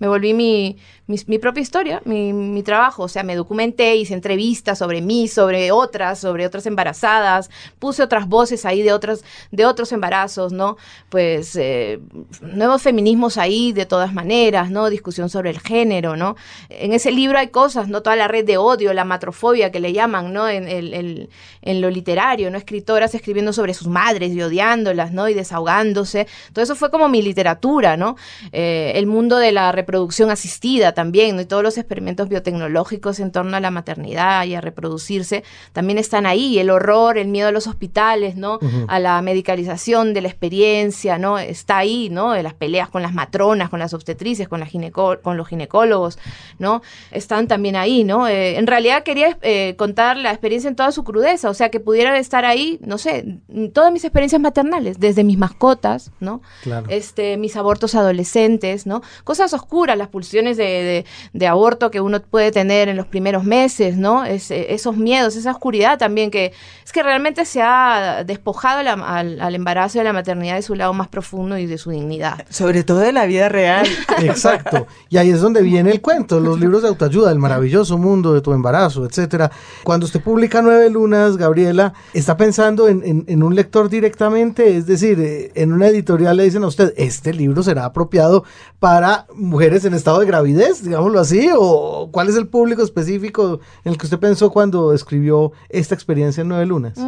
Me 0.01 0.09
volví 0.09 0.33
mi, 0.35 0.77
mi, 1.07 1.39
propia 1.39 1.61
historia, 1.61 2.03
mi, 2.05 2.33
mi 2.33 2.63
trabajo, 2.65 3.05
o 3.05 3.09
sea, 3.09 3.23
me 3.23 3.35
documenté, 3.37 3.95
hice 3.97 4.15
entrevistas 4.15 4.79
sobre 4.79 5.01
mí, 5.03 5.29
sobre 5.29 5.71
otras, 5.71 6.19
sobre 6.21 6.47
otras 6.47 6.67
embarazadas, 6.67 7.49
puse 7.79 8.03
otras 8.03 8.27
voces 8.29 8.65
ahí 8.65 8.83
de 8.83 8.93
otras, 8.93 9.25
de 9.53 9.65
otros 9.65 9.93
embarazos, 9.93 10.53
¿no? 10.53 10.77
Pues 11.11 11.55
eh, 11.57 12.01
nuevos 12.41 12.83
feminismos 12.83 13.39
ahí 13.39 13.73
de 13.73 13.87
todas 13.87 14.13
maneras, 14.13 14.71
¿no? 14.71 14.91
Discusión 14.91 15.29
sobre 15.31 15.51
el 15.51 15.61
género, 15.61 16.17
¿no? 16.17 16.35
En 16.71 16.93
ese 16.93 17.11
libro 17.13 17.39
hay 17.39 17.49
cosas, 17.49 17.89
¿no? 17.89 18.03
Toda 18.03 18.17
la 18.17 18.27
red 18.29 18.45
de 18.45 18.57
odio, 18.57 18.93
la 18.95 19.05
matrofobia 19.05 19.71
que 19.71 19.81
le 19.81 19.93
llaman, 19.93 20.33
¿no? 20.33 20.49
En 20.49 20.67
el, 20.69 20.93
el- 20.95 21.29
en 21.69 21.83
lo 21.83 21.91
literario, 21.91 22.51
¿no? 22.51 22.57
Escritoras 22.57 23.15
escribiendo 23.15 23.53
sobre 23.53 23.75
sus 23.75 23.89
madres 23.89 24.33
y 24.33 24.41
odiándolas, 24.41 25.13
¿no? 25.13 25.29
Y 25.29 25.35
desahogándose. 25.35 26.27
Todo 26.55 26.63
eso 26.63 26.75
fue 26.75 26.91
como 26.91 27.11
mi 27.11 27.21
literatura, 27.21 27.99
¿no? 27.99 28.17
Eh, 28.53 28.93
el 28.95 29.07
mundo 29.07 29.37
de 29.37 29.53
la 29.53 29.71
reproducción 29.71 30.31
asistida 30.31 30.93
también, 30.93 31.37
¿no? 31.37 31.43
Y 31.43 31.45
todos 31.45 31.63
los 31.63 31.77
experimentos 31.77 32.31
biotecnológicos 32.31 33.21
en 33.21 33.33
torno 33.33 33.55
a 33.55 33.61
la 33.61 33.71
maternidad 33.71 34.47
y 34.47 34.55
a 34.55 34.63
reproducirse 34.63 35.45
también 35.75 35.99
están 35.99 36.25
ahí. 36.25 36.59
El 36.59 36.71
horror, 36.71 37.19
el 37.19 37.29
miedo 37.29 37.49
a 37.49 37.53
los 37.53 37.67
hospitales, 37.67 38.35
¿no? 38.37 38.59
A 38.87 38.99
la 38.99 39.21
medicalización 39.21 40.15
de 40.15 40.23
la 40.23 40.29
experiencia, 40.29 41.19
¿no? 41.19 41.39
Está 41.39 41.77
ahí, 41.77 42.09
¿no? 42.09 42.33
De 42.33 42.43
las 42.43 42.55
peleas 42.55 42.89
con 42.89 43.03
las 43.03 43.13
matronas, 43.13 43.69
con 43.69 43.79
las 43.79 43.93
obstetrices, 43.93 44.49
con, 44.49 44.61
la 44.61 44.69
con 44.91 45.37
los 45.37 45.49
ginecólogos, 45.49 46.19
¿no? 46.59 46.81
Están 47.11 47.47
también 47.47 47.77
ahí, 47.77 48.05
¿no? 48.05 48.27
Eh, 48.27 48.57
en 48.57 48.67
realidad 48.67 49.03
quería 49.03 49.37
eh, 49.43 49.75
contar 49.77 50.17
la 50.17 50.31
experiencia 50.31 50.69
en 50.69 50.77
toda 50.77 50.93
su 50.93 51.05
crudeza, 51.05 51.51
o 51.51 51.58
sea, 51.59 51.71
que 51.71 51.81
pudiera 51.81 52.17
estar 52.19 52.45
ahí, 52.45 52.79
no 52.85 52.99
sé, 52.99 53.41
todas 53.73 53.93
mis 53.93 54.05
experiencias 54.05 54.41
maternales, 54.41 54.99
desde 54.99 55.25
mis 55.25 55.39
mascotas, 55.39 56.11
¿no? 56.21 56.41
Este, 56.89 57.37
mis 57.37 57.57
abortos 57.57 57.95
adolescentes, 57.95 58.87
¿no? 58.87 59.03
Cosas 59.25 59.53
oscuras, 59.53 59.99
las 59.99 60.09
pulsiones 60.09 60.57
de, 60.57 61.05
aborto 61.49 61.91
que 61.91 62.01
uno 62.01 62.21
puede 62.21 62.53
tener 62.53 62.89
en 62.89 62.97
los 62.97 63.07
primeros 63.07 63.45
meses, 63.45 63.97
¿no? 63.97 64.25
esos 64.25 64.97
miedos, 64.97 65.35
esa 65.37 65.51
oscuridad 65.51 65.99
también 65.99 66.31
que 66.31 66.53
es 66.85 66.93
que 66.93 67.03
realmente 67.03 67.45
se 67.45 67.61
ha 67.63 68.25
despojado 68.25 68.81
al, 68.81 69.41
al, 69.41 69.55
embarazo 69.55 69.99
y 69.99 70.01
a 70.01 70.05
la 70.05 70.13
maternidad 70.13 70.55
de 70.57 70.63
su 70.63 70.75
lado 70.75 70.95
más 70.95 71.09
profundo 71.09 71.59
y 71.59 71.67
de 71.67 71.77
su 71.77 71.91
dignidad. 71.91 72.47
Sobre 72.49 72.83
todo 72.83 73.01
de 73.01 73.13
la 73.13 73.27
vida 73.27 73.49
real. 73.49 73.87
Exacto. 74.23 74.87
Y 75.11 75.19
ahí 75.19 75.31
es 75.31 75.41
donde 75.41 75.63
viene 75.63 75.91
el 75.91 76.01
cuento, 76.01 76.41
los 76.41 76.59
libros 76.59 76.83
de 76.83 76.89
autoayuda, 76.89 77.31
el 77.31 77.39
maravilloso 77.39 77.99
mundo 77.99 78.33
de 78.33 78.41
tu 78.41 78.53
embarazo, 78.53 79.05
etcétera. 79.05 79.51
Cuando 79.85 80.07
usted 80.07 80.23
publica 80.23 80.63
Nueve 80.63 80.89
Lunas, 80.89 81.37
Gabriela, 81.49 81.95
¿está 82.13 82.37
pensando 82.37 82.89
en, 82.89 83.43
un 83.43 83.55
lector 83.55 83.89
directamente? 83.89 84.77
Es 84.77 84.87
decir, 84.87 85.19
eh, 85.19 85.51
en 85.55 85.73
una 85.73 85.89
editorial 85.89 86.37
le 86.37 86.45
dicen 86.45 86.63
a 86.63 86.67
usted, 86.67 86.93
este 86.97 87.33
libro 87.33 87.63
será 87.63 87.87
apropiado 87.87 88.45
para 88.79 89.27
mujeres 89.35 89.85
en 89.87 89.95
estado 89.95 90.21
de 90.21 90.27
gravidez, 90.27 90.85
digámoslo 90.85 91.19
así, 91.19 91.49
o 91.57 92.11
cuál 92.13 92.29
es 92.29 92.37
el 92.37 92.49
público 92.49 92.83
específico 92.83 93.61
en 93.85 93.93
el 93.93 93.99
que 93.99 94.07
usted 94.07 94.19
pensó 94.19 94.51
cuando 94.51 94.93
escribió 94.93 95.53
esta 95.71 95.95
experiencia 95.95 96.43
en 96.43 96.49
Nueve 96.49 96.67
Lunas. 96.67 96.99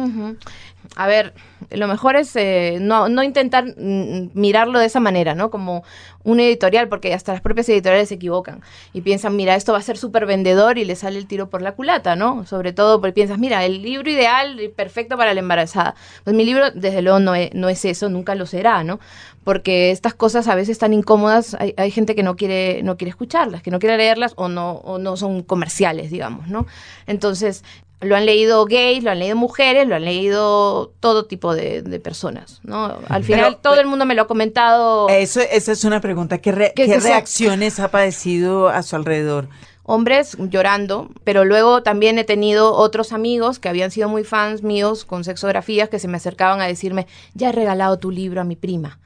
A 0.95 1.07
ver, 1.07 1.33
lo 1.69 1.87
mejor 1.87 2.15
es 2.15 2.35
eh, 2.35 2.77
no, 2.81 3.07
no, 3.07 3.23
intentar 3.23 3.65
mm, 3.77 4.31
mirarlo 4.33 4.79
de 4.79 4.87
esa 4.87 4.99
manera, 4.99 5.35
¿no? 5.35 5.49
Como 5.49 5.83
un 6.23 6.39
editorial, 6.39 6.89
porque 6.89 7.13
hasta 7.13 7.31
las 7.33 7.41
propias 7.41 7.69
editoriales 7.69 8.09
se 8.09 8.15
equivocan 8.15 8.61
y 8.93 9.01
piensan, 9.01 9.35
mira, 9.35 9.55
esto 9.55 9.71
va 9.71 9.79
a 9.79 9.83
ser 9.83 9.97
súper 9.97 10.25
vendedor 10.25 10.77
y 10.77 10.85
le 10.85 10.95
sale 10.95 11.17
el 11.17 11.27
tiro 11.27 11.49
por 11.49 11.61
la 11.61 11.73
culata, 11.73 12.15
¿no? 12.15 12.45
Sobre 12.45 12.73
todo 12.73 12.99
porque 12.99 13.13
piensas, 13.13 13.39
mira, 13.39 13.63
el 13.65 13.81
libro 13.81 14.09
ideal 14.09 14.59
y 14.59 14.67
perfecto 14.67 15.17
para 15.17 15.33
la 15.33 15.39
embarazada. 15.39 15.95
Pues 16.23 16.35
mi 16.35 16.45
libro, 16.45 16.71
desde 16.71 17.01
luego, 17.01 17.19
no 17.19 17.35
es, 17.35 17.53
no 17.53 17.69
es 17.69 17.85
eso, 17.85 18.09
nunca 18.09 18.35
lo 18.35 18.45
será, 18.45 18.83
¿no? 18.83 18.99
Porque 19.43 19.91
estas 19.91 20.13
cosas 20.13 20.47
a 20.47 20.55
veces 20.55 20.77
tan 20.77 20.93
incómodas, 20.93 21.55
hay, 21.59 21.73
hay 21.77 21.91
gente 21.91 22.15
que 22.15 22.23
no 22.23 22.35
quiere, 22.35 22.83
no 22.83 22.97
quiere 22.97 23.09
escucharlas, 23.09 23.63
que 23.63 23.71
no 23.71 23.79
quiere 23.79 23.97
leerlas 23.97 24.33
o 24.35 24.49
no, 24.49 24.73
o 24.73 24.99
no 24.99 25.17
son 25.17 25.41
comerciales, 25.41 26.11
digamos, 26.11 26.47
¿no? 26.47 26.67
Entonces, 27.07 27.63
lo 28.01 28.15
han 28.15 28.25
leído 28.25 28.65
gays, 28.65 29.03
lo 29.03 29.11
han 29.11 29.19
leído 29.19 29.35
mujeres, 29.35 29.87
lo 29.87 29.95
han 29.95 30.05
leído 30.05 30.91
todo 30.99 31.25
tipo 31.25 31.55
de, 31.55 31.81
personas, 32.03 32.59
¿no? 32.63 32.97
Al 33.07 33.23
final 33.23 33.57
todo 33.61 33.79
el 33.79 33.85
mundo 33.85 34.05
me 34.05 34.15
lo 34.15 34.23
ha 34.23 34.27
comentado. 34.27 35.07
Eso, 35.09 35.39
esa 35.39 35.71
es 35.71 35.83
una 35.83 36.01
pregunta. 36.01 36.39
¿Qué, 36.39 36.51
reacciones 36.51 37.79
ha 37.79 37.89
padecido 37.89 38.69
a 38.69 38.81
su 38.81 38.95
alrededor? 38.95 39.47
Hombres 39.83 40.37
llorando, 40.39 41.09
pero 41.23 41.43
luego 41.45 41.83
también 41.83 42.17
he 42.17 42.23
tenido 42.23 42.73
otros 42.73 43.13
amigos 43.13 43.59
que 43.59 43.69
habían 43.69 43.91
sido 43.91 44.09
muy 44.09 44.23
fans 44.23 44.63
míos 44.63 45.05
con 45.05 45.23
sexografías 45.23 45.89
que 45.89 45.99
se 45.99 46.07
me 46.07 46.17
acercaban 46.17 46.61
a 46.61 46.67
decirme, 46.67 47.07
ya 47.33 47.49
he 47.49 47.51
regalado 47.51 47.97
tu 47.97 48.09
libro 48.09 48.41
a 48.41 48.43
mi 48.43 48.55
prima 48.55 48.99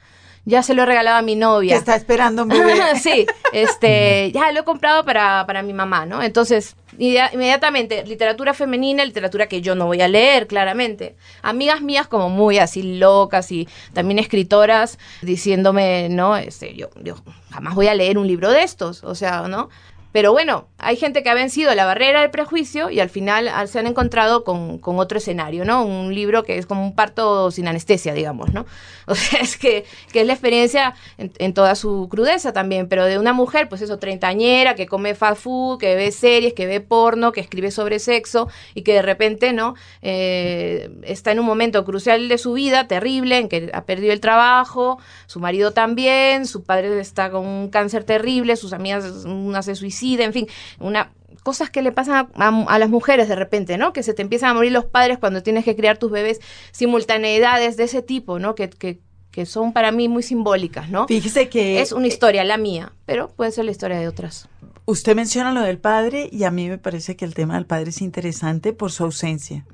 ya 0.46 0.62
se 0.62 0.74
lo 0.74 0.84
he 0.84 0.86
regalado 0.86 1.18
a 1.18 1.22
mi 1.22 1.34
novia. 1.34 1.74
Que 1.74 1.78
está 1.78 1.96
esperando 1.96 2.44
un 2.44 2.48
bebé. 2.48 2.74
sí, 3.02 3.26
este, 3.52 4.30
ya 4.32 4.52
lo 4.52 4.60
he 4.60 4.64
comprado 4.64 5.04
para, 5.04 5.44
para 5.44 5.62
mi 5.62 5.72
mamá, 5.72 6.06
¿no? 6.06 6.22
Entonces, 6.22 6.76
inmediatamente, 6.96 8.06
literatura 8.06 8.54
femenina, 8.54 9.04
literatura 9.04 9.48
que 9.48 9.60
yo 9.60 9.74
no 9.74 9.86
voy 9.86 10.00
a 10.00 10.08
leer, 10.08 10.46
claramente. 10.46 11.16
Amigas 11.42 11.82
mías 11.82 12.06
como 12.06 12.30
muy 12.30 12.58
así 12.58 12.82
locas 12.82 13.50
y 13.50 13.68
también 13.92 14.20
escritoras 14.20 14.98
diciéndome, 15.20 16.08
no, 16.10 16.36
este, 16.36 16.74
yo, 16.76 16.90
yo 17.02 17.16
jamás 17.50 17.74
voy 17.74 17.88
a 17.88 17.94
leer 17.94 18.16
un 18.16 18.28
libro 18.28 18.50
de 18.50 18.62
estos, 18.62 19.02
o 19.02 19.16
sea, 19.16 19.48
¿no? 19.48 19.68
Pero 20.16 20.32
bueno, 20.32 20.66
hay 20.78 20.96
gente 20.96 21.22
que 21.22 21.28
ha 21.28 21.34
vencido 21.34 21.74
la 21.74 21.84
barrera 21.84 22.22
del 22.22 22.30
prejuicio 22.30 22.88
y 22.88 23.00
al 23.00 23.10
final 23.10 23.50
se 23.68 23.78
han 23.78 23.86
encontrado 23.86 24.44
con, 24.44 24.80
otro 24.82 25.18
escenario, 25.18 25.66
¿no? 25.66 25.84
Un 25.84 26.14
libro 26.14 26.42
que 26.42 26.56
es 26.56 26.64
como 26.64 26.82
un 26.82 26.94
parto 26.94 27.50
sin 27.50 27.68
anestesia, 27.68 28.14
digamos, 28.14 28.50
¿no? 28.54 28.64
O 29.08 29.14
sea, 29.14 29.38
es 29.38 29.56
que, 29.56 29.84
es 30.12 30.26
la 30.26 30.32
experiencia 30.32 30.94
en, 31.16 31.54
toda 31.54 31.76
su 31.76 32.08
crudeza 32.10 32.52
también, 32.52 32.88
pero 32.88 33.04
de 33.04 33.20
una 33.20 33.32
mujer, 33.32 33.68
pues 33.68 33.80
eso, 33.80 34.00
treintañera, 34.00 34.74
que 34.74 34.86
come 34.88 35.14
fast 35.14 35.42
food, 35.42 35.78
que 35.78 35.94
ve 35.94 36.10
series, 36.10 36.54
que 36.54 36.66
ve 36.66 36.80
porno, 36.80 37.30
que 37.30 37.40
escribe 37.40 37.70
sobre 37.70 38.00
sexo 38.00 38.48
y 38.74 38.82
que 38.82 38.94
de 38.94 39.02
repente, 39.02 39.52
¿no? 39.52 39.74
Eh, 40.02 40.90
está 41.04 41.30
en 41.30 41.38
un 41.38 41.46
momento 41.46 41.84
crucial 41.84 42.28
de 42.28 42.38
su 42.38 42.54
vida, 42.54 42.88
terrible, 42.88 43.38
en 43.38 43.48
que 43.48 43.70
ha 43.72 43.84
perdido 43.84 44.12
el 44.12 44.20
trabajo, 44.20 44.98
su 45.26 45.38
marido 45.38 45.70
también, 45.70 46.46
su 46.46 46.64
padre 46.64 46.98
está 46.98 47.30
con 47.30 47.46
un 47.46 47.68
cáncer 47.68 48.02
terrible, 48.02 48.56
sus 48.56 48.72
amigas, 48.72 49.24
una 49.24 49.62
se 49.62 49.76
suicida 50.06 50.24
en 50.24 50.32
fin, 50.32 50.46
una 50.78 51.12
cosas 51.42 51.70
que 51.70 51.82
le 51.82 51.92
pasan 51.92 52.28
a, 52.34 52.78
las 52.78 52.90
mujeres 52.90 53.28
de 53.28 53.36
repente, 53.36 53.78
¿no? 53.78 53.92
Que 53.92 54.02
se 54.02 54.14
te 54.14 54.22
empiezan 54.22 54.50
a 54.50 54.54
morir 54.54 54.72
los 54.72 54.84
padres 54.84 55.18
cuando 55.18 55.42
tienes 55.42 55.64
que 55.64 55.76
criar 55.76 55.96
tus 55.96 56.10
bebés, 56.10 56.40
simultaneidades 56.72 57.76
de 57.76 57.84
ese 57.84 58.02
tipo, 58.02 58.40
¿no? 58.40 58.56
Que, 58.56 58.68
que, 58.68 58.98
que 59.30 59.46
son 59.46 59.72
para 59.72 59.92
mí 59.92 60.08
muy 60.08 60.24
simbólicas, 60.24 60.90
¿no? 60.90 61.06
Fíjese 61.06 61.48
que... 61.48 61.80
Es 61.80 61.92
una 61.92 62.08
historia, 62.08 62.42
la 62.42 62.56
mía, 62.56 62.92
pero 63.04 63.28
puede 63.28 63.52
ser 63.52 63.64
la 63.64 63.70
historia 63.70 63.98
de 63.98 64.08
otras. 64.08 64.48
Usted 64.86 65.14
menciona 65.14 65.52
lo 65.52 65.60
del 65.60 65.78
padre 65.78 66.28
y 66.32 66.44
a 66.44 66.50
mí 66.50 66.68
me 66.68 66.78
parece 66.78 67.14
que 67.14 67.24
el 67.24 67.34
tema 67.34 67.54
del 67.54 67.66
padre 67.66 67.90
es 67.90 68.02
interesante 68.02 68.72
por 68.72 68.90
su 68.90 69.04
ausencia. 69.04 69.64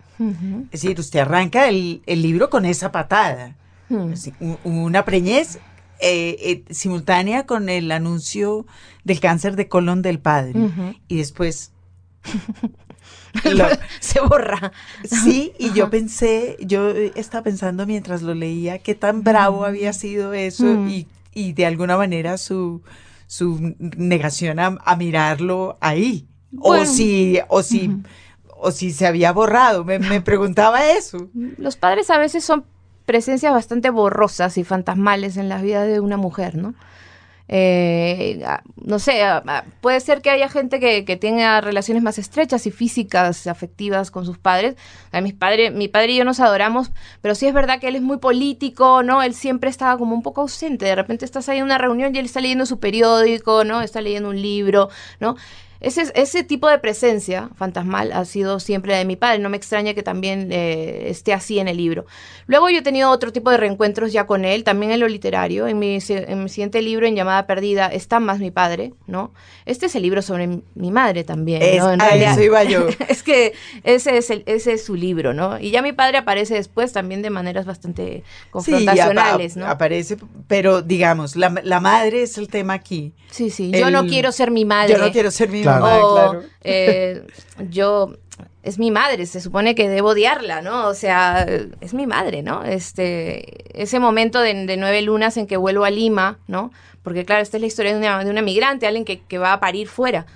Es 0.70 0.82
decir, 0.82 1.00
usted 1.00 1.20
arranca 1.20 1.68
el, 1.68 2.02
libro 2.06 2.50
con 2.50 2.64
esa 2.66 2.92
patada. 2.92 3.56
una 4.64 5.04
preñez 5.04 5.58
eh, 6.05 6.36
eh, 6.40 6.64
simultánea 6.74 7.46
con 7.46 7.68
el 7.68 7.92
anuncio 7.92 8.66
del 9.05 9.20
cáncer 9.20 9.55
de 9.55 9.68
colon 9.68 10.03
del 10.03 10.18
padre. 10.18 10.55
Y 11.07 11.18
después 11.18 11.70
se 14.00 14.20
borra. 14.20 14.72
Sí, 15.05 15.53
y 15.61 15.72
yo 15.72 15.90
pensé, 15.90 16.57
yo 16.61 16.88
estaba 16.90 17.44
pensando 17.44 17.86
mientras 17.86 18.22
lo 18.22 18.34
leía, 18.34 18.80
qué 18.80 18.96
tan 18.96 19.22
bravo 19.22 19.64
había 19.64 19.92
sido 19.92 20.32
eso 20.32 20.66
y, 20.88 21.07
y, 21.32 21.53
de 21.53 21.66
alguna 21.66 21.96
manera 21.96 22.36
su, 22.36 22.82
su 23.28 23.76
negación 23.78 24.59
a, 24.59 24.96
mirarlo 24.96 25.78
ahí. 25.80 26.26
O 26.59 26.84
si, 26.84 27.38
o 27.46 27.62
si, 27.62 27.96
o 28.48 28.72
si 28.72 28.90
se 28.90 29.07
había 29.07 29.30
borrado. 29.30 29.84
Me, 29.84 30.00
me 30.00 30.20
preguntaba 30.20 30.90
eso. 30.90 31.30
Los 31.32 31.76
padres 31.76 32.11
a 32.11 32.18
veces 32.18 32.44
son 32.44 32.64
presencias 33.05 33.53
bastante 33.53 33.90
borrosas 33.90 34.59
y 34.59 34.64
fantasmales 34.64 35.36
en 35.36 35.48
la 35.48 35.61
vida 35.61 35.84
de 35.84 36.00
una 36.00 36.16
mujer, 36.16 36.57
¿no? 36.57 36.74
Eh, 37.55 38.42
no 38.82 38.98
sé, 38.98 39.20
puede 39.82 40.00
ser 40.00 40.22
que 40.22 40.30
haya 40.30 40.48
gente 40.48 40.80
que, 40.80 41.16
tenga 41.16 41.61
relaciones 41.61 42.03
más 42.03 42.16
estrechas 42.18 42.66
y 42.66 42.70
físicas, 42.70 43.46
afectivas 43.46 44.11
con 44.11 44.24
sus 44.24 44.38
padres. 44.38 44.76
A 45.11 45.20
mis 45.20 45.34
padres, 45.34 45.72
mi 45.72 45.88
padre 45.88 46.12
y 46.12 46.16
yo 46.16 46.24
nos 46.24 46.40
adoramos, 46.40 46.92
pero 47.20 47.34
sí 47.34 47.46
es 47.46 47.53
verdad 47.53 47.78
que 47.78 47.88
él 47.88 47.96
es 47.96 48.03
muy 48.03 48.16
político, 48.18 49.03
¿no? 49.03 49.22
Él 49.22 49.34
siempre 49.34 49.68
estaba 49.68 49.98
como 49.98 50.14
un 50.14 50.22
poco 50.22 50.40
ausente. 50.40 50.86
De 50.86 50.94
repente 50.94 51.26
estás 51.26 51.48
ahí 51.50 51.59
en 51.59 51.64
una 51.64 51.78
reunión 51.78 52.14
y 52.14 52.18
él 52.18 52.24
está 52.24 52.40
leyendo 52.40 52.64
su 52.64 52.80
periódico, 52.80 53.64
¿no? 53.64 53.82
Está 53.82 54.00
leyendo 54.00 54.30
un 54.30 54.40
libro, 54.40 54.88
¿no? 55.20 55.36
Ese, 55.82 56.12
ese 56.14 56.44
tipo 56.44 56.68
de 56.68 56.78
presencia 56.78 57.50
fantasmal 57.56 58.12
ha 58.12 58.24
sido 58.24 58.60
siempre 58.60 58.94
de 58.96 59.04
mi 59.04 59.16
padre. 59.16 59.40
No 59.40 59.50
me 59.50 59.56
extraña 59.56 59.94
que 59.94 60.04
también 60.04 60.52
eh, 60.52 61.08
esté 61.08 61.32
así 61.32 61.58
en 61.58 61.66
el 61.66 61.76
libro. 61.76 62.06
Luego 62.46 62.70
yo 62.70 62.78
he 62.78 62.82
tenido 62.82 63.10
otro 63.10 63.32
tipo 63.32 63.50
de 63.50 63.56
reencuentros 63.56 64.12
ya 64.12 64.24
con 64.24 64.44
él, 64.44 64.62
también 64.62 64.92
en 64.92 65.00
lo 65.00 65.08
literario. 65.08 65.66
En 65.66 65.80
mi, 65.80 65.98
en 66.08 66.42
mi 66.44 66.48
siguiente 66.48 66.82
libro, 66.82 67.06
en 67.06 67.16
Llamada 67.16 67.48
Perdida, 67.48 67.88
está 67.88 68.20
más 68.20 68.38
mi 68.38 68.52
padre, 68.52 68.94
¿no? 69.08 69.34
Este 69.66 69.86
es 69.86 69.96
el 69.96 70.02
libro 70.02 70.22
sobre 70.22 70.60
mi 70.74 70.92
madre 70.92 71.24
también, 71.24 71.60
¿no? 71.78 71.92
En 71.92 71.98
realidad, 71.98 72.32
eso 72.32 72.42
iba 72.42 72.62
yo. 72.62 72.86
es 73.08 73.24
que 73.24 73.52
ese 73.82 74.16
es, 74.18 74.30
el, 74.30 74.44
ese 74.46 74.74
es 74.74 74.84
su 74.84 74.94
libro, 74.94 75.34
¿no? 75.34 75.58
Y 75.58 75.72
ya 75.72 75.82
mi 75.82 75.92
padre 75.92 76.18
aparece 76.18 76.54
después 76.54 76.92
también 76.92 77.22
de 77.22 77.30
maneras 77.30 77.66
bastante 77.66 78.22
confrontacionales, 78.52 79.56
¿no? 79.56 79.66
Aparece, 79.66 80.16
pero 80.46 80.80
digamos, 80.80 81.34
la, 81.34 81.52
la, 81.64 81.80
madre 81.80 82.22
es 82.22 82.38
el 82.38 82.46
tema 82.46 82.74
aquí. 82.74 83.14
Sí, 83.30 83.50
sí. 83.50 83.72
Yo 83.72 83.90
no 83.90 84.06
quiero 84.06 84.30
ser 84.30 84.52
mi 84.52 84.64
madre. 84.64 84.92
Yo 84.92 84.98
no 84.98 85.10
quiero 85.10 85.32
ser 85.32 85.48
mi 85.48 85.64
madre 85.64 85.71
o, 85.80 86.42
eh, 86.62 87.26
yo, 87.70 88.16
es 88.62 88.78
mi 88.78 88.90
madre, 88.90 89.26
se 89.26 89.40
supone 89.40 89.74
que 89.74 89.88
debo 89.88 90.10
odiarla, 90.10 90.62
¿no? 90.62 90.86
O 90.88 90.94
sea, 90.94 91.46
es 91.80 91.94
mi 91.94 92.06
madre, 92.06 92.42
¿no? 92.42 92.64
Este, 92.64 93.80
ese 93.80 93.98
momento 93.98 94.40
de, 94.40 94.76
nueve 94.76 95.02
lunas 95.02 95.36
en 95.36 95.46
que 95.46 95.56
vuelvo 95.56 95.84
a 95.84 95.90
Lima, 95.90 96.38
¿no? 96.48 96.72
Porque 97.02 97.24
claro, 97.24 97.42
esta 97.42 97.56
es 97.56 97.60
la 97.60 97.66
historia 97.66 97.92
de 97.92 97.98
una, 97.98 98.24
de 98.24 98.30
una 98.30 98.42
migrante, 98.42 98.86
alguien 98.86 99.04
que, 99.04 99.20
que 99.20 99.38
va 99.38 99.52
a 99.52 99.60
parir 99.60 99.88
fuera 99.88 100.26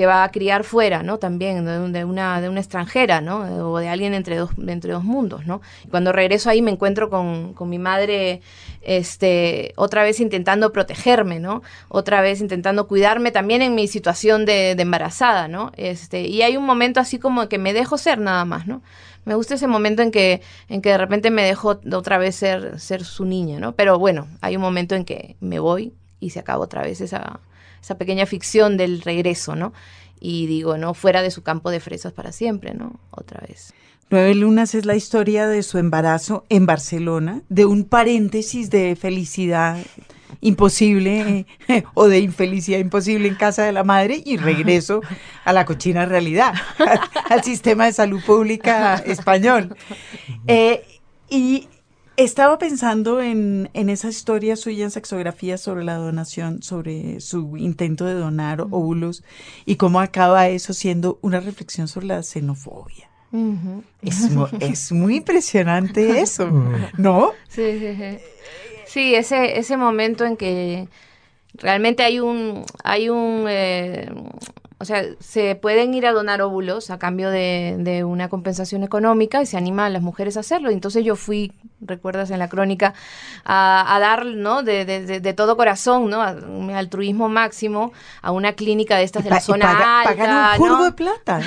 que 0.00 0.06
va 0.06 0.24
a 0.24 0.30
criar 0.30 0.64
fuera, 0.64 1.02
¿no? 1.02 1.18
También 1.18 1.62
de, 1.92 2.04
una, 2.06 2.40
de 2.40 2.48
una 2.48 2.60
extranjera, 2.60 3.20
¿no? 3.20 3.70
O 3.70 3.78
de 3.78 3.90
alguien 3.90 4.14
entre 4.14 4.36
dos, 4.36 4.48
entre 4.66 4.94
dos 4.94 5.04
mundos, 5.04 5.44
¿no? 5.44 5.60
Cuando 5.90 6.10
regreso 6.10 6.48
ahí 6.48 6.62
me 6.62 6.70
encuentro 6.70 7.10
con, 7.10 7.52
con 7.52 7.68
mi 7.68 7.78
madre, 7.78 8.40
este, 8.80 9.74
otra 9.76 10.02
vez 10.02 10.18
intentando 10.18 10.72
protegerme, 10.72 11.38
¿no? 11.38 11.60
Otra 11.90 12.22
vez 12.22 12.40
intentando 12.40 12.88
cuidarme 12.88 13.30
también 13.30 13.60
en 13.60 13.74
mi 13.74 13.88
situación 13.88 14.46
de, 14.46 14.74
de 14.74 14.80
embarazada, 14.80 15.48
¿no? 15.48 15.70
Este, 15.76 16.22
y 16.22 16.40
hay 16.40 16.56
un 16.56 16.64
momento 16.64 16.98
así 16.98 17.18
como 17.18 17.46
que 17.50 17.58
me 17.58 17.74
dejo 17.74 17.98
ser 17.98 18.20
nada 18.20 18.46
más, 18.46 18.66
¿no? 18.66 18.80
me 19.26 19.34
gusta 19.34 19.56
ese 19.56 19.66
momento 19.66 20.00
en 20.00 20.12
que, 20.12 20.40
en 20.70 20.80
que 20.80 20.88
de 20.88 20.96
repente 20.96 21.30
me 21.30 21.42
dejo 21.42 21.78
otra 21.92 22.16
vez 22.16 22.36
ser, 22.36 22.80
ser 22.80 23.04
su 23.04 23.26
niña, 23.26 23.60
¿no? 23.60 23.72
Pero 23.72 23.98
bueno, 23.98 24.28
hay 24.40 24.56
un 24.56 24.62
momento 24.62 24.94
en 24.94 25.04
que 25.04 25.36
me 25.40 25.58
voy 25.58 25.92
y 26.20 26.30
se 26.30 26.38
acaba 26.40 26.64
otra 26.64 26.82
vez 26.82 27.02
esa, 27.02 27.38
esa 27.82 27.96
pequeña 27.96 28.26
ficción 28.26 28.76
del 28.76 29.02
regreso, 29.02 29.56
¿no? 29.56 29.72
Y 30.20 30.46
digo, 30.46 30.76
¿no? 30.76 30.94
Fuera 30.94 31.22
de 31.22 31.30
su 31.30 31.42
campo 31.42 31.70
de 31.70 31.80
fresas 31.80 32.12
para 32.12 32.32
siempre, 32.32 32.74
¿no? 32.74 33.00
Otra 33.10 33.40
vez. 33.46 33.72
Nueve 34.10 34.34
Lunas 34.34 34.74
es 34.74 34.86
la 34.86 34.96
historia 34.96 35.46
de 35.46 35.62
su 35.62 35.78
embarazo 35.78 36.44
en 36.48 36.66
Barcelona, 36.66 37.42
de 37.48 37.64
un 37.64 37.84
paréntesis 37.84 38.68
de 38.68 38.96
felicidad 38.96 39.78
imposible 40.40 41.46
o 41.94 42.08
de 42.08 42.18
infelicidad 42.18 42.78
imposible 42.78 43.28
en 43.28 43.34
casa 43.34 43.64
de 43.64 43.72
la 43.72 43.84
madre 43.84 44.22
y 44.24 44.36
regreso 44.36 45.00
a 45.44 45.52
la 45.52 45.64
cochina 45.64 46.06
realidad, 46.06 46.54
al, 47.30 47.44
sistema 47.44 47.86
de 47.86 47.92
salud 47.92 48.20
pública 48.24 48.96
español. 48.96 49.76
Eh, 50.46 50.82
y 51.28 51.68
estaba 52.16 52.58
pensando 52.58 53.20
en, 53.20 53.70
en 53.72 53.88
esa 53.88 54.08
historia 54.08 54.56
suya 54.56 54.84
en 54.84 54.90
sexografía 54.90 55.58
sobre 55.58 55.84
la 55.84 55.94
donación, 55.94 56.62
sobre 56.62 57.20
su 57.20 57.56
intento 57.56 58.04
de 58.04 58.14
donar 58.14 58.60
óvulos 58.60 59.24
y 59.64 59.76
cómo 59.76 60.00
acaba 60.00 60.48
eso 60.48 60.72
siendo 60.72 61.18
una 61.22 61.40
reflexión 61.40 61.88
sobre 61.88 62.06
la 62.06 62.22
xenofobia. 62.22 63.08
es, 64.02 64.28
es, 64.60 64.92
muy 64.92 65.16
impresionante 65.16 66.20
eso, 66.20 66.50
¿no? 66.98 67.32
Sí, 67.48 67.78
sí, 67.78 67.96
sí. 67.96 68.18
Sí, 68.86 69.14
ese, 69.14 69.58
ese 69.58 69.76
momento 69.76 70.24
en 70.24 70.36
que 70.36 70.88
realmente 71.54 72.02
hay 72.02 72.18
un, 72.18 72.64
hay 72.82 73.08
un, 73.08 73.44
eh, 73.48 74.10
o 74.78 74.84
sea, 74.84 75.04
se 75.20 75.54
pueden 75.54 75.94
ir 75.94 76.06
a 76.06 76.12
donar 76.12 76.42
óvulos 76.42 76.90
a 76.90 76.98
cambio 76.98 77.30
de, 77.30 77.76
de, 77.78 78.02
una 78.02 78.28
compensación 78.28 78.82
económica 78.82 79.42
y 79.42 79.46
se 79.46 79.56
anima 79.56 79.86
a 79.86 79.90
las 79.90 80.02
mujeres 80.02 80.36
a 80.36 80.40
hacerlo. 80.40 80.70
Entonces 80.70 81.04
yo 81.04 81.14
fui, 81.14 81.52
recuerdas 81.80 82.30
en 82.30 82.38
la 82.38 82.48
crónica, 82.48 82.94
a, 83.44 83.98
dar, 84.00 84.26
¿no? 84.26 84.62
De, 84.62 84.84
de, 84.84 85.20
de, 85.20 85.32
todo 85.34 85.56
corazón, 85.56 86.10
¿no? 86.10 86.22
A, 86.22 86.32
un 86.32 86.70
altruismo 86.70 87.28
máximo 87.28 87.92
a 88.22 88.32
una 88.32 88.52
clínica 88.52 88.96
de 88.96 89.04
estas 89.04 89.24
de 89.24 89.30
la 89.30 89.40
zona 89.40 90.02
alta. 90.02 90.56
un 90.58 90.68
¿no? 90.68 90.84
de 90.84 90.92
plata. 90.92 91.40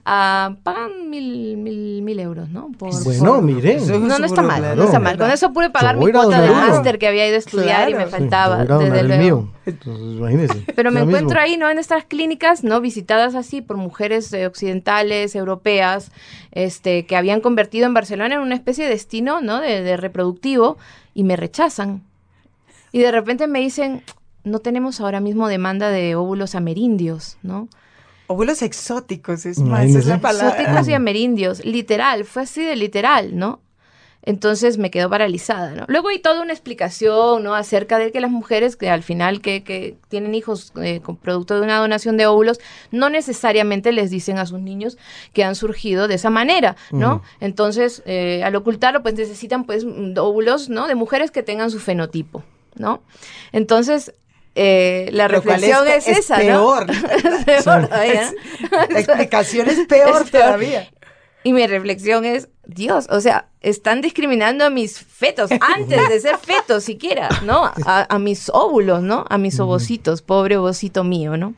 Uh, 0.00 0.54
pagan 0.62 1.10
mil, 1.10 1.56
mil, 1.56 2.02
mil 2.02 2.20
euros, 2.20 2.48
¿no? 2.48 2.70
Por, 2.78 2.92
bueno, 3.04 3.42
mire. 3.42 3.80
No, 3.80 4.18
no 4.18 4.26
está 4.26 4.42
mal, 4.42 4.76
no 4.76 4.84
está 4.84 4.98
mal. 4.98 5.16
Con 5.18 5.30
eso 5.30 5.52
pude 5.52 5.70
pagar 5.70 5.96
mi 5.96 6.10
cuota 6.10 6.40
de 6.40 6.50
máster 6.50 6.98
que 6.98 7.08
había 7.08 7.26
ido 7.26 7.36
a 7.36 7.38
estudiar 7.38 7.90
y 7.90 7.94
me 7.94 8.06
faltaba, 8.06 8.64
desde 8.64 9.02
luego. 9.02 9.50
Entonces, 9.66 10.50
Pero 10.76 10.92
me 10.92 11.00
encuentro 11.00 11.40
ahí, 11.40 11.56
¿no? 11.56 11.68
En 11.68 11.78
estas 11.78 12.04
clínicas, 12.04 12.62
¿no? 12.62 12.80
Visitadas 12.80 13.34
así 13.34 13.62
por 13.62 13.76
mujeres 13.76 14.32
eh, 14.32 14.46
occidentales, 14.46 15.34
europeas, 15.34 16.12
este, 16.52 17.04
que 17.04 17.16
habían 17.16 17.40
convertido 17.40 17.86
en 17.86 17.94
Barcelona 17.94 18.36
en 18.36 18.40
una 18.40 18.54
especie 18.54 18.84
de 18.84 18.90
destino, 18.90 19.40
¿no? 19.40 19.60
De, 19.60 19.82
de 19.82 19.96
reproductivo 19.96 20.78
y 21.14 21.24
me 21.24 21.36
rechazan. 21.36 22.02
Y 22.92 23.00
de 23.00 23.10
repente 23.10 23.48
me 23.48 23.58
dicen, 23.58 24.02
no 24.44 24.60
tenemos 24.60 25.00
ahora 25.00 25.20
mismo 25.20 25.48
demanda 25.48 25.90
de 25.90 26.14
óvulos 26.14 26.54
amerindios, 26.54 27.36
¿no? 27.42 27.68
Óvulos 28.28 28.62
exóticos, 28.62 29.46
es 29.46 29.58
más, 29.58 29.86
es 29.86 30.06
la 30.06 30.20
palabra. 30.20 30.60
Exóticos 30.60 30.88
y 30.88 30.94
amerindios, 30.94 31.64
literal, 31.64 32.24
fue 32.24 32.42
así 32.42 32.64
de 32.64 32.76
literal, 32.76 33.36
¿no? 33.36 33.60
Entonces 34.26 34.76
me 34.76 34.90
quedo 34.90 35.08
paralizada, 35.08 35.70
¿no? 35.70 35.84
Luego 35.86 36.08
hay 36.08 36.18
toda 36.18 36.42
una 36.42 36.52
explicación, 36.52 37.44
¿no? 37.44 37.54
Acerca 37.54 37.96
de 37.96 38.10
que 38.10 38.20
las 38.20 38.32
mujeres 38.32 38.74
que 38.74 38.90
al 38.90 39.04
final 39.04 39.40
que, 39.40 39.62
que 39.62 39.96
tienen 40.08 40.34
hijos 40.34 40.72
eh, 40.82 41.00
con 41.00 41.16
producto 41.16 41.54
de 41.54 41.60
una 41.60 41.78
donación 41.78 42.16
de 42.16 42.26
óvulos, 42.26 42.58
no 42.90 43.08
necesariamente 43.08 43.92
les 43.92 44.10
dicen 44.10 44.38
a 44.38 44.46
sus 44.46 44.58
niños 44.58 44.98
que 45.32 45.44
han 45.44 45.54
surgido 45.54 46.08
de 46.08 46.16
esa 46.16 46.28
manera, 46.28 46.74
¿no? 46.90 47.22
Entonces, 47.38 48.02
eh, 48.04 48.42
al 48.42 48.56
ocultarlo, 48.56 49.00
pues 49.00 49.14
necesitan 49.14 49.62
pues 49.62 49.86
óvulos, 50.18 50.68
¿no? 50.68 50.88
De 50.88 50.96
mujeres 50.96 51.30
que 51.30 51.44
tengan 51.44 51.70
su 51.70 51.78
fenotipo, 51.78 52.42
¿no? 52.74 53.02
Entonces, 53.52 54.12
eh, 54.58 55.10
la 55.12 55.28
reflexión 55.28 55.86
es, 55.86 56.08
esa, 56.08 56.36
peor. 56.38 56.86
¿no? 56.86 56.92
es 57.10 57.44
peor 57.44 57.88
todavía. 57.88 58.32
la 58.70 59.00
explicación 59.00 59.68
es 59.68 59.86
peor, 59.86 60.28
todavía. 60.30 60.90
Y 61.44 61.52
mi 61.52 61.66
reflexión 61.66 62.24
es, 62.24 62.48
Dios, 62.64 63.06
o 63.10 63.20
sea, 63.20 63.50
están 63.60 64.00
discriminando 64.00 64.64
a 64.64 64.70
mis 64.70 64.98
fetos 64.98 65.50
antes 65.60 66.08
de 66.08 66.20
ser 66.20 66.38
fetos 66.38 66.84
siquiera, 66.84 67.28
¿no? 67.44 67.70
A, 67.84 68.18
mis 68.18 68.48
óvulos, 68.48 69.02
¿no? 69.02 69.26
A 69.28 69.36
mis 69.36 69.60
ovocitos, 69.60 70.22
pobre 70.22 70.56
ovocito 70.56 71.04
mío, 71.04 71.36
¿no? 71.36 71.54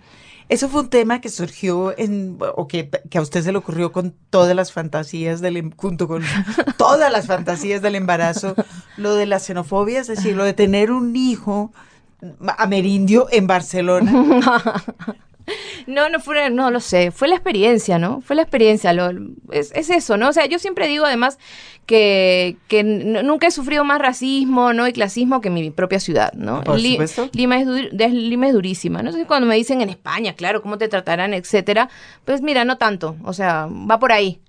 Eso 0.49 0.69
fue 0.69 0.81
un 0.81 0.91
tema 0.91 1.21
que 1.21 1.29
surgió 1.29 1.97
en, 1.97 2.39
o 2.57 2.67
que, 2.67 2.91
que, 3.11 3.19
a 3.19 3.21
usted 3.21 3.43
se 3.43 3.53
le 3.53 3.59
ocurrió 3.59 3.93
con 3.93 4.13
todas 4.31 4.57
las 4.57 4.73
fantasías 4.73 5.41
del, 5.41 5.59
em, 5.59 5.71
junto 5.77 6.09
con 6.09 6.25
todas 6.77 7.13
las 7.13 7.29
fantasías 7.29 7.81
del 7.81 7.95
embarazo, 7.95 8.57
lo 8.97 9.15
de 9.15 9.27
la 9.27 9.39
xenofobia, 9.39 10.01
es 10.01 10.09
decir, 10.09 10.35
lo 10.35 10.45
de 10.45 10.55
tener 10.55 10.91
un 10.91 11.15
hijo 11.15 11.73
amerindio 12.59 13.29
en 13.31 13.47
Barcelona? 13.47 14.83
No, 15.87 16.09
no 16.09 16.21
fue, 16.21 16.51
no 16.51 16.71
lo 16.71 16.81
sé, 16.81 17.11
fue 17.11 17.29
la 17.29 17.35
experiencia, 17.35 17.99
¿no? 17.99 18.21
Fue 18.21 18.37
la 18.37 18.43
experiencia, 18.43 18.93
lo, 18.93 19.11
es, 19.51 19.73
eso, 19.73 20.17
¿no? 20.17 20.29
O 20.29 20.33
sea, 20.33 20.47
yo 20.47 20.59
siempre 20.59 20.87
digo 20.87 21.07
además 21.07 21.39
que, 21.87 22.57
que 22.69 22.85
nunca 22.85 23.47
he 23.47 23.51
sufrido 23.51 23.85
más 23.85 23.99
racismo, 23.99 24.73
¿no? 24.75 24.87
Y 24.87 24.93
clasismo 24.93 25.41
que 25.41 25.49
en 25.49 25.55
mi 25.55 25.71
propia 25.71 26.01
ciudad, 26.01 26.33
¿no? 26.35 26.63
Por 26.63 26.79
Lima, 26.79 27.05
es 27.05 27.19
Lima 27.33 28.47
es 28.49 28.53
durísima, 28.53 29.03
¿no? 29.03 29.09
Entonces 29.09 29.27
cuando 29.27 29.47
me 29.47 29.57
dicen 29.57 29.81
en 29.81 29.89
España, 29.89 30.35
claro, 30.35 30.61
cómo 30.61 30.77
te 30.77 30.89
tratarán, 30.89 31.33
etcétera, 31.33 31.89
pues 32.25 32.43
mira, 32.43 32.65
no 32.65 32.77
tanto, 32.77 33.17
o 33.25 33.33
sea, 33.33 33.69
va 33.69 33.99
por 33.99 34.13
ahí, 34.13 34.41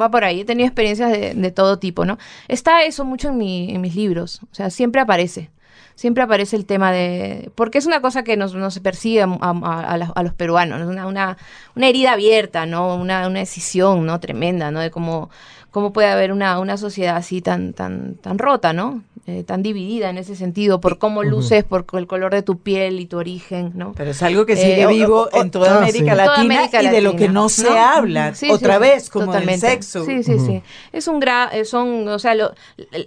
va 0.00 0.10
por 0.10 0.24
ahí. 0.24 0.40
He 0.40 0.44
tenido 0.46 0.66
experiencias 0.66 1.12
de, 1.12 1.34
de, 1.34 1.50
todo 1.50 1.78
tipo, 1.78 2.06
¿no? 2.06 2.16
Está 2.48 2.84
eso 2.84 3.04
mucho 3.04 3.28
en, 3.28 3.36
mi, 3.36 3.74
en 3.74 3.82
mis 3.82 3.94
libros, 3.94 4.40
o 4.50 4.54
sea, 4.54 4.70
siempre 4.70 5.02
aparece 5.02 5.50
siempre 5.96 6.22
aparece 6.22 6.54
el 6.54 6.66
tema 6.66 6.92
de... 6.92 7.50
Porque 7.56 7.78
es 7.78 7.86
una 7.86 8.00
cosa 8.00 8.22
que 8.22 8.36
nos, 8.36 8.54
nos 8.54 8.78
persigue 8.78 9.22
a, 9.22 9.26
a, 9.40 10.22
los 10.22 10.34
peruanos, 10.34 10.80
una, 10.86 11.06
una, 11.06 11.36
una, 11.74 11.88
herida 11.88 12.12
abierta, 12.12 12.66
¿no? 12.66 12.94
Una, 12.94 13.26
una 13.26 13.40
decisión, 13.40 14.06
¿no? 14.06 14.20
Tremenda, 14.20 14.70
¿no? 14.70 14.80
De 14.80 14.90
cómo, 14.90 15.30
cómo 15.76 15.92
puede 15.92 16.08
haber 16.08 16.32
una, 16.32 16.58
una 16.58 16.78
sociedad 16.78 17.16
así 17.16 17.42
tan, 17.42 17.74
tan, 17.74 18.14
tan 18.14 18.38
rota, 18.38 18.72
¿no? 18.72 19.02
Eh, 19.26 19.42
tan 19.42 19.62
dividida 19.62 20.08
en 20.08 20.18
ese 20.18 20.36
sentido, 20.36 20.80
por 20.80 20.98
cómo 20.98 21.24
luces, 21.24 21.64
por 21.64 21.84
el 21.94 22.06
color 22.06 22.32
de 22.32 22.42
tu 22.42 22.60
piel 22.60 23.00
y 23.00 23.06
tu 23.06 23.18
origen, 23.18 23.72
¿no? 23.74 23.92
Pero 23.96 24.12
es 24.12 24.22
algo 24.22 24.46
que 24.46 24.54
sigue 24.56 24.82
eh, 24.82 24.86
vivo 24.86 25.28
en 25.32 25.50
toda, 25.50 25.78
América, 25.78 26.14
Latina 26.14 26.70
y 26.80 26.88
de 26.88 27.00
lo 27.00 27.16
que 27.16 27.28
no, 27.28 27.48
se 27.48 27.76
habla, 27.76 28.32
otra 28.48 28.78
vez, 28.78 29.10
como 29.10 29.26
totalmente. 29.26 29.66
sexo. 29.66 30.04
Sí, 30.04 30.22
sí, 30.22 30.38
sí. 30.38 30.62
Es 30.92 31.08
un 31.08 31.18
gran, 31.18 31.48
eh, 31.52 31.64
son, 31.64 32.06
o 32.06 32.20
sea, 32.20 32.36
lo, 32.36 32.54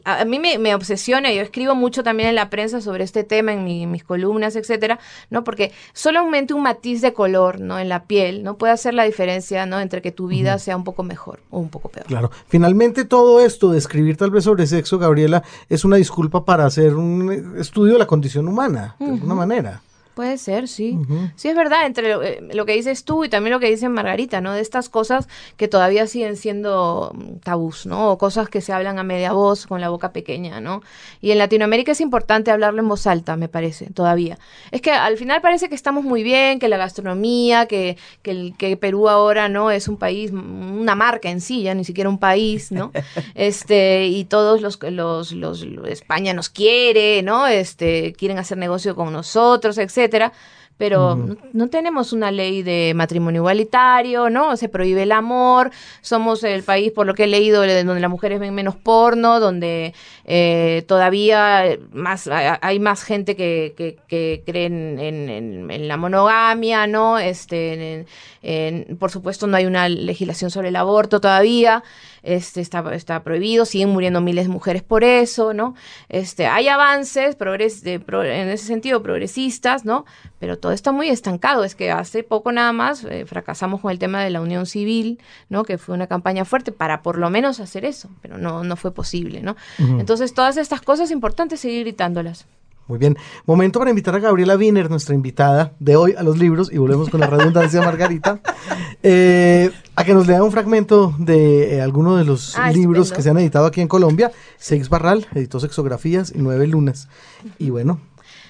a 0.03 0.25
mí 0.25 0.39
me, 0.39 0.59
me, 0.59 0.75
obsesiona, 0.75 1.31
yo 1.31 1.41
escribo 1.41 1.73
mucho 1.73 2.03
también 2.03 2.29
en 2.29 2.35
la 2.35 2.49
prensa 2.49 2.81
sobre 2.81 3.05
este 3.05 3.23
tema, 3.23 3.53
en, 3.53 3.63
mi, 3.63 3.87
mis 3.87 4.03
columnas, 4.03 4.57
etcétera, 4.57 4.99
¿no? 5.29 5.45
Porque 5.45 5.71
solamente 5.93 6.53
un 6.53 6.63
matiz 6.63 7.01
de 7.01 7.13
color, 7.13 7.61
¿no? 7.61 7.79
En 7.79 7.87
la 7.87 8.03
piel, 8.03 8.43
¿no? 8.43 8.57
Puede 8.57 8.73
hacer 8.73 8.93
la 8.93 9.05
diferencia, 9.05 9.65
¿no? 9.65 9.79
Entre 9.79 10.01
que 10.01 10.11
tu 10.11 10.27
vida 10.27 10.59
sea 10.59 10.75
un 10.75 10.83
poco 10.83 11.01
mejor 11.01 11.39
o 11.49 11.59
un 11.59 11.69
poco 11.69 11.87
peor. 11.87 12.07
Claro. 12.07 12.29
Finalmente, 12.59 13.05
todo 13.05 13.39
esto 13.39 13.71
de 13.71 13.77
escribir 13.77 14.17
tal 14.17 14.31
vez 14.31 14.43
sobre 14.43 14.67
sexo, 14.67 14.99
Gabriela, 14.99 15.43
es 15.69 15.85
una 15.85 15.95
disculpa 15.95 16.43
para 16.43 16.65
hacer 16.65 16.93
un 16.95 17.55
estudio 17.57 17.93
de 17.93 17.99
la 17.99 18.05
condición 18.05 18.49
humana, 18.49 18.97
de 18.99 19.11
alguna 19.11 19.33
manera. 19.33 19.81
Puede 20.19 20.37
ser, 20.37 20.67
sí. 20.67 20.99
Sí, 21.37 21.47
es 21.47 21.55
verdad, 21.55 21.85
entre 21.85 22.11
eh, 22.11 22.41
lo, 22.53 22.65
que 22.65 22.73
dices 22.73 23.05
tú 23.05 23.23
y 23.23 23.29
también 23.29 23.53
lo 23.53 23.61
que 23.61 23.69
dice 23.69 23.87
Margarita, 23.87 24.41
¿no? 24.41 24.51
De 24.51 24.59
estas 24.59 24.89
cosas 24.89 25.29
que 25.55 25.69
todavía 25.69 26.07
siguen 26.07 26.35
siendo 26.35 27.13
mm, 27.15 27.37
tabús, 27.37 27.85
¿no? 27.85 28.11
O 28.11 28.17
cosas 28.17 28.49
que 28.49 28.59
se 28.59 28.73
hablan 28.73 28.99
a 28.99 29.03
media 29.03 29.31
voz 29.31 29.65
con 29.65 29.79
la 29.79 29.87
boca 29.87 30.11
pequeña, 30.11 30.59
¿no? 30.59 30.81
Y 31.21 31.31
en 31.31 31.37
Latinoamérica 31.37 31.93
es 31.93 32.01
importante 32.01 32.51
hablarlo 32.51 32.81
en 32.81 32.89
voz 32.89 33.07
alta, 33.07 33.37
me 33.37 33.47
parece, 33.47 33.91
todavía. 33.93 34.37
Es 34.71 34.81
que 34.81 34.91
al 34.91 35.15
final 35.15 35.39
parece 35.39 35.69
que 35.69 35.75
estamos 35.75 36.03
muy 36.03 36.21
bien, 36.21 36.59
que 36.59 36.67
la 36.67 36.75
gastronomía, 36.75 37.65
que, 37.67 37.95
que, 38.21 38.31
el, 38.31 38.55
que 38.57 38.75
Perú 38.75 39.07
ahora, 39.07 39.47
¿no? 39.47 39.71
Es 39.71 39.87
un 39.87 39.95
país, 39.95 40.31
una 40.31 40.95
marca 40.95 41.29
en 41.29 41.39
sí, 41.39 41.63
ya 41.63 41.73
ni 41.75 41.85
siquiera 41.85 42.09
un 42.09 42.19
país, 42.19 42.73
¿no? 42.73 42.91
este, 43.35 44.07
y 44.07 44.25
todos 44.25 44.59
los, 44.59 44.83
los, 44.83 45.31
los, 45.31 45.63
España 45.85 46.33
nos 46.33 46.49
quiere, 46.49 47.23
¿no? 47.23 47.47
Este, 47.47 48.11
quieren 48.11 48.37
hacer 48.37 48.57
negocio 48.57 48.97
con 48.97 49.13
nosotros, 49.13 49.77
etcétera 50.09 50.33
pero 50.79 51.17
no, 51.51 51.67
tenemos 51.67 52.13
una 52.13 52.31
ley 52.31 52.63
de 52.63 52.93
matrimonio 52.95 53.41
igualitario, 53.41 54.29
¿no? 54.29 54.55
Se 54.55 54.69
prohíbe 54.69 55.03
el 55.03 55.11
amor, 55.11 55.71
somos 55.99 56.41
el 56.45 56.63
país, 56.63 56.93
por 56.93 57.05
lo 57.05 57.13
que 57.13 57.25
he 57.25 57.27
leído, 57.27 57.67
donde 57.67 57.99
las 57.99 58.09
mujeres 58.09 58.39
ven 58.39 58.55
menos 58.55 58.77
porno, 58.77 59.41
donde 59.41 59.93
eh, 60.31 60.83
todavía 60.87 61.79
más 61.91 62.29
hay 62.31 62.79
más 62.79 63.03
gente 63.03 63.35
que, 63.35 63.73
que, 64.07 64.43
cree 64.45 64.67
en, 64.67 65.87
la 65.87 65.97
monogamia, 65.97 66.85
¿no? 66.85 67.17
Este, 67.17 68.05
por 68.99 69.09
supuesto, 69.09 69.47
no 69.47 69.57
hay 69.57 69.65
una 69.65 69.89
legislación 69.89 70.51
sobre 70.51 70.67
el 70.67 70.75
aborto 70.75 71.19
todavía 71.19 71.83
este, 72.23 72.61
está, 72.61 72.83
está 72.93 73.23
prohibido, 73.23 73.65
siguen 73.65 73.89
muriendo 73.89 74.21
miles 74.21 74.45
de 74.45 74.53
mujeres 74.53 74.83
por 74.83 75.03
eso, 75.03 75.53
¿no? 75.53 75.75
Este, 76.09 76.47
hay 76.47 76.67
avances 76.67 77.35
progres 77.35 77.83
de, 77.83 77.93
en 77.95 78.49
ese 78.49 78.65
sentido 78.65 79.01
progresistas, 79.01 79.85
¿no? 79.85 80.05
Pero 80.39 80.57
todo 80.57 80.71
está 80.71 80.91
muy 80.91 81.09
estancado. 81.09 81.63
Es 81.63 81.75
que 81.75 81.91
hace 81.91 82.23
poco 82.23 82.51
nada 82.51 82.71
más 82.73 83.03
eh, 83.03 83.25
fracasamos 83.25 83.81
con 83.81 83.91
el 83.91 83.99
tema 83.99 84.23
de 84.23 84.29
la 84.29 84.41
unión 84.41 84.65
civil, 84.65 85.19
¿no? 85.49 85.63
Que 85.63 85.77
fue 85.77 85.95
una 85.95 86.07
campaña 86.07 86.45
fuerte 86.45 86.71
para 86.71 87.01
por 87.01 87.17
lo 87.17 87.29
menos 87.29 87.59
hacer 87.59 87.85
eso, 87.85 88.09
pero 88.21 88.37
no, 88.37 88.63
no 88.63 88.75
fue 88.75 88.93
posible, 88.93 89.41
¿no? 89.41 89.55
Entonces, 89.77 90.18
todas 90.33 90.57
estas 90.57 90.81
cosas 90.81 91.11
importantes 91.11 91.59
seguir 91.59 91.83
gritándolas. 91.83 92.45
Muy 92.87 92.97
bien. 92.97 93.17
Momento 93.45 93.77
para 93.77 93.91
invitar 93.91 94.15
a 94.15 94.19
Gabriela 94.19 94.57
Wiener, 94.57 94.89
nuestra 94.89 95.13
invitada 95.13 95.73
de 95.79 95.95
hoy 95.95 96.15
a 96.17 96.23
los 96.23 96.39
libros, 96.39 96.71
y 96.73 96.79
volvemos 96.79 97.09
con 97.09 97.19
la 97.19 97.27
redundancia 97.27 97.83
Margarita, 97.83 98.39
eh, 99.03 99.69
a 99.95 100.03
que 100.03 100.15
nos 100.15 100.25
lea 100.25 100.41
un 100.43 100.51
fragmento 100.51 101.13
de 101.19 101.75
eh, 101.75 101.81
alguno 101.81 102.17
de 102.17 102.25
los 102.25 102.57
ah, 102.57 102.71
libros 102.71 103.11
que 103.11 103.21
se 103.21 103.29
han 103.29 103.37
editado 103.37 103.67
aquí 103.67 103.81
en 103.81 103.87
Colombia. 103.87 104.31
Seix 104.57 104.89
Barral 104.89 105.27
editó 105.35 105.59
Sexografías 105.59 106.33
y 106.33 106.39
Nueve 106.39 106.65
Lunas. 106.65 107.09
Y 107.59 107.69
bueno, 107.69 107.99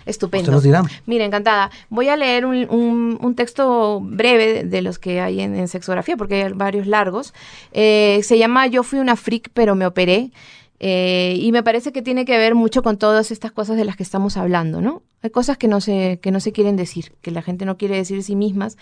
Estupendo. 0.06 0.52
Nos 0.52 0.64
dirá. 0.64 0.84
Mira, 1.06 1.26
encantada. 1.26 1.70
Voy 1.90 2.10
a 2.10 2.16
leer 2.16 2.46
un, 2.46 3.34
texto 3.36 4.00
breve 4.02 4.64
de 4.64 4.82
los 4.82 4.98
que 4.98 5.22
hay 5.22 5.42
en, 5.42 5.68
sexografía, 5.68 6.18
porque 6.18 6.44
hay 6.44 6.54
varios 6.54 6.88
largos. 6.88 7.34
Eh, 7.74 8.22
se 8.24 8.38
llama 8.38 8.68
Yo 8.68 8.84
fui 8.84 9.00
una 9.00 9.16
freak, 9.16 9.52
pero 9.54 9.76
me 9.76 9.86
operé. 9.86 10.32
Eh, 10.80 11.38
y 11.40 11.52
me 11.52 11.62
parece 11.62 11.92
que 11.92 12.02
tiene 12.02 12.24
que 12.24 12.38
ver 12.38 12.56
mucho 12.56 12.84
con 12.84 12.98
todas 12.98 13.32
estas 13.32 13.52
cosas 13.52 13.76
de 13.76 13.84
las 13.84 13.98
que 13.98 14.04
estamos 14.04 14.38
hablando, 14.38 14.82
¿no? 14.82 15.04
Hay 15.22 15.30
cosas 15.30 15.58
que 15.58 15.68
no 15.68 15.82
se, 15.82 16.20
que 16.22 16.32
no 16.32 16.40
se 16.40 16.54
quieren 16.54 16.78
decir, 16.78 17.12
que 17.22 17.32
la 17.32 17.42
gente 17.42 17.66
no 17.66 17.78
quiere 17.78 17.98
decir 17.98 18.18
de 18.18 18.24
sí 18.24 18.36
mismas. 18.36 18.78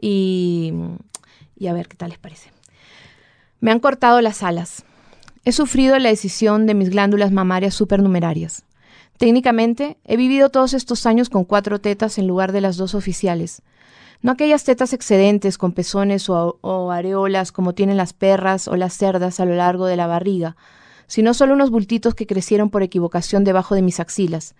Y, 0.00 0.72
y 1.56 1.66
a 1.66 1.72
ver 1.72 1.88
qué 1.88 1.96
tal 1.96 2.10
les 2.10 2.18
parece. 2.18 2.50
Me 3.60 3.70
han 3.70 3.80
cortado 3.80 4.20
las 4.20 4.42
alas. 4.42 4.84
He 5.44 5.52
sufrido 5.52 5.98
la 5.98 6.08
decisión 6.08 6.66
de 6.66 6.74
mis 6.74 6.90
glándulas 6.90 7.32
mamarias 7.32 7.74
supernumerarias. 7.74 8.64
Técnicamente, 9.18 9.98
he 10.04 10.16
vivido 10.16 10.50
todos 10.50 10.74
estos 10.74 11.06
años 11.06 11.28
con 11.28 11.44
cuatro 11.44 11.80
tetas 11.80 12.18
en 12.18 12.28
lugar 12.28 12.52
de 12.52 12.60
las 12.60 12.76
dos 12.76 12.94
oficiales. 12.94 13.62
No 14.20 14.32
aquellas 14.32 14.62
tetas 14.62 14.92
excedentes 14.92 15.58
con 15.58 15.72
pezones 15.72 16.28
o 16.28 16.90
areolas 16.92 17.50
como 17.50 17.74
tienen 17.74 17.96
las 17.96 18.12
perras 18.12 18.68
o 18.68 18.76
las 18.76 18.94
cerdas 18.94 19.40
a 19.40 19.44
lo 19.44 19.54
largo 19.56 19.86
de 19.86 19.96
la 19.96 20.06
barriga, 20.06 20.56
sino 21.06 21.34
solo 21.34 21.54
unos 21.54 21.70
bultitos 21.70 22.14
que 22.14 22.26
crecieron 22.26 22.70
por 22.70 22.82
equivocación 22.82 23.44
debajo 23.44 23.74
de 23.74 23.82
mis 23.82 24.00
axilas. 24.00 24.54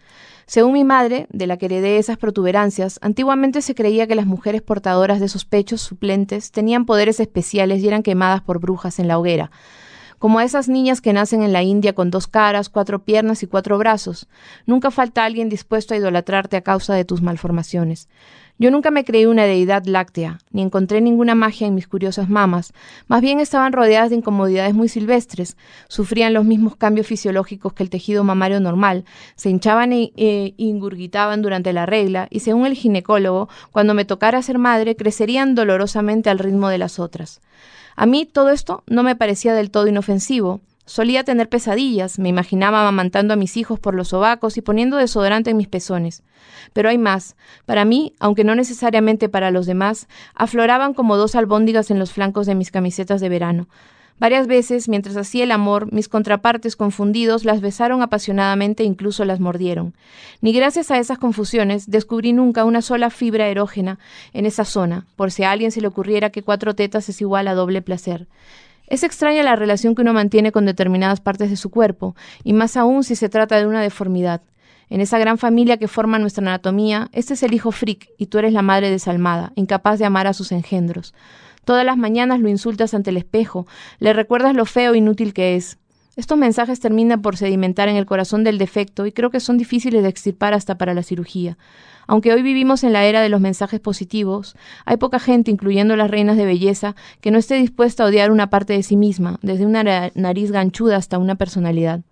Según 0.46 0.72
mi 0.72 0.84
madre, 0.84 1.26
de 1.30 1.46
la 1.46 1.56
que 1.56 1.66
heredé 1.66 1.98
esas 1.98 2.18
protuberancias, 2.18 2.98
antiguamente 3.02 3.62
se 3.62 3.74
creía 3.74 4.06
que 4.06 4.14
las 4.14 4.26
mujeres 4.26 4.62
portadoras 4.62 5.20
de 5.20 5.26
esos 5.26 5.44
pechos 5.44 5.80
suplentes 5.80 6.50
tenían 6.50 6.84
poderes 6.84 7.20
especiales 7.20 7.82
y 7.82 7.88
eran 7.88 8.02
quemadas 8.02 8.42
por 8.42 8.58
brujas 8.58 8.98
en 8.98 9.08
la 9.08 9.18
hoguera 9.18 9.50
como 10.22 10.38
a 10.38 10.44
esas 10.44 10.68
niñas 10.68 11.00
que 11.00 11.12
nacen 11.12 11.42
en 11.42 11.52
la 11.52 11.64
India 11.64 11.96
con 11.96 12.12
dos 12.12 12.28
caras, 12.28 12.68
cuatro 12.68 13.02
piernas 13.02 13.42
y 13.42 13.48
cuatro 13.48 13.76
brazos. 13.76 14.28
Nunca 14.66 14.92
falta 14.92 15.24
alguien 15.24 15.48
dispuesto 15.48 15.94
a 15.94 15.96
idolatrarte 15.96 16.56
a 16.56 16.60
causa 16.60 16.94
de 16.94 17.04
tus 17.04 17.22
malformaciones. 17.22 18.08
Yo 18.62 18.70
nunca 18.70 18.92
me 18.92 19.04
creí 19.04 19.26
una 19.26 19.42
deidad 19.42 19.86
láctea, 19.86 20.38
ni 20.52 20.62
encontré 20.62 21.00
ninguna 21.00 21.34
magia 21.34 21.66
en 21.66 21.74
mis 21.74 21.88
curiosas 21.88 22.28
mamas, 22.28 22.72
más 23.08 23.20
bien 23.20 23.40
estaban 23.40 23.72
rodeadas 23.72 24.10
de 24.10 24.14
incomodidades 24.14 24.72
muy 24.72 24.88
silvestres, 24.88 25.56
sufrían 25.88 26.32
los 26.32 26.44
mismos 26.44 26.76
cambios 26.76 27.08
fisiológicos 27.08 27.72
que 27.72 27.82
el 27.82 27.90
tejido 27.90 28.22
mamario 28.22 28.60
normal, 28.60 29.04
se 29.34 29.50
hinchaban 29.50 29.92
e, 29.92 30.12
e 30.16 30.54
ingurgitaban 30.58 31.42
durante 31.42 31.72
la 31.72 31.86
regla, 31.86 32.28
y 32.30 32.38
según 32.38 32.66
el 32.66 32.74
ginecólogo, 32.74 33.48
cuando 33.72 33.94
me 33.94 34.04
tocara 34.04 34.40
ser 34.42 34.58
madre, 34.58 34.94
crecerían 34.94 35.56
dolorosamente 35.56 36.30
al 36.30 36.38
ritmo 36.38 36.68
de 36.68 36.78
las 36.78 37.00
otras. 37.00 37.40
A 37.96 38.06
mí 38.06 38.26
todo 38.26 38.50
esto 38.50 38.84
no 38.86 39.02
me 39.02 39.16
parecía 39.16 39.54
del 39.54 39.72
todo 39.72 39.88
inofensivo. 39.88 40.60
Solía 40.84 41.22
tener 41.22 41.48
pesadillas, 41.48 42.18
me 42.18 42.28
imaginaba 42.28 42.80
amamantando 42.80 43.34
a 43.34 43.36
mis 43.36 43.56
hijos 43.56 43.78
por 43.78 43.94
los 43.94 44.08
sobacos 44.08 44.56
y 44.56 44.62
poniendo 44.62 44.96
desodorante 44.96 45.50
en 45.50 45.56
mis 45.56 45.68
pezones. 45.68 46.22
Pero 46.72 46.88
hay 46.88 46.98
más. 46.98 47.36
Para 47.66 47.84
mí, 47.84 48.14
aunque 48.18 48.42
no 48.42 48.54
necesariamente 48.56 49.28
para 49.28 49.52
los 49.52 49.66
demás, 49.66 50.08
afloraban 50.34 50.92
como 50.92 51.16
dos 51.16 51.36
albóndigas 51.36 51.90
en 51.92 52.00
los 52.00 52.12
flancos 52.12 52.46
de 52.46 52.56
mis 52.56 52.72
camisetas 52.72 53.20
de 53.20 53.28
verano. 53.28 53.68
Varias 54.18 54.46
veces, 54.46 54.88
mientras 54.88 55.16
hacía 55.16 55.44
el 55.44 55.50
amor, 55.50 55.92
mis 55.92 56.08
contrapartes 56.08 56.76
confundidos 56.76 57.44
las 57.44 57.60
besaron 57.60 58.02
apasionadamente 58.02 58.82
e 58.82 58.86
incluso 58.86 59.24
las 59.24 59.40
mordieron. 59.40 59.94
Ni 60.40 60.52
gracias 60.52 60.90
a 60.90 60.98
esas 60.98 61.18
confusiones 61.18 61.90
descubrí 61.90 62.32
nunca 62.32 62.64
una 62.64 62.82
sola 62.82 63.10
fibra 63.10 63.48
erógena 63.48 63.98
en 64.32 64.46
esa 64.46 64.64
zona, 64.64 65.06
por 65.16 65.32
si 65.32 65.42
a 65.42 65.50
alguien 65.50 65.72
se 65.72 65.80
le 65.80 65.88
ocurriera 65.88 66.30
que 66.30 66.42
cuatro 66.42 66.74
tetas 66.74 67.08
es 67.08 67.20
igual 67.20 67.48
a 67.48 67.54
doble 67.54 67.82
placer. 67.82 68.28
Es 68.92 69.04
extraña 69.04 69.42
la 69.42 69.56
relación 69.56 69.94
que 69.94 70.02
uno 70.02 70.12
mantiene 70.12 70.52
con 70.52 70.66
determinadas 70.66 71.18
partes 71.22 71.48
de 71.48 71.56
su 71.56 71.70
cuerpo, 71.70 72.14
y 72.44 72.52
más 72.52 72.76
aún 72.76 73.04
si 73.04 73.16
se 73.16 73.30
trata 73.30 73.56
de 73.56 73.66
una 73.66 73.80
deformidad. 73.80 74.42
En 74.90 75.00
esa 75.00 75.18
gran 75.18 75.38
familia 75.38 75.78
que 75.78 75.88
forma 75.88 76.18
nuestra 76.18 76.42
anatomía, 76.42 77.08
este 77.12 77.32
es 77.32 77.42
el 77.42 77.54
hijo 77.54 77.72
freak 77.72 78.10
y 78.18 78.26
tú 78.26 78.36
eres 78.36 78.52
la 78.52 78.60
madre 78.60 78.90
desalmada, 78.90 79.54
incapaz 79.54 79.98
de 79.98 80.04
amar 80.04 80.26
a 80.26 80.34
sus 80.34 80.52
engendros. 80.52 81.14
Todas 81.64 81.86
las 81.86 81.96
mañanas 81.96 82.40
lo 82.40 82.50
insultas 82.50 82.92
ante 82.92 83.08
el 83.08 83.16
espejo, 83.16 83.66
le 83.98 84.12
recuerdas 84.12 84.54
lo 84.54 84.66
feo 84.66 84.92
e 84.92 84.98
inútil 84.98 85.32
que 85.32 85.56
es. 85.56 85.78
Estos 86.14 86.36
mensajes 86.36 86.78
terminan 86.78 87.22
por 87.22 87.38
sedimentar 87.38 87.88
en 87.88 87.96
el 87.96 88.04
corazón 88.04 88.44
del 88.44 88.58
defecto 88.58 89.06
y 89.06 89.12
creo 89.12 89.30
que 89.30 89.40
son 89.40 89.56
difíciles 89.56 90.02
de 90.02 90.10
extirpar 90.10 90.52
hasta 90.52 90.76
para 90.76 90.92
la 90.92 91.02
cirugía. 91.02 91.56
Aunque 92.12 92.30
hoy 92.30 92.42
vivimos 92.42 92.84
en 92.84 92.92
la 92.92 93.06
era 93.06 93.22
de 93.22 93.30
los 93.30 93.40
mensajes 93.40 93.80
positivos, 93.80 94.54
hay 94.84 94.98
poca 94.98 95.18
gente, 95.18 95.50
incluyendo 95.50 95.96
las 95.96 96.10
reinas 96.10 96.36
de 96.36 96.44
belleza, 96.44 96.94
que 97.22 97.30
no 97.30 97.38
esté 97.38 97.54
dispuesta 97.54 98.04
a 98.04 98.06
odiar 98.08 98.30
una 98.30 98.50
parte 98.50 98.74
de 98.74 98.82
sí 98.82 98.98
misma, 98.98 99.38
desde 99.40 99.64
una 99.64 100.10
nariz 100.14 100.52
ganchuda 100.52 100.98
hasta 100.98 101.16
una 101.16 101.36
personalidad. 101.36 102.02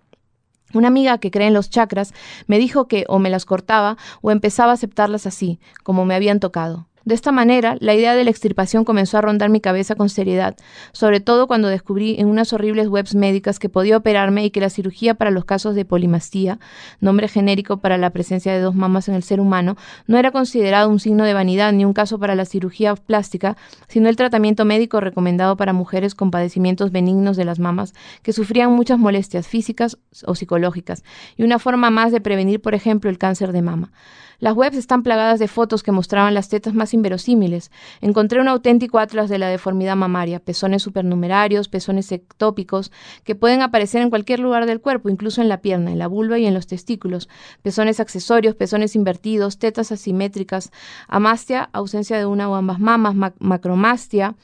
Una 0.72 0.88
amiga 0.88 1.18
que 1.18 1.30
cree 1.30 1.48
en 1.48 1.52
los 1.52 1.68
chakras 1.68 2.14
me 2.46 2.58
dijo 2.58 2.88
que 2.88 3.04
o 3.08 3.18
me 3.18 3.28
las 3.28 3.44
cortaba 3.44 3.98
o 4.22 4.30
empezaba 4.30 4.70
a 4.70 4.74
aceptarlas 4.76 5.26
así, 5.26 5.60
como 5.82 6.06
me 6.06 6.14
habían 6.14 6.40
tocado. 6.40 6.86
De 7.04 7.14
esta 7.14 7.32
manera, 7.32 7.76
la 7.80 7.94
idea 7.94 8.14
de 8.14 8.24
la 8.24 8.30
extirpación 8.30 8.84
comenzó 8.84 9.16
a 9.16 9.22
rondar 9.22 9.48
mi 9.48 9.60
cabeza 9.60 9.94
con 9.94 10.10
seriedad, 10.10 10.54
sobre 10.92 11.20
todo 11.20 11.46
cuando 11.46 11.68
descubrí 11.68 12.16
en 12.18 12.28
unas 12.28 12.52
horribles 12.52 12.88
webs 12.88 13.14
médicas 13.14 13.58
que 13.58 13.70
podía 13.70 13.96
operarme 13.96 14.44
y 14.44 14.50
que 14.50 14.60
la 14.60 14.68
cirugía 14.68 15.14
para 15.14 15.30
los 15.30 15.46
casos 15.46 15.74
de 15.74 15.86
polimastía, 15.86 16.58
nombre 17.00 17.26
genérico 17.28 17.78
para 17.78 17.96
la 17.96 18.10
presencia 18.10 18.52
de 18.52 18.60
dos 18.60 18.74
mamas 18.74 19.08
en 19.08 19.14
el 19.14 19.22
ser 19.22 19.40
humano, 19.40 19.76
no 20.06 20.18
era 20.18 20.30
considerado 20.30 20.90
un 20.90 21.00
signo 21.00 21.24
de 21.24 21.32
vanidad 21.32 21.72
ni 21.72 21.86
un 21.86 21.94
caso 21.94 22.18
para 22.18 22.34
la 22.34 22.44
cirugía 22.44 22.94
plástica, 22.94 23.56
sino 23.88 24.10
el 24.10 24.16
tratamiento 24.16 24.66
médico 24.66 25.00
recomendado 25.00 25.56
para 25.56 25.72
mujeres 25.72 26.14
con 26.14 26.30
padecimientos 26.30 26.92
benignos 26.92 27.38
de 27.38 27.46
las 27.46 27.58
mamas 27.58 27.94
que 28.22 28.34
sufrían 28.34 28.72
muchas 28.72 28.98
molestias 28.98 29.48
físicas 29.48 29.96
o 30.26 30.34
psicológicas, 30.34 31.02
y 31.36 31.44
una 31.44 31.58
forma 31.58 31.88
más 31.88 32.12
de 32.12 32.20
prevenir, 32.20 32.60
por 32.60 32.74
ejemplo, 32.74 33.08
el 33.08 33.16
cáncer 33.16 33.52
de 33.52 33.62
mama. 33.62 33.90
Las 34.40 34.56
webs 34.56 34.76
están 34.76 35.02
plagadas 35.02 35.38
de 35.38 35.48
fotos 35.48 35.82
que 35.82 35.92
mostraban 35.92 36.32
las 36.32 36.48
tetas 36.48 36.72
más 36.72 36.94
inverosímiles. 36.94 37.70
Encontré 38.00 38.40
un 38.40 38.48
auténtico 38.48 38.98
atlas 38.98 39.28
de 39.28 39.38
la 39.38 39.48
deformidad 39.48 39.96
mamaria, 39.96 40.40
pezones 40.40 40.82
supernumerarios, 40.82 41.68
pezones 41.68 42.10
ectópicos, 42.10 42.90
que 43.22 43.34
pueden 43.34 43.60
aparecer 43.60 44.00
en 44.00 44.08
cualquier 44.08 44.40
lugar 44.40 44.64
del 44.64 44.80
cuerpo, 44.80 45.10
incluso 45.10 45.42
en 45.42 45.50
la 45.50 45.60
pierna, 45.60 45.92
en 45.92 45.98
la 45.98 46.06
vulva 46.06 46.38
y 46.38 46.46
en 46.46 46.54
los 46.54 46.66
testículos, 46.66 47.28
pezones 47.62 48.00
accesorios, 48.00 48.54
pezones 48.54 48.96
invertidos, 48.96 49.58
tetas 49.58 49.92
asimétricas, 49.92 50.72
amastia, 51.06 51.68
ausencia 51.74 52.16
de 52.16 52.24
una 52.24 52.48
o 52.48 52.54
ambas 52.54 52.80
mamas, 52.80 53.14
macromastia, 53.38 54.36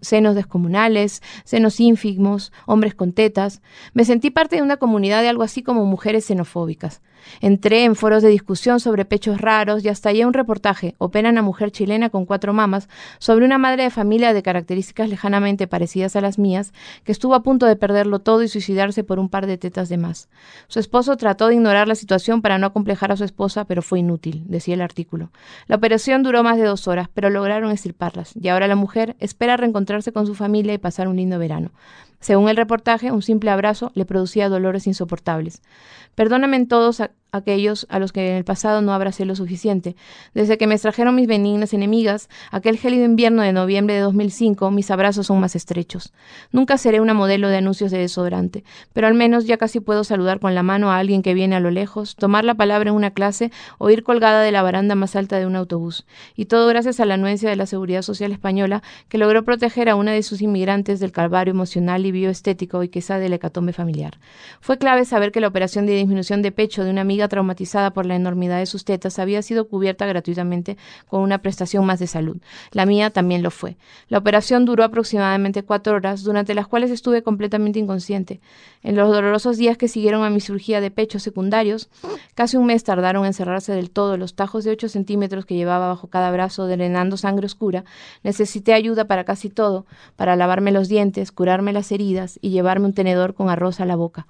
senos 0.00 0.34
descomunales, 0.34 1.22
senos 1.44 1.80
ínfimos, 1.80 2.52
hombres 2.66 2.94
con 2.94 3.12
tetas. 3.12 3.62
Me 3.94 4.04
sentí 4.04 4.30
parte 4.30 4.56
de 4.56 4.62
una 4.62 4.76
comunidad 4.76 5.22
de 5.22 5.28
algo 5.28 5.42
así 5.42 5.62
como 5.62 5.86
mujeres 5.86 6.26
xenofóbicas. 6.26 7.00
Entré 7.40 7.84
en 7.84 7.96
foros 7.96 8.22
de 8.22 8.28
discusión 8.28 8.80
sobre 8.80 9.04
pechos 9.04 9.40
raros 9.40 9.84
y 9.84 9.88
hasta 9.88 10.10
hallé 10.10 10.26
un 10.26 10.32
reportaje, 10.32 10.94
opera 10.98 11.30
una 11.30 11.42
mujer 11.42 11.70
chilena 11.70 12.10
con 12.10 12.26
cuatro 12.26 12.52
mamas, 12.52 12.88
sobre 13.18 13.44
una 13.44 13.58
madre 13.58 13.84
de 13.84 13.90
familia 13.90 14.32
de 14.32 14.42
características 14.42 15.08
lejanamente 15.08 15.66
parecidas 15.66 16.16
a 16.16 16.20
las 16.20 16.38
mías, 16.38 16.72
que 17.04 17.12
estuvo 17.12 17.34
a 17.34 17.42
punto 17.42 17.66
de 17.66 17.76
perderlo 17.76 18.18
todo 18.18 18.42
y 18.42 18.48
suicidarse 18.48 19.04
por 19.04 19.18
un 19.18 19.28
par 19.28 19.46
de 19.46 19.58
tetas 19.58 19.88
de 19.88 19.96
más. 19.96 20.28
Su 20.68 20.80
esposo 20.80 21.16
trató 21.16 21.48
de 21.48 21.54
ignorar 21.54 21.88
la 21.88 21.94
situación 21.94 22.42
para 22.42 22.58
no 22.58 22.66
acomplejar 22.66 23.12
a 23.12 23.16
su 23.16 23.24
esposa, 23.24 23.64
pero 23.64 23.82
fue 23.82 24.00
inútil, 24.00 24.44
decía 24.46 24.74
el 24.74 24.82
artículo. 24.82 25.30
La 25.66 25.76
operación 25.76 26.22
duró 26.22 26.42
más 26.42 26.56
de 26.56 26.64
dos 26.64 26.88
horas, 26.88 27.08
pero 27.12 27.30
lograron 27.30 27.70
extirparlas, 27.70 28.32
y 28.34 28.48
ahora 28.48 28.68
la 28.68 28.76
mujer 28.76 29.16
espera 29.18 29.56
reencontrarse 29.56 30.12
con 30.12 30.26
su 30.26 30.34
familia 30.34 30.74
y 30.74 30.78
pasar 30.78 31.08
un 31.08 31.16
lindo 31.16 31.38
verano. 31.38 31.70
Según 32.24 32.48
el 32.48 32.56
reportaje, 32.56 33.12
un 33.12 33.20
simple 33.20 33.50
abrazo 33.50 33.92
le 33.94 34.06
producía 34.06 34.48
dolores 34.48 34.86
insoportables. 34.86 35.60
Perdóname 36.14 36.56
en 36.56 36.68
todos 36.68 37.02
aquellos 37.34 37.86
a 37.90 37.98
los 37.98 38.12
que 38.12 38.30
en 38.30 38.36
el 38.36 38.44
pasado 38.44 38.80
no 38.80 38.92
abracé 38.92 39.24
lo 39.24 39.34
suficiente. 39.34 39.96
Desde 40.34 40.56
que 40.58 40.66
me 40.66 40.74
extrajeron 40.74 41.14
mis 41.14 41.26
benignas 41.26 41.74
enemigas, 41.74 42.28
aquel 42.50 42.78
gélido 42.78 43.04
invierno 43.04 43.42
de 43.42 43.52
noviembre 43.52 43.94
de 43.94 44.00
2005, 44.00 44.70
mis 44.70 44.90
abrazos 44.90 45.26
son 45.26 45.40
más 45.40 45.56
estrechos. 45.56 46.12
Nunca 46.52 46.78
seré 46.78 47.00
una 47.00 47.14
modelo 47.14 47.48
de 47.48 47.56
anuncios 47.56 47.90
de 47.90 47.98
desodorante, 47.98 48.64
pero 48.92 49.06
al 49.06 49.14
menos 49.14 49.46
ya 49.46 49.56
casi 49.56 49.80
puedo 49.80 50.04
saludar 50.04 50.40
con 50.40 50.54
la 50.54 50.62
mano 50.62 50.90
a 50.90 50.98
alguien 50.98 51.22
que 51.22 51.34
viene 51.34 51.56
a 51.56 51.60
lo 51.60 51.70
lejos, 51.70 52.16
tomar 52.16 52.44
la 52.44 52.54
palabra 52.54 52.90
en 52.90 52.96
una 52.96 53.10
clase 53.10 53.50
o 53.78 53.90
ir 53.90 54.04
colgada 54.04 54.42
de 54.42 54.52
la 54.52 54.62
baranda 54.62 54.94
más 54.94 55.16
alta 55.16 55.38
de 55.38 55.46
un 55.46 55.56
autobús. 55.56 56.06
Y 56.36 56.46
todo 56.46 56.68
gracias 56.68 57.00
a 57.00 57.04
la 57.04 57.14
anuencia 57.14 57.50
de 57.50 57.56
la 57.56 57.66
Seguridad 57.66 58.02
Social 58.02 58.32
Española, 58.32 58.82
que 59.08 59.18
logró 59.18 59.44
proteger 59.44 59.88
a 59.88 59.96
una 59.96 60.12
de 60.12 60.22
sus 60.22 60.40
inmigrantes 60.40 61.00
del 61.00 61.12
calvario 61.12 61.52
emocional 61.52 62.06
y 62.06 62.12
bioestético 62.12 62.82
y 62.82 62.88
quizá 62.88 63.18
del 63.18 63.32
hecatombe 63.32 63.72
familiar. 63.72 64.18
Fue 64.60 64.78
clave 64.78 65.04
saber 65.04 65.32
que 65.32 65.40
la 65.40 65.48
operación 65.48 65.86
de 65.86 65.96
disminución 65.96 66.42
de 66.42 66.52
pecho 66.52 66.84
de 66.84 66.90
una 66.90 67.00
amiga 67.00 67.23
traumatizada 67.28 67.92
por 67.92 68.06
la 68.06 68.16
enormidad 68.16 68.58
de 68.58 68.66
sus 68.66 68.84
tetas 68.84 69.18
había 69.18 69.42
sido 69.42 69.68
cubierta 69.68 70.06
gratuitamente 70.06 70.76
con 71.08 71.20
una 71.20 71.38
prestación 71.38 71.84
más 71.86 71.98
de 71.98 72.06
salud. 72.06 72.36
La 72.72 72.86
mía 72.86 73.10
también 73.10 73.42
lo 73.42 73.50
fue. 73.50 73.76
La 74.08 74.18
operación 74.18 74.64
duró 74.64 74.84
aproximadamente 74.84 75.62
cuatro 75.62 75.94
horas, 75.94 76.22
durante 76.22 76.54
las 76.54 76.66
cuales 76.66 76.90
estuve 76.90 77.22
completamente 77.22 77.78
inconsciente. 77.78 78.40
En 78.82 78.96
los 78.96 79.10
dolorosos 79.10 79.56
días 79.56 79.76
que 79.78 79.88
siguieron 79.88 80.24
a 80.24 80.30
mi 80.30 80.40
cirugía 80.40 80.80
de 80.80 80.90
pecho 80.90 81.18
secundarios, 81.18 81.88
casi 82.34 82.56
un 82.56 82.66
mes 82.66 82.84
tardaron 82.84 83.24
en 83.24 83.34
cerrarse 83.34 83.72
del 83.72 83.90
todo 83.90 84.16
los 84.16 84.34
tajos 84.34 84.64
de 84.64 84.70
8 84.70 84.88
centímetros 84.88 85.46
que 85.46 85.54
llevaba 85.54 85.88
bajo 85.88 86.08
cada 86.08 86.30
brazo, 86.30 86.66
drenando 86.66 87.16
sangre 87.16 87.46
oscura. 87.46 87.84
Necesité 88.22 88.74
ayuda 88.74 89.06
para 89.06 89.24
casi 89.24 89.50
todo, 89.50 89.86
para 90.16 90.36
lavarme 90.36 90.72
los 90.72 90.88
dientes, 90.88 91.32
curarme 91.32 91.72
las 91.72 91.92
heridas 91.92 92.38
y 92.42 92.50
llevarme 92.50 92.86
un 92.86 92.94
tenedor 92.94 93.34
con 93.34 93.48
arroz 93.48 93.80
a 93.80 93.84
la 93.84 93.96
boca. 93.96 94.26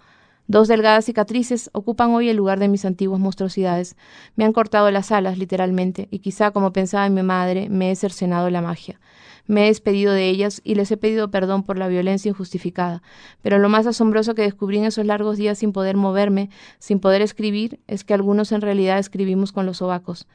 Dos 0.46 0.68
delgadas 0.68 1.06
cicatrices 1.06 1.70
ocupan 1.72 2.10
hoy 2.10 2.28
el 2.28 2.36
lugar 2.36 2.58
de 2.58 2.68
mis 2.68 2.84
antiguas 2.84 3.18
monstruosidades. 3.18 3.96
Me 4.36 4.44
han 4.44 4.52
cortado 4.52 4.90
las 4.90 5.10
alas, 5.10 5.38
literalmente, 5.38 6.06
y 6.10 6.18
quizá, 6.18 6.50
como 6.50 6.70
pensaba 6.70 7.08
mi 7.08 7.22
madre, 7.22 7.70
me 7.70 7.90
he 7.90 7.96
cercenado 7.96 8.50
la 8.50 8.60
magia. 8.60 9.00
Me 9.46 9.64
he 9.64 9.66
despedido 9.68 10.12
de 10.12 10.28
ellas 10.28 10.60
y 10.62 10.74
les 10.74 10.90
he 10.90 10.98
pedido 10.98 11.30
perdón 11.30 11.62
por 11.62 11.78
la 11.78 11.88
violencia 11.88 12.28
injustificada. 12.28 13.02
Pero 13.40 13.58
lo 13.58 13.70
más 13.70 13.86
asombroso 13.86 14.34
que 14.34 14.42
descubrí 14.42 14.78
en 14.78 14.84
esos 14.84 15.06
largos 15.06 15.38
días 15.38 15.58
sin 15.58 15.72
poder 15.72 15.96
moverme, 15.96 16.50
sin 16.78 17.00
poder 17.00 17.22
escribir, 17.22 17.80
es 17.86 18.04
que 18.04 18.12
algunos 18.12 18.52
en 18.52 18.60
realidad 18.60 18.98
escribimos 18.98 19.50
con 19.50 19.64
los 19.64 19.78
sobacos. 19.78 20.26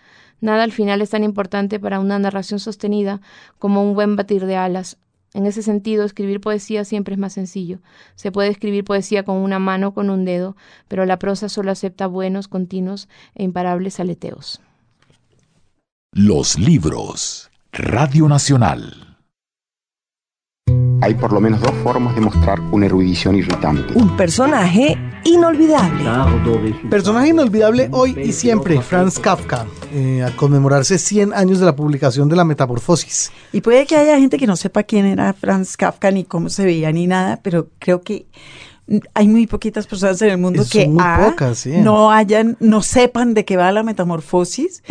Nada 0.41 0.63
al 0.63 0.71
final 0.71 1.01
es 1.03 1.11
tan 1.11 1.23
importante 1.23 1.79
para 1.79 1.99
una 1.99 2.17
narración 2.17 2.59
sostenida 2.59 3.21
como 3.59 3.83
un 3.83 3.93
buen 3.93 4.15
batir 4.15 4.45
de 4.45 4.55
alas, 4.55 4.97
en 5.33 5.45
ese 5.45 5.61
sentido, 5.61 6.05
escribir 6.05 6.41
poesía 6.41 6.85
siempre 6.85 7.13
es 7.13 7.19
más 7.19 7.33
sencillo. 7.33 7.79
Se 8.15 8.31
puede 8.31 8.49
escribir 8.49 8.83
poesía 8.83 9.23
con 9.23 9.37
una 9.37 9.59
mano 9.59 9.89
o 9.89 9.93
con 9.93 10.09
un 10.09 10.25
dedo, 10.25 10.55
pero 10.87 11.05
la 11.05 11.19
prosa 11.19 11.49
solo 11.49 11.71
acepta 11.71 12.07
buenos, 12.07 12.47
continuos 12.47 13.07
e 13.35 13.43
imparables 13.43 13.99
aleteos. 13.99 14.61
Los 16.11 16.57
libros. 16.57 17.51
Radio 17.71 18.27
Nacional. 18.27 19.08
Hay 21.01 21.13
por 21.13 21.31
lo 21.31 21.39
menos 21.39 21.61
dos 21.61 21.71
formas 21.81 22.13
de 22.13 22.21
mostrar 22.21 22.59
una 22.71 22.85
erudición 22.85 23.35
irritante. 23.35 23.93
Un 23.95 24.17
personaje 24.17 24.97
inolvidable. 25.23 26.03
Personaje 26.89 27.29
inolvidable 27.29 27.87
hoy 27.91 28.17
y 28.21 28.33
siempre, 28.33 28.81
Franz 28.81 29.17
Kafka, 29.17 29.65
eh, 29.93 30.23
a 30.23 30.35
conmemorarse 30.35 30.97
100 30.97 31.33
años 31.33 31.59
de 31.59 31.65
la 31.65 31.75
publicación 31.75 32.27
de 32.27 32.35
La 32.35 32.43
Metamorfosis. 32.43 33.31
Y 33.53 33.61
puede 33.61 33.85
que 33.85 33.95
haya 33.95 34.17
gente 34.17 34.37
que 34.37 34.45
no 34.45 34.57
sepa 34.57 34.83
quién 34.83 35.05
era 35.05 35.31
Franz 35.33 35.77
Kafka 35.77 36.11
ni 36.11 36.25
cómo 36.25 36.49
se 36.49 36.65
veía 36.65 36.91
ni 36.91 37.07
nada, 37.07 37.39
pero 37.41 37.69
creo 37.79 38.01
que 38.01 38.25
hay 39.13 39.27
muy 39.27 39.47
poquitas 39.47 39.85
personas 39.87 40.21
en 40.21 40.29
el 40.29 40.37
mundo 40.37 40.63
que 40.69 40.87
no 40.87 42.11
hayan, 42.11 42.57
no 42.59 42.81
sepan 42.81 43.33
de 43.33 43.45
qué 43.45 43.57
va 43.57 43.71
la 43.71 43.83
metamorfosis 43.83 44.83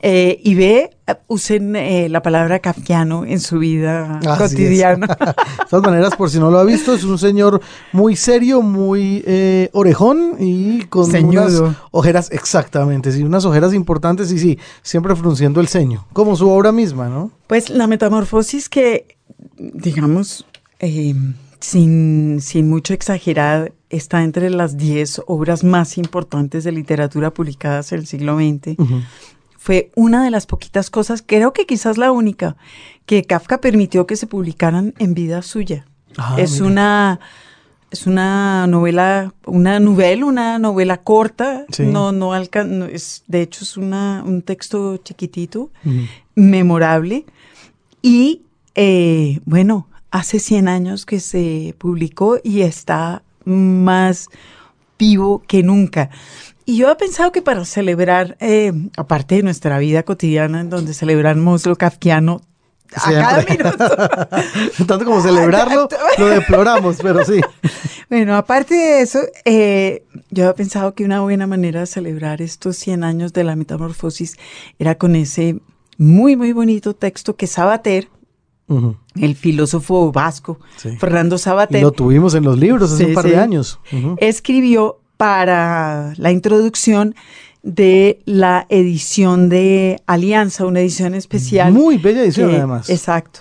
eh, 0.00 0.40
y 0.42 0.54
ve, 0.54 0.90
usen 1.26 1.76
eh, 1.76 2.08
la 2.08 2.20
palabra 2.22 2.58
kafkiano 2.58 3.24
en 3.24 3.40
su 3.40 3.58
vida 3.58 4.20
cotidiana. 4.38 5.06
de 5.06 5.34
todas 5.70 5.84
maneras, 5.84 6.16
por 6.16 6.30
si 6.30 6.38
no 6.38 6.50
lo 6.50 6.58
ha 6.58 6.64
visto, 6.64 6.94
es 6.94 7.04
un 7.04 7.18
señor 7.18 7.60
muy 7.92 8.16
serio, 8.16 8.62
muy 8.62 9.22
eh, 9.26 9.70
orejón 9.72 10.36
y 10.38 10.82
con 10.84 11.14
unas 11.24 11.62
ojeras, 11.90 12.30
exactamente, 12.32 13.12
sí, 13.12 13.22
unas 13.22 13.44
ojeras 13.44 13.72
importantes 13.72 14.30
y 14.32 14.38
sí, 14.38 14.58
siempre 14.82 15.16
frunciendo 15.16 15.60
el 15.60 15.68
ceño, 15.68 16.06
como 16.12 16.36
su 16.36 16.48
obra 16.50 16.72
misma, 16.72 17.08
¿no? 17.08 17.30
Pues 17.46 17.70
la 17.70 17.86
metamorfosis 17.86 18.68
que, 18.68 19.16
digamos, 19.56 20.44
sin, 21.60 22.40
sin 22.40 22.68
mucho 22.68 22.94
exagerar, 22.94 23.72
está 23.90 24.22
entre 24.22 24.50
las 24.50 24.76
10 24.76 25.22
obras 25.26 25.64
más 25.64 25.98
importantes 25.98 26.64
de 26.64 26.72
literatura 26.72 27.32
publicadas 27.32 27.92
en 27.92 28.00
el 28.00 28.06
siglo 28.06 28.36
XX. 28.36 28.76
Fue 29.58 29.90
una 29.96 30.22
de 30.24 30.30
las 30.30 30.46
poquitas 30.46 30.90
cosas, 30.90 31.24
creo 31.26 31.52
que 31.52 31.66
quizás 31.66 31.98
la 31.98 32.12
única, 32.12 32.56
que 33.04 33.24
Kafka 33.24 33.60
permitió 33.60 34.06
que 34.06 34.16
se 34.16 34.26
publicaran 34.26 34.94
en 34.98 35.14
vida 35.14 35.42
suya. 35.42 35.86
Ah, 36.16 36.36
es 36.38 36.60
una 36.60 37.20
es 37.90 38.06
una 38.06 38.66
novela, 38.66 39.32
una 39.46 39.78
novela, 39.80 40.26
una 40.26 40.58
novela 40.58 40.98
corta, 40.98 41.64
no, 41.78 42.12
no, 42.12 42.34
es, 42.36 43.24
de 43.26 43.42
hecho 43.42 43.64
es 43.64 43.76
una, 43.76 44.22
un 44.26 44.42
texto 44.42 44.96
chiquitito, 44.98 45.70
memorable, 46.34 47.24
y 48.02 48.42
eh, 48.74 49.40
bueno, 49.44 49.88
hace 50.18 50.38
100 50.38 50.68
años 50.68 51.06
que 51.06 51.20
se 51.20 51.74
publicó 51.78 52.38
y 52.42 52.62
está 52.62 53.22
más 53.44 54.28
vivo 54.98 55.42
que 55.46 55.62
nunca. 55.62 56.10
Y 56.64 56.78
yo 56.78 56.90
he 56.90 56.96
pensado 56.96 57.32
que 57.32 57.42
para 57.42 57.64
celebrar, 57.64 58.36
eh, 58.40 58.72
aparte 58.96 59.36
de 59.36 59.42
nuestra 59.42 59.78
vida 59.78 60.02
cotidiana, 60.02 60.60
en 60.60 60.70
donde 60.70 60.94
celebramos 60.94 61.66
lo 61.66 61.76
kafkiano, 61.76 62.40
a 62.94 63.12
cada 63.12 63.44
minuto. 63.44 64.86
Tanto 64.86 65.04
como 65.04 65.20
celebrarlo, 65.20 65.88
lo 66.18 66.26
deploramos, 66.26 66.96
pero 67.02 67.24
sí. 67.24 67.40
Bueno, 68.08 68.36
aparte 68.36 68.74
de 68.74 69.00
eso, 69.00 69.20
eh, 69.44 70.04
yo 70.30 70.48
he 70.48 70.54
pensado 70.54 70.94
que 70.94 71.04
una 71.04 71.20
buena 71.20 71.46
manera 71.46 71.80
de 71.80 71.86
celebrar 71.86 72.40
estos 72.40 72.76
100 72.78 73.04
años 73.04 73.32
de 73.32 73.44
la 73.44 73.56
metamorfosis 73.56 74.36
era 74.78 74.96
con 74.96 75.16
ese 75.16 75.60
muy, 75.98 76.36
muy 76.36 76.52
bonito 76.52 76.94
texto 76.94 77.36
que 77.36 77.46
Sabater, 77.46 78.08
el 79.14 79.36
filósofo 79.36 80.10
vasco 80.12 80.58
Fernando 80.98 81.38
Sabater. 81.38 81.82
lo 81.82 81.92
tuvimos 81.92 82.34
en 82.34 82.44
los 82.44 82.58
libros 82.58 82.92
hace 82.92 83.06
un 83.06 83.14
par 83.14 83.26
de 83.26 83.36
años. 83.36 83.80
Escribió 84.18 85.00
para 85.16 86.12
la 86.16 86.30
introducción 86.30 87.14
de 87.62 88.20
la 88.26 88.66
edición 88.68 89.48
de 89.48 90.00
Alianza, 90.06 90.66
una 90.66 90.80
edición 90.80 91.14
especial. 91.14 91.72
Muy 91.72 91.98
bella 91.98 92.22
edición, 92.22 92.50
además. 92.50 92.88
Exacto. 92.88 93.40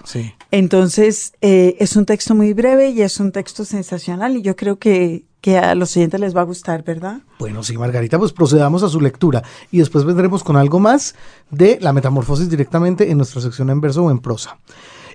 Entonces, 0.50 1.34
eh, 1.42 1.76
es 1.80 1.96
un 1.96 2.06
texto 2.06 2.34
muy 2.34 2.54
breve 2.54 2.90
y 2.90 3.02
es 3.02 3.20
un 3.20 3.32
texto 3.32 3.66
sensacional 3.66 4.38
y 4.38 4.42
yo 4.42 4.56
creo 4.56 4.80
que, 4.80 5.26
que 5.42 5.60
a 5.60 5.76
los 5.76 5.96
oyentes 5.96 6.20
les 6.20 6.36
va 6.36 6.42
a 6.42 6.46
gustar, 6.46 6.84
¿verdad? 6.84 7.20
Bueno, 7.38 7.62
sí, 7.62 7.78
Margarita, 7.78 8.18
pues 8.18 8.32
procedamos 8.32 8.82
a 8.82 8.90
su 8.90 9.00
lectura 9.00 9.44
y 9.72 9.78
después 9.78 10.06
vendremos 10.06 10.44
con 10.44 10.56
algo 10.56 10.80
más 10.80 11.14
de 11.52 11.78
la 11.82 11.94
metamorfosis 11.94 12.50
directamente 12.50 13.12
en 13.12 13.18
nuestra 13.18 13.42
sección 13.42 13.70
en 13.70 13.80
verso 13.80 14.06
o 14.06 14.12
en 14.12 14.20
prosa. 14.20 14.58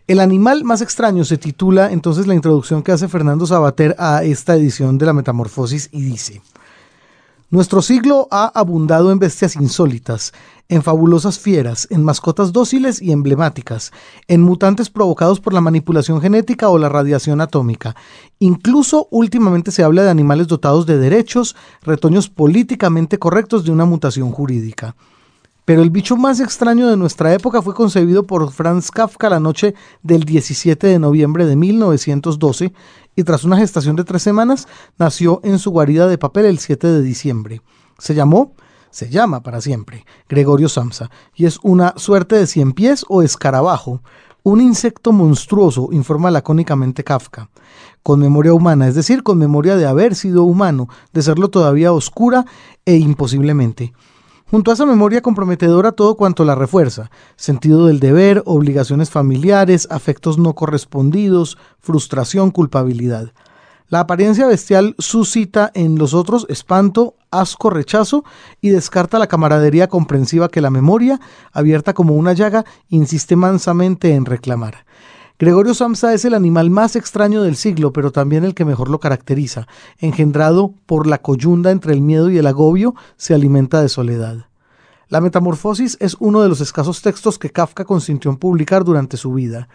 El 0.07 0.21
animal 0.21 0.65
más 0.65 0.81
extraño 0.81 1.25
se 1.25 1.39
titula 1.39 1.93
entonces 1.93 2.27
la 2.27 2.35
introducción 2.35 2.83
que 2.83 2.93
hace 2.93 3.09
Fernando 3.09 3.47
Sabater 3.47 3.95
a 3.99 4.25
esta 4.25 4.57
edición 4.57 4.99
de 4.99 5.07
la 5.07 5.13
Metamorfosis 5.13 5.89
y 5.93 6.03
dice, 6.03 6.43
Nuestro 7.51 7.83
siglo 7.83 8.29
ha 8.31 8.47
abundado 8.47 9.11
en 9.11 9.19
bestias 9.19 9.57
insólitas, 9.57 10.33
en 10.69 10.83
fabulosas 10.83 11.41
fieras, 11.41 11.89
en 11.91 12.05
mascotas 12.05 12.53
dóciles 12.53 13.03
y 13.03 13.11
emblemáticas, 13.11 13.91
en 14.29 14.41
mutantes 14.41 14.89
provocados 14.89 15.41
por 15.41 15.53
la 15.53 15.61
manipulación 15.61 16.21
genética 16.21 16.69
o 16.69 16.79
la 16.79 16.89
radiación 16.89 17.41
atómica. 17.41 17.97
Incluso 18.39 19.09
últimamente 19.11 19.73
se 19.73 19.83
habla 19.83 20.05
de 20.05 20.11
animales 20.11 20.47
dotados 20.47 20.87
de 20.87 20.99
derechos, 20.99 21.57
retoños 21.83 22.29
políticamente 22.29 23.19
correctos 23.19 23.65
de 23.65 23.73
una 23.73 23.85
mutación 23.85 24.31
jurídica. 24.31 24.95
Pero 25.65 25.83
el 25.83 25.91
bicho 25.91 26.17
más 26.17 26.41
extraño 26.41 26.89
de 26.89 26.97
nuestra 26.97 27.33
época 27.33 27.63
fue 27.63 27.75
concebido 27.75 28.27
por 28.27 28.51
Franz 28.51 28.91
Kafka 28.91 29.29
la 29.29 29.41
noche 29.41 29.75
del 30.03 30.25
17 30.25 30.87
de 30.87 30.99
noviembre 30.99 31.47
de 31.47 31.57
1912 31.57 32.73
y 33.15 33.25
tras 33.25 33.45
una 33.45 33.59
gestación 33.59 33.97
de 33.97 34.05
tres 34.05 34.23
semanas 34.23 34.67
nació 34.99 35.41
en 35.45 35.59
su 35.59 35.71
guarida 35.71 36.07
de 36.09 36.19
papel 36.19 36.47
el 36.47 36.59
7 36.59 36.87
de 36.87 37.03
diciembre. 37.03 37.63
Se 37.99 38.15
llamó, 38.15 38.55
se 38.91 39.11
llama 39.11 39.43
para 39.43 39.61
siempre, 39.61 40.05
Gregorio 40.29 40.69
Samsa 40.69 41.11
y 41.35 41.47
es 41.47 41.59
una 41.63 41.95
suerte 41.97 42.37
de 42.37 42.47
cien 42.47 42.73
pies 42.73 43.05
o 43.09 43.23
escarabajo, 43.23 44.03
un 44.43 44.61
insecto 44.61 45.13
monstruoso, 45.13 45.91
informa 45.93 46.31
lacónicamente 46.31 47.05
Kafka, 47.05 47.51
con 48.03 48.21
memoria 48.21 48.55
humana, 48.55 48.89
es 48.89 48.95
decir, 48.95 49.23
con 49.23 49.39
memoria 49.39 49.77
de 49.77 49.87
haber 49.87 50.15
sido 50.15 50.45
humano, 50.45 50.89
de 51.13 51.23
serlo 51.23 51.51
todavía 51.51 51.93
oscura 51.93 52.47
e 52.87 52.97
imposiblemente. 52.97 53.93
Junto 54.51 54.73
a 54.73 54.75
esa 54.75 54.85
memoria 54.85 55.23
comprometedora 55.23 55.93
todo 55.93 56.17
cuanto 56.17 56.45
la 56.45 56.57
refuerza, 56.57 57.09
sentido 57.37 57.87
del 57.87 58.01
deber, 58.01 58.43
obligaciones 58.47 59.09
familiares, 59.09 59.87
afectos 59.93 60.39
no 60.39 60.57
correspondidos, 60.57 61.57
frustración, 61.79 62.51
culpabilidad. 62.51 63.33
La 63.91 64.01
apariencia 64.01 64.49
bestial 64.49 64.97
suscita 64.99 65.71
en 65.73 65.99
los 65.99 66.15
otros 66.15 66.47
espanto, 66.49 67.15
asco, 67.31 67.71
rechazo 67.71 68.25
y 68.61 68.71
descarta 68.71 69.21
la 69.21 69.29
camaradería 69.29 69.87
comprensiva 69.87 70.49
que 70.49 70.61
la 70.61 70.71
memoria, 70.71 71.21
abierta 71.53 71.95
como 71.95 72.15
una 72.15 72.33
llaga, 72.33 72.65
insiste 72.89 73.37
mansamente 73.37 74.15
en 74.17 74.25
reclamar. 74.25 74.85
Gregorio 75.41 75.73
Samsa 75.73 76.13
es 76.13 76.27
el 76.27 76.35
animal 76.35 76.69
más 76.69 76.97
extraño 76.97 77.43
del 77.43 77.57
siglo, 77.57 77.95
pero 77.95 78.13
también 78.13 78.45
el 78.45 78.55
que 78.55 78.67
mejor 78.67 78.91
lo 78.91 79.01
caracteriza. 79.01 79.67
Engendrado 79.97 80.75
por 80.85 81.07
la 81.07 81.17
coyunda 81.17 81.71
entre 81.71 81.95
el 81.95 82.03
miedo 82.03 82.29
y 82.29 82.37
el 82.37 82.47
agobio, 82.47 82.95
se 83.17 83.33
alimenta 83.33 83.81
de 83.81 83.89
soledad. 83.89 84.49
La 85.09 85.23
Metamorfosis 85.23 85.97
es 85.99 86.15
uno 86.21 86.43
de 86.43 86.51
los 86.51 86.61
escasos 86.61 87.01
textos 87.01 87.39
que 87.39 87.49
Kafka 87.49 87.87
consintió 87.87 88.31
en 88.31 88.37
publicar 88.37 88.85
durante 88.85 89.17
su 89.17 89.33
vida 89.33 89.71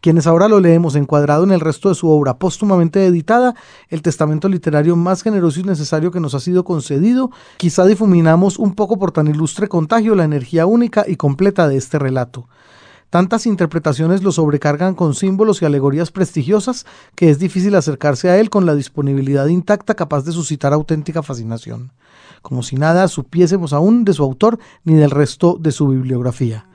quienes 0.00 0.28
ahora 0.28 0.46
lo 0.46 0.60
leemos 0.60 0.94
encuadrado 0.94 1.42
en 1.42 1.50
el 1.50 1.58
resto 1.58 1.88
de 1.88 1.96
su 1.96 2.08
obra 2.08 2.38
póstumamente 2.38 3.04
editada, 3.04 3.56
el 3.88 4.00
testamento 4.00 4.48
literario 4.48 4.94
más 4.94 5.24
generoso 5.24 5.58
y 5.58 5.64
necesario 5.64 6.12
que 6.12 6.20
nos 6.20 6.34
ha 6.34 6.40
sido 6.40 6.62
concedido, 6.62 7.32
quizá 7.56 7.84
difuminamos 7.84 8.60
un 8.60 8.76
poco 8.76 8.96
por 8.96 9.10
tan 9.10 9.26
ilustre 9.26 9.66
contagio 9.66 10.14
la 10.14 10.22
energía 10.22 10.66
única 10.66 11.04
y 11.08 11.16
completa 11.16 11.66
de 11.66 11.78
este 11.78 11.98
relato. 11.98 12.46
Tantas 13.10 13.46
interpretaciones 13.46 14.22
lo 14.22 14.32
sobrecargan 14.32 14.94
con 14.94 15.14
símbolos 15.14 15.62
y 15.62 15.64
alegorías 15.64 16.10
prestigiosas 16.10 16.84
que 17.14 17.30
es 17.30 17.38
difícil 17.38 17.74
acercarse 17.74 18.28
a 18.28 18.38
él 18.38 18.50
con 18.50 18.66
la 18.66 18.74
disponibilidad 18.74 19.46
intacta 19.46 19.94
capaz 19.94 20.24
de 20.24 20.32
suscitar 20.32 20.74
auténtica 20.74 21.22
fascinación, 21.22 21.92
como 22.42 22.62
si 22.62 22.76
nada 22.76 23.08
supiésemos 23.08 23.72
aún 23.72 24.04
de 24.04 24.12
su 24.12 24.22
autor 24.22 24.58
ni 24.84 24.94
del 24.94 25.10
resto 25.10 25.56
de 25.58 25.72
su 25.72 25.88
bibliografía. 25.88 26.66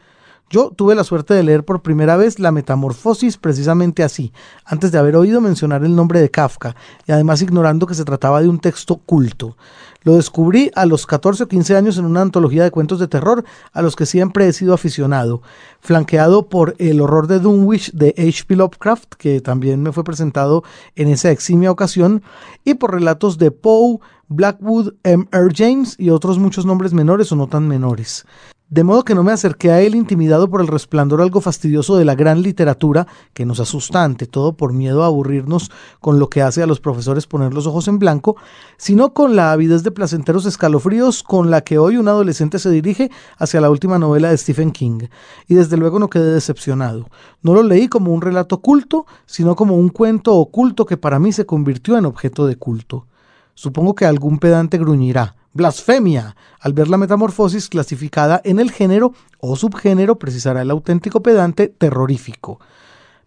Yo 0.49 0.69
tuve 0.69 0.93
la 0.93 1.03
suerte 1.03 1.33
de 1.33 1.43
leer 1.43 1.65
por 1.65 1.81
primera 1.81 2.15
vez 2.17 2.39
La 2.39 2.51
Metamorfosis 2.51 3.37
precisamente 3.37 4.03
así, 4.03 4.33
antes 4.65 4.91
de 4.91 4.99
haber 4.99 5.15
oído 5.15 5.41
mencionar 5.41 5.83
el 5.83 5.95
nombre 5.95 6.19
de 6.19 6.29
Kafka, 6.29 6.75
y 7.07 7.11
además 7.11 7.41
ignorando 7.41 7.87
que 7.87 7.95
se 7.95 8.05
trataba 8.05 8.41
de 8.41 8.49
un 8.49 8.59
texto 8.59 8.97
culto. 8.97 9.57
Lo 10.03 10.15
descubrí 10.15 10.71
a 10.75 10.85
los 10.85 11.05
14 11.05 11.43
o 11.43 11.47
15 11.47 11.75
años 11.75 11.97
en 11.97 12.05
una 12.05 12.21
antología 12.21 12.63
de 12.63 12.71
cuentos 12.71 12.99
de 12.99 13.07
terror 13.07 13.43
a 13.71 13.81
los 13.81 13.95
que 13.95 14.05
siempre 14.05 14.47
he 14.47 14.53
sido 14.53 14.73
aficionado, 14.73 15.41
flanqueado 15.79 16.49
por 16.49 16.75
El 16.77 17.01
horror 17.01 17.27
de 17.27 17.39
Dunwich 17.39 17.91
de 17.93 18.13
H.P. 18.17 18.55
Lovecraft, 18.55 19.13
que 19.15 19.41
también 19.41 19.81
me 19.81 19.91
fue 19.91 20.03
presentado 20.03 20.63
en 20.95 21.07
esa 21.07 21.31
eximia 21.31 21.71
ocasión, 21.71 22.21
y 22.63 22.75
por 22.75 22.93
relatos 22.93 23.37
de 23.37 23.51
Poe, 23.51 23.99
Blackwood, 24.27 24.93
M. 25.03 25.27
R. 25.31 25.49
James 25.55 25.95
y 25.97 26.09
otros 26.09 26.39
muchos 26.39 26.65
nombres 26.65 26.93
menores 26.93 27.31
o 27.31 27.35
no 27.35 27.47
tan 27.47 27.67
menores 27.67 28.25
de 28.69 28.83
modo 28.83 29.03
que 29.03 29.13
no 29.13 29.23
me 29.23 29.31
acerqué 29.31 29.71
a 29.71 29.81
él 29.81 29.93
intimidado 29.93 30.49
por 30.49 30.59
el 30.59 30.67
resplandor 30.67 31.21
algo 31.21 31.41
fastidioso 31.41 31.95
de 31.95 32.05
la 32.05 32.15
gran 32.15 32.41
literatura, 32.41 33.05
que 33.33 33.45
nos 33.45 33.59
asusta 33.59 34.03
ante 34.03 34.25
todo 34.25 34.53
por 34.53 34.73
miedo 34.73 35.03
a 35.03 35.07
aburrirnos 35.07 35.69
con 35.99 36.17
lo 36.17 36.29
que 36.29 36.41
hace 36.41 36.63
a 36.63 36.67
los 36.67 36.79
profesores 36.79 37.27
poner 37.27 37.53
los 37.53 37.67
ojos 37.67 37.87
en 37.87 37.99
blanco, 37.99 38.35
sino 38.77 39.13
con 39.13 39.35
la 39.35 39.51
avidez 39.51 39.83
de 39.83 39.91
placenteros 39.91 40.45
escalofríos 40.45 41.21
con 41.21 41.51
la 41.51 41.61
que 41.61 41.77
hoy 41.77 41.97
un 41.97 42.07
adolescente 42.07 42.57
se 42.57 42.71
dirige 42.71 43.11
hacia 43.37 43.61
la 43.61 43.69
última 43.69 43.99
novela 43.99 44.31
de 44.31 44.37
Stephen 44.37 44.71
King, 44.71 45.01
y 45.47 45.53
desde 45.53 45.77
luego 45.77 45.99
no 45.99 46.09
quedé 46.09 46.33
decepcionado. 46.33 47.09
No 47.43 47.53
lo 47.53 47.61
leí 47.61 47.89
como 47.89 48.11
un 48.11 48.21
relato 48.21 48.59
culto, 48.61 49.05
sino 49.27 49.55
como 49.55 49.75
un 49.75 49.89
cuento 49.89 50.33
oculto 50.35 50.85
que 50.85 50.97
para 50.97 51.19
mí 51.19 51.31
se 51.31 51.45
convirtió 51.45 51.97
en 51.97 52.05
objeto 52.05 52.47
de 52.47 52.55
culto. 52.55 53.05
Supongo 53.53 53.93
que 53.93 54.05
algún 54.05 54.39
pedante 54.39 54.79
gruñirá 54.79 55.35
blasfemia. 55.53 56.35
Al 56.59 56.73
ver 56.73 56.87
la 56.87 56.97
metamorfosis 56.97 57.69
clasificada 57.69 58.41
en 58.43 58.59
el 58.59 58.71
género 58.71 59.13
o 59.39 59.55
subgénero, 59.55 60.19
precisará 60.19 60.61
el 60.61 60.71
auténtico 60.71 61.23
pedante 61.23 61.67
terrorífico. 61.67 62.59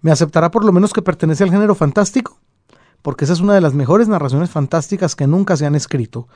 ¿Me 0.00 0.10
aceptará 0.10 0.50
por 0.50 0.64
lo 0.64 0.72
menos 0.72 0.92
que 0.92 1.02
pertenece 1.02 1.44
al 1.44 1.50
género 1.50 1.74
fantástico? 1.74 2.38
Porque 3.02 3.24
esa 3.24 3.34
es 3.34 3.40
una 3.40 3.54
de 3.54 3.60
las 3.60 3.74
mejores 3.74 4.08
narraciones 4.08 4.50
fantásticas 4.50 5.16
que 5.16 5.26
nunca 5.26 5.56
se 5.56 5.66
han 5.66 5.74
escrito. 5.74 6.28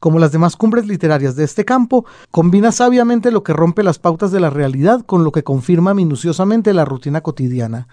Como 0.00 0.18
las 0.18 0.32
demás 0.32 0.56
cumbres 0.56 0.86
literarias 0.86 1.36
de 1.36 1.44
este 1.44 1.64
campo, 1.64 2.04
combina 2.30 2.72
sabiamente 2.72 3.30
lo 3.30 3.42
que 3.42 3.52
rompe 3.52 3.82
las 3.82 3.98
pautas 3.98 4.32
de 4.32 4.40
la 4.40 4.50
realidad 4.50 5.02
con 5.06 5.24
lo 5.24 5.32
que 5.32 5.44
confirma 5.44 5.94
minuciosamente 5.94 6.74
la 6.74 6.84
rutina 6.84 7.22
cotidiana. 7.22 7.88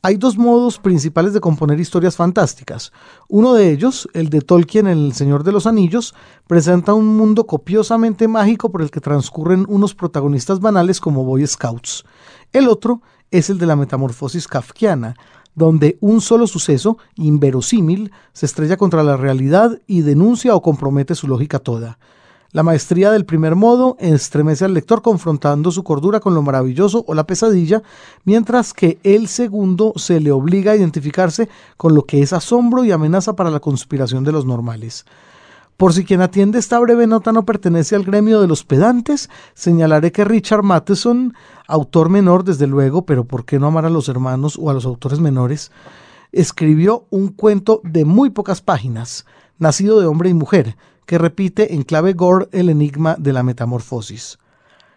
Hay 0.00 0.14
dos 0.14 0.38
modos 0.38 0.78
principales 0.78 1.32
de 1.32 1.40
componer 1.40 1.80
historias 1.80 2.14
fantásticas. 2.14 2.92
Uno 3.28 3.54
de 3.54 3.72
ellos, 3.72 4.08
el 4.14 4.28
de 4.28 4.42
Tolkien 4.42 4.86
en 4.86 4.96
El 4.98 5.12
Señor 5.12 5.42
de 5.42 5.50
los 5.50 5.66
Anillos, 5.66 6.14
presenta 6.46 6.94
un 6.94 7.16
mundo 7.16 7.48
copiosamente 7.48 8.28
mágico 8.28 8.70
por 8.70 8.80
el 8.80 8.92
que 8.92 9.00
transcurren 9.00 9.66
unos 9.68 9.96
protagonistas 9.96 10.60
banales 10.60 11.00
como 11.00 11.24
Boy 11.24 11.44
Scouts. 11.44 12.04
El 12.52 12.68
otro 12.68 13.02
es 13.32 13.50
el 13.50 13.58
de 13.58 13.66
la 13.66 13.74
metamorfosis 13.74 14.46
kafkiana, 14.46 15.16
donde 15.56 15.98
un 16.00 16.20
solo 16.20 16.46
suceso, 16.46 16.98
inverosímil, 17.16 18.12
se 18.32 18.46
estrella 18.46 18.76
contra 18.76 19.02
la 19.02 19.16
realidad 19.16 19.80
y 19.88 20.02
denuncia 20.02 20.54
o 20.54 20.62
compromete 20.62 21.16
su 21.16 21.26
lógica 21.26 21.58
toda. 21.58 21.98
La 22.50 22.62
maestría 22.62 23.10
del 23.10 23.26
primer 23.26 23.56
modo 23.56 23.96
estremece 24.00 24.64
al 24.64 24.72
lector 24.72 25.02
confrontando 25.02 25.70
su 25.70 25.84
cordura 25.84 26.18
con 26.18 26.34
lo 26.34 26.40
maravilloso 26.40 27.04
o 27.06 27.12
la 27.12 27.26
pesadilla, 27.26 27.82
mientras 28.24 28.72
que 28.72 28.98
el 29.02 29.28
segundo 29.28 29.92
se 29.96 30.18
le 30.18 30.32
obliga 30.32 30.72
a 30.72 30.76
identificarse 30.76 31.50
con 31.76 31.94
lo 31.94 32.06
que 32.06 32.22
es 32.22 32.32
asombro 32.32 32.84
y 32.84 32.90
amenaza 32.90 33.36
para 33.36 33.50
la 33.50 33.60
conspiración 33.60 34.24
de 34.24 34.32
los 34.32 34.46
normales. 34.46 35.04
Por 35.76 35.92
si 35.92 36.06
quien 36.06 36.22
atiende 36.22 36.58
esta 36.58 36.78
breve 36.78 37.06
nota 37.06 37.32
no 37.32 37.44
pertenece 37.44 37.94
al 37.94 38.04
gremio 38.04 38.40
de 38.40 38.48
los 38.48 38.64
pedantes, 38.64 39.28
señalaré 39.52 40.10
que 40.10 40.24
Richard 40.24 40.62
Matheson, 40.62 41.34
autor 41.66 42.08
menor 42.08 42.44
desde 42.44 42.66
luego, 42.66 43.02
pero 43.02 43.24
¿por 43.24 43.44
qué 43.44 43.58
no 43.58 43.66
amar 43.66 43.84
a 43.84 43.90
los 43.90 44.08
hermanos 44.08 44.58
o 44.58 44.70
a 44.70 44.74
los 44.74 44.86
autores 44.86 45.20
menores? 45.20 45.70
escribió 46.32 47.06
un 47.10 47.28
cuento 47.28 47.80
de 47.84 48.04
muy 48.04 48.30
pocas 48.30 48.60
páginas, 48.60 49.24
nacido 49.58 50.00
de 50.00 50.06
hombre 50.06 50.30
y 50.30 50.34
mujer, 50.34 50.76
que 51.08 51.16
repite 51.16 51.74
en 51.74 51.84
clave 51.84 52.12
gore 52.12 52.50
el 52.52 52.68
enigma 52.68 53.16
de 53.18 53.32
la 53.32 53.42
metamorfosis. 53.42 54.38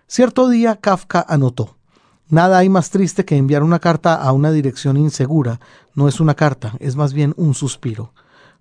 Cierto 0.08 0.50
día 0.50 0.76
Kafka 0.76 1.26
anotó, 1.26 1.78
Nada 2.28 2.58
hay 2.58 2.68
más 2.68 2.90
triste 2.90 3.24
que 3.24 3.38
enviar 3.38 3.64
una 3.64 3.80
carta 3.80 4.16
a 4.16 4.34
una 4.34 4.52
dirección 4.52 4.98
insegura. 4.98 5.62
No 5.96 6.10
es 6.10 6.20
una 6.20 6.36
carta, 6.36 6.74
es 6.80 6.98
más 6.98 7.14
bien 7.14 7.34
un 7.38 7.54
suspiro. 7.54 8.12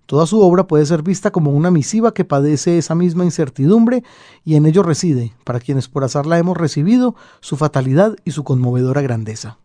Toda 0.05 0.25
su 0.27 0.39
obra 0.39 0.65
puede 0.65 0.85
ser 0.85 1.03
vista 1.03 1.31
como 1.31 1.51
una 1.51 1.71
misiva 1.71 2.13
que 2.13 2.23
padece 2.23 2.77
esa 2.77 2.95
misma 2.95 3.25
incertidumbre 3.25 4.01
y 4.45 4.55
en 4.55 4.65
ello 4.65 4.81
reside, 4.81 5.33
para 5.43 5.59
quienes 5.59 5.89
por 5.89 6.05
azar 6.05 6.25
la 6.25 6.37
hemos 6.37 6.55
recibido, 6.57 7.15
su 7.41 7.57
fatalidad 7.57 8.15
y 8.23 8.31
su 8.31 8.45
conmovedora 8.45 9.01
grandeza. 9.01 9.57